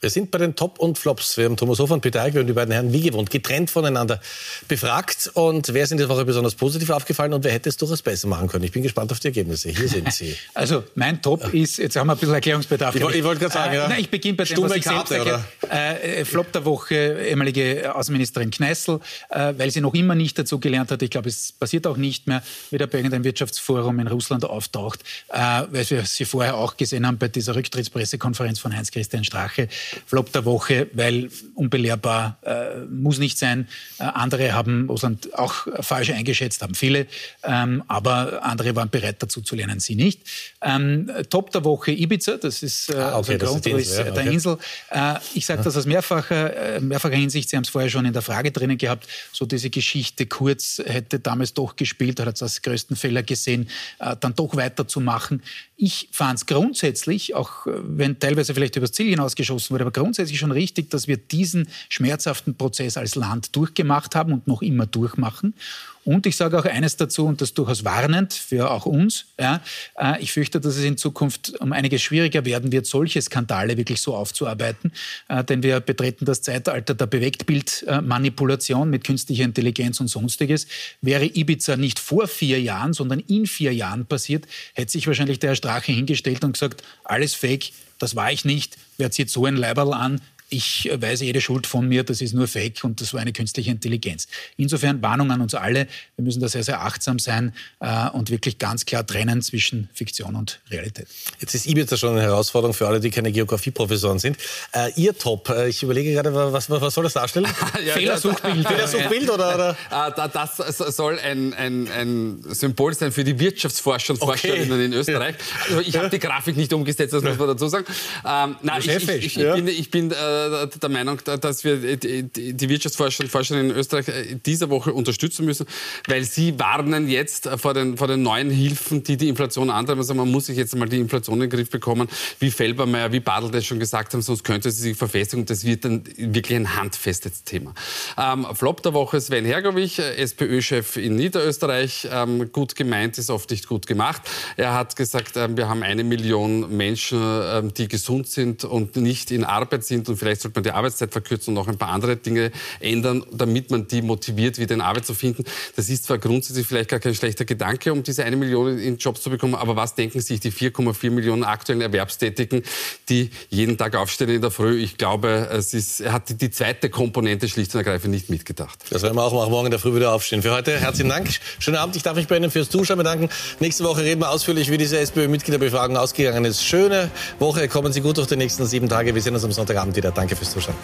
Wir 0.00 0.08
sind 0.08 0.30
bei 0.30 0.38
den 0.38 0.56
Top 0.56 0.78
und 0.78 0.98
Flops. 0.98 1.36
Wir 1.36 1.44
haben 1.44 1.58
Thomas 1.58 1.78
Hofer 1.78 1.92
und 1.92 2.00
Peter 2.00 2.22
Eichel 2.22 2.40
und 2.40 2.46
die 2.46 2.54
beiden 2.54 2.72
Herren 2.72 2.90
wie 2.90 3.02
gewohnt 3.02 3.28
getrennt 3.28 3.70
voneinander 3.70 4.18
befragt. 4.66 5.30
Und 5.34 5.74
wer 5.74 5.84
ist 5.84 5.92
in 5.92 5.98
dieser 5.98 6.08
Woche 6.08 6.24
besonders 6.24 6.54
positiv 6.54 6.88
aufgefallen 6.88 7.34
und 7.34 7.44
wer 7.44 7.52
hätte 7.52 7.68
es 7.68 7.76
durchaus 7.76 8.00
besser 8.00 8.26
machen 8.26 8.48
können? 8.48 8.64
Ich 8.64 8.72
bin 8.72 8.82
gespannt 8.82 9.12
auf 9.12 9.20
die 9.20 9.28
Ergebnisse. 9.28 9.68
Hier 9.68 9.88
sind 9.88 10.12
sie. 10.12 10.36
Also 10.54 10.84
mein 10.94 11.22
Top 11.22 11.54
ist, 11.54 11.78
jetzt 11.78 11.96
haben 11.96 12.06
wir 12.08 12.12
ein 12.12 12.18
bisschen 12.18 12.34
Erklärungsbedarf. 12.34 12.94
Ich, 12.94 13.02
ich 13.02 13.24
wollte 13.24 13.40
gerade 13.40 13.54
sagen, 13.54 13.72
äh, 13.72 13.76
ja. 13.76 13.88
Nein, 13.88 14.00
ich 14.00 14.10
beginne 14.10 14.34
bei 14.34 14.44
dem, 14.44 14.52
Stumme 14.52 14.70
was 14.70 14.76
ich 14.76 14.84
Karte, 14.84 15.14
selbst 15.14 15.72
äh, 15.72 16.24
Flop 16.24 16.52
der 16.52 16.64
Woche, 16.64 17.18
ehemalige 17.28 17.94
Außenministerin 17.94 18.50
Kneißl, 18.50 19.00
äh, 19.30 19.54
weil 19.56 19.70
sie 19.70 19.80
noch 19.80 19.94
immer 19.94 20.14
nicht 20.14 20.38
dazu 20.38 20.58
gelernt 20.58 20.90
hat. 20.90 21.02
Ich 21.02 21.10
glaube, 21.10 21.28
es 21.28 21.52
passiert 21.52 21.86
auch 21.86 21.96
nicht 21.96 22.26
mehr, 22.26 22.42
wieder 22.70 22.86
bei 22.86 22.98
irgendeinem 22.98 23.24
Wirtschaftsforum 23.24 23.98
in 24.00 24.08
Russland 24.08 24.44
auftaucht, 24.44 25.00
äh, 25.28 25.38
weil 25.70 25.88
wir 25.88 26.04
sie 26.04 26.24
vorher 26.24 26.56
auch 26.56 26.76
gesehen 26.76 27.06
haben 27.06 27.18
bei 27.18 27.28
dieser 27.28 27.54
Rücktrittspressekonferenz 27.54 28.58
von 28.58 28.76
Heinz-Christian 28.76 29.24
Strache. 29.24 29.68
Flop 30.06 30.32
der 30.32 30.44
Woche, 30.44 30.88
weil 30.92 31.30
unbelehrbar 31.54 32.38
äh, 32.42 32.84
muss 32.90 33.18
nicht 33.18 33.38
sein. 33.38 33.68
Äh, 33.98 34.04
andere 34.04 34.52
haben 34.52 34.88
Russland 34.88 35.34
auch 35.38 35.66
falsch 35.80 36.10
eingeschätzt, 36.10 36.62
haben 36.62 36.74
viele, 36.74 37.06
ähm, 37.42 37.82
aber 37.88 38.44
andere 38.44 38.74
waren 38.76 38.90
bereit 38.90 39.16
dazu 39.22 39.40
zu 39.40 39.56
lernen, 39.56 39.80
sie 39.80 39.94
nicht. 39.94 40.20
Ähm, 40.62 41.10
Top 41.28 41.50
der 41.50 41.64
Woche 41.64 41.92
Ibiza, 41.92 42.36
das 42.36 42.62
ist 42.62 42.90
äh, 42.90 42.96
ah, 42.96 43.18
okay, 43.18 43.38
der 43.38 43.48
Grundriss 43.48 43.96
ja, 43.96 44.02
okay. 44.02 44.12
der 44.14 44.32
Insel. 44.32 44.58
Äh, 44.90 45.14
ich 45.34 45.46
sage 45.46 45.62
das 45.62 45.76
aus 45.76 45.86
mehrfacher, 45.86 46.76
äh, 46.76 46.80
mehrfacher 46.80 47.16
Hinsicht, 47.16 47.50
Sie 47.50 47.56
haben 47.56 47.64
es 47.64 47.70
vorher 47.70 47.90
schon 47.90 48.04
in 48.04 48.12
der 48.12 48.22
Frage 48.22 48.50
drinnen 48.50 48.78
gehabt, 48.78 49.06
so 49.32 49.46
diese 49.46 49.70
Geschichte 49.70 50.26
kurz 50.26 50.80
hätte 50.84 51.20
damals 51.20 51.54
doch 51.54 51.76
gespielt, 51.76 52.20
hat 52.20 52.36
es 52.36 52.42
als 52.42 52.62
größten 52.62 52.96
Fehler 52.96 53.22
gesehen, 53.22 53.68
äh, 53.98 54.16
dann 54.18 54.34
doch 54.34 54.56
weiterzumachen. 54.56 55.42
Ich 55.82 56.10
fand 56.12 56.38
es 56.38 56.44
grundsätzlich, 56.44 57.34
auch 57.34 57.66
äh, 57.66 57.72
wenn 57.82 58.18
teilweise 58.18 58.52
vielleicht 58.52 58.76
übers 58.76 58.92
Ziel 58.92 59.08
hinausgeschossen 59.08 59.72
wurde, 59.72 59.84
aber 59.84 59.92
grundsätzlich 59.92 60.38
schon 60.38 60.52
richtig, 60.52 60.90
dass 60.90 61.08
wir 61.08 61.16
diesen 61.16 61.68
schmerzhaften 61.88 62.54
Prozess 62.54 62.98
als 62.98 63.14
Land 63.14 63.56
durchgemacht 63.56 64.14
haben 64.14 64.34
und 64.34 64.46
noch 64.46 64.60
immer 64.60 64.84
durchmachen. 64.84 65.54
Und 66.04 66.26
ich 66.26 66.36
sage 66.36 66.58
auch 66.58 66.64
eines 66.64 66.96
dazu, 66.96 67.26
und 67.26 67.40
das 67.40 67.52
durchaus 67.52 67.84
warnend 67.84 68.32
für 68.32 68.70
auch 68.70 68.86
uns. 68.86 69.26
Ja, 69.38 69.60
äh, 69.98 70.20
ich 70.22 70.32
fürchte, 70.32 70.60
dass 70.60 70.76
es 70.76 70.84
in 70.84 70.96
Zukunft 70.96 71.60
um 71.60 71.72
einiges 71.72 72.02
schwieriger 72.02 72.44
werden 72.44 72.72
wird, 72.72 72.86
solche 72.86 73.20
Skandale 73.20 73.76
wirklich 73.76 74.00
so 74.00 74.14
aufzuarbeiten. 74.14 74.92
Äh, 75.28 75.44
denn 75.44 75.62
wir 75.62 75.80
betreten 75.80 76.24
das 76.24 76.42
Zeitalter 76.42 76.94
der 76.94 77.06
Bewegtbildmanipulation 77.06 78.88
mit 78.88 79.04
künstlicher 79.04 79.44
Intelligenz 79.44 80.00
und 80.00 80.08
sonstiges. 80.08 80.66
Wäre 81.02 81.26
Ibiza 81.26 81.76
nicht 81.76 81.98
vor 81.98 82.28
vier 82.28 82.60
Jahren, 82.60 82.92
sondern 82.92 83.20
in 83.20 83.46
vier 83.46 83.74
Jahren 83.74 84.06
passiert, 84.06 84.46
hätte 84.74 84.92
sich 84.92 85.06
wahrscheinlich 85.06 85.38
der 85.38 85.50
Herr 85.50 85.56
Strache 85.56 85.92
hingestellt 85.92 86.44
und 86.44 86.52
gesagt, 86.52 86.82
alles 87.04 87.34
fake, 87.34 87.72
das 87.98 88.16
war 88.16 88.32
ich 88.32 88.44
nicht, 88.44 88.78
wer 88.96 89.10
zieht 89.10 89.30
so 89.30 89.44
ein 89.44 89.56
Leiberl 89.56 89.92
an, 89.92 90.20
ich 90.50 90.90
weise 90.92 91.24
jede 91.24 91.40
Schuld 91.40 91.66
von 91.66 91.88
mir, 91.88 92.02
das 92.04 92.20
ist 92.20 92.34
nur 92.34 92.48
Fake 92.48 92.82
und 92.82 93.00
das 93.00 93.14
war 93.14 93.20
eine 93.20 93.32
künstliche 93.32 93.70
Intelligenz. 93.70 94.26
Insofern 94.56 95.00
Warnung 95.00 95.30
an 95.30 95.40
uns 95.40 95.54
alle, 95.54 95.86
wir 96.16 96.24
müssen 96.24 96.40
da 96.40 96.48
sehr, 96.48 96.64
sehr 96.64 96.82
achtsam 96.82 97.18
sein 97.18 97.54
äh, 97.78 98.08
und 98.10 98.30
wirklich 98.30 98.58
ganz 98.58 98.84
klar 98.84 99.06
trennen 99.06 99.42
zwischen 99.42 99.88
Fiktion 99.94 100.34
und 100.34 100.60
Realität. 100.70 101.06
Jetzt 101.38 101.54
ist 101.54 101.66
Ibiza 101.66 101.96
schon 101.96 102.10
eine 102.10 102.22
Herausforderung 102.22 102.74
für 102.74 102.88
alle, 102.88 103.00
die 103.00 103.10
keine 103.10 103.30
Geografieprofessoren 103.32 104.18
sind. 104.18 104.36
Äh, 104.72 104.90
Ihr 104.96 105.16
Top, 105.16 105.48
äh, 105.48 105.68
ich 105.68 105.82
überlege 105.82 106.12
gerade, 106.12 106.34
was, 106.34 106.68
was 106.68 106.94
soll 106.94 107.04
das 107.04 107.12
darstellen? 107.12 107.46
ja, 107.86 107.94
Fehlersuchbild. 107.94 108.66
Fehlersuchbild 108.66 109.30
oder? 109.30 109.54
oder? 109.54 109.70
Äh, 110.08 110.28
das 110.32 110.56
soll 110.96 111.18
ein, 111.20 111.54
ein, 111.54 111.88
ein, 111.88 112.42
Symbol 112.50 112.92
sein 112.94 113.12
für 113.12 113.24
die 113.24 113.38
Wirtschaftsforscher 113.38 114.14
und 114.14 114.18
Forscherinnen 114.18 114.72
okay. 114.72 114.84
in 114.84 114.92
Österreich. 114.92 115.36
Also 115.68 115.80
ich 115.80 115.96
habe 115.96 116.10
die 116.10 116.18
Grafik 116.18 116.56
nicht 116.56 116.72
umgesetzt, 116.72 117.12
das 117.12 117.22
muss 117.22 117.38
man 117.38 117.48
dazu 117.48 117.68
sagen. 117.68 117.86
Ähm, 118.26 118.56
nein, 118.62 118.80
ich, 118.80 118.88
ich, 118.88 119.08
ich, 119.08 119.38
ich, 119.38 119.54
bin, 119.54 119.68
ich 119.68 119.90
bin 119.90 120.10
äh, 120.10 120.39
der 120.82 120.88
Meinung, 120.88 121.18
dass 121.24 121.64
wir 121.64 121.96
die 121.96 122.68
Wirtschaftsforscher 122.68 123.24
und 123.24 123.30
Forscherinnen 123.30 123.70
in 123.70 123.76
Österreich 123.76 124.08
äh, 124.08 124.36
diese 124.44 124.70
Woche 124.70 124.92
unterstützen 124.92 125.44
müssen, 125.44 125.66
weil 126.06 126.24
sie 126.24 126.58
warnen 126.58 127.08
jetzt 127.08 127.48
vor 127.56 127.74
den, 127.74 127.96
vor 127.96 128.08
den 128.08 128.22
neuen 128.22 128.50
Hilfen, 128.50 129.02
die 129.02 129.16
die 129.16 129.28
Inflation 129.28 129.70
antreiben. 129.70 130.00
Also 130.00 130.14
man 130.14 130.30
muss 130.30 130.46
sich 130.46 130.56
jetzt 130.56 130.74
mal 130.76 130.88
die 130.88 130.98
Inflation 130.98 131.36
in 131.36 131.48
den 131.48 131.50
Griff 131.50 131.70
bekommen, 131.70 132.08
wie 132.38 132.50
Felbermeier, 132.50 133.12
wie 133.12 133.20
Badl 133.20 133.50
das 133.50 133.66
schon 133.66 133.78
gesagt 133.78 134.12
haben, 134.12 134.22
sonst 134.22 134.44
könnte 134.44 134.70
sie 134.70 134.82
sich 134.82 134.96
verfestigen. 134.96 135.46
Das 135.46 135.64
wird 135.64 135.84
dann 135.84 136.04
wirklich 136.16 136.56
ein 136.56 136.76
handfestes 136.76 137.44
Thema. 137.44 137.74
Ähm, 138.16 138.46
Flop 138.54 138.82
der 138.82 138.94
Woche 138.94 139.20
Sven 139.20 139.44
Hergovich, 139.44 139.98
äh, 139.98 140.16
SPÖ-Chef 140.16 140.96
in 140.96 141.16
Niederösterreich. 141.16 142.08
Ähm, 142.10 142.52
gut 142.52 142.76
gemeint 142.76 143.18
ist 143.18 143.30
oft 143.30 143.50
nicht 143.50 143.66
gut 143.66 143.86
gemacht. 143.86 144.22
Er 144.56 144.74
hat 144.74 144.96
gesagt, 144.96 145.36
ähm, 145.36 145.56
wir 145.56 145.68
haben 145.68 145.82
eine 145.82 146.04
Million 146.04 146.76
Menschen, 146.76 147.20
ähm, 147.20 147.74
die 147.74 147.88
gesund 147.88 148.28
sind 148.28 148.64
und 148.64 148.96
nicht 148.96 149.30
in 149.30 149.44
Arbeit 149.44 149.84
sind 149.84 150.08
und 150.08 150.16
vielleicht 150.16 150.29
vielleicht 150.30 150.42
sollte 150.42 150.58
man 150.58 150.64
die 150.64 150.70
Arbeitszeit 150.70 151.12
verkürzen 151.12 151.50
und 151.50 151.54
noch 151.54 151.68
ein 151.68 151.76
paar 151.76 151.88
andere 151.88 152.16
Dinge 152.16 152.52
ändern, 152.78 153.24
damit 153.32 153.70
man 153.70 153.88
die 153.88 154.02
motiviert, 154.02 154.58
wieder 154.58 154.74
in 154.74 154.80
Arbeit 154.80 155.04
zu 155.04 155.14
finden. 155.14 155.44
Das 155.74 155.88
ist 155.88 156.04
zwar 156.04 156.18
grundsätzlich 156.18 156.66
vielleicht 156.66 156.90
gar 156.90 157.00
kein 157.00 157.14
schlechter 157.14 157.44
Gedanke, 157.44 157.92
um 157.92 158.02
diese 158.02 158.24
eine 158.24 158.36
Million 158.36 158.78
in 158.78 158.98
Jobs 158.98 159.22
zu 159.22 159.30
bekommen, 159.30 159.54
aber 159.54 159.74
was 159.74 159.94
denken 159.94 160.20
sich 160.20 160.40
die 160.40 160.52
4,4 160.52 161.10
Millionen 161.10 161.42
aktuellen 161.42 161.80
Erwerbstätigen, 161.80 162.62
die 163.08 163.30
jeden 163.48 163.76
Tag 163.76 163.96
aufstehen 163.96 164.28
in 164.28 164.40
der 164.40 164.50
Früh? 164.50 164.80
Ich 164.80 164.98
glaube, 164.98 165.48
es 165.50 165.74
ist, 165.74 166.04
hat 166.06 166.40
die 166.40 166.50
zweite 166.50 166.90
Komponente 166.90 167.48
schlicht 167.48 167.74
und 167.74 167.80
ergreifend 167.80 168.12
nicht 168.12 168.30
mitgedacht. 168.30 168.78
Das 168.90 169.02
werden 169.02 169.16
wir 169.16 169.24
auch 169.24 169.32
machen, 169.32 169.50
morgen 169.50 169.66
in 169.66 169.70
der 169.72 169.80
Früh 169.80 169.94
wieder 169.94 170.12
aufstehen. 170.12 170.42
Für 170.42 170.52
heute 170.52 170.78
herzlichen 170.78 171.10
Dank. 171.10 171.28
Schönen 171.58 171.76
Abend. 171.76 171.96
Ich 171.96 172.02
darf 172.02 172.16
mich 172.16 172.28
bei 172.28 172.36
Ihnen 172.36 172.50
fürs 172.50 172.70
Zuschauen 172.70 172.98
bedanken. 172.98 173.28
Nächste 173.58 173.82
Woche 173.84 174.02
reden 174.02 174.20
wir 174.20 174.30
ausführlich, 174.30 174.70
wie 174.70 174.78
diese 174.78 174.98
SPÖ-Mitgliederbefragung 174.98 175.96
ausgegangen 175.96 176.44
ist. 176.44 176.64
Schöne 176.64 177.10
Woche. 177.40 177.66
Kommen 177.68 177.92
Sie 177.92 178.00
gut 178.00 178.18
durch 178.18 178.28
die 178.28 178.36
nächsten 178.36 178.64
sieben 178.66 178.88
Tage. 178.88 179.14
Wir 179.14 179.22
sehen 179.22 179.34
uns 179.34 179.44
am 179.44 179.52
Sonntagabend 179.52 179.96
wieder. 179.96 180.12
Danke 180.20 180.36
fürs 180.36 180.50
Zuschauen. 180.50 180.76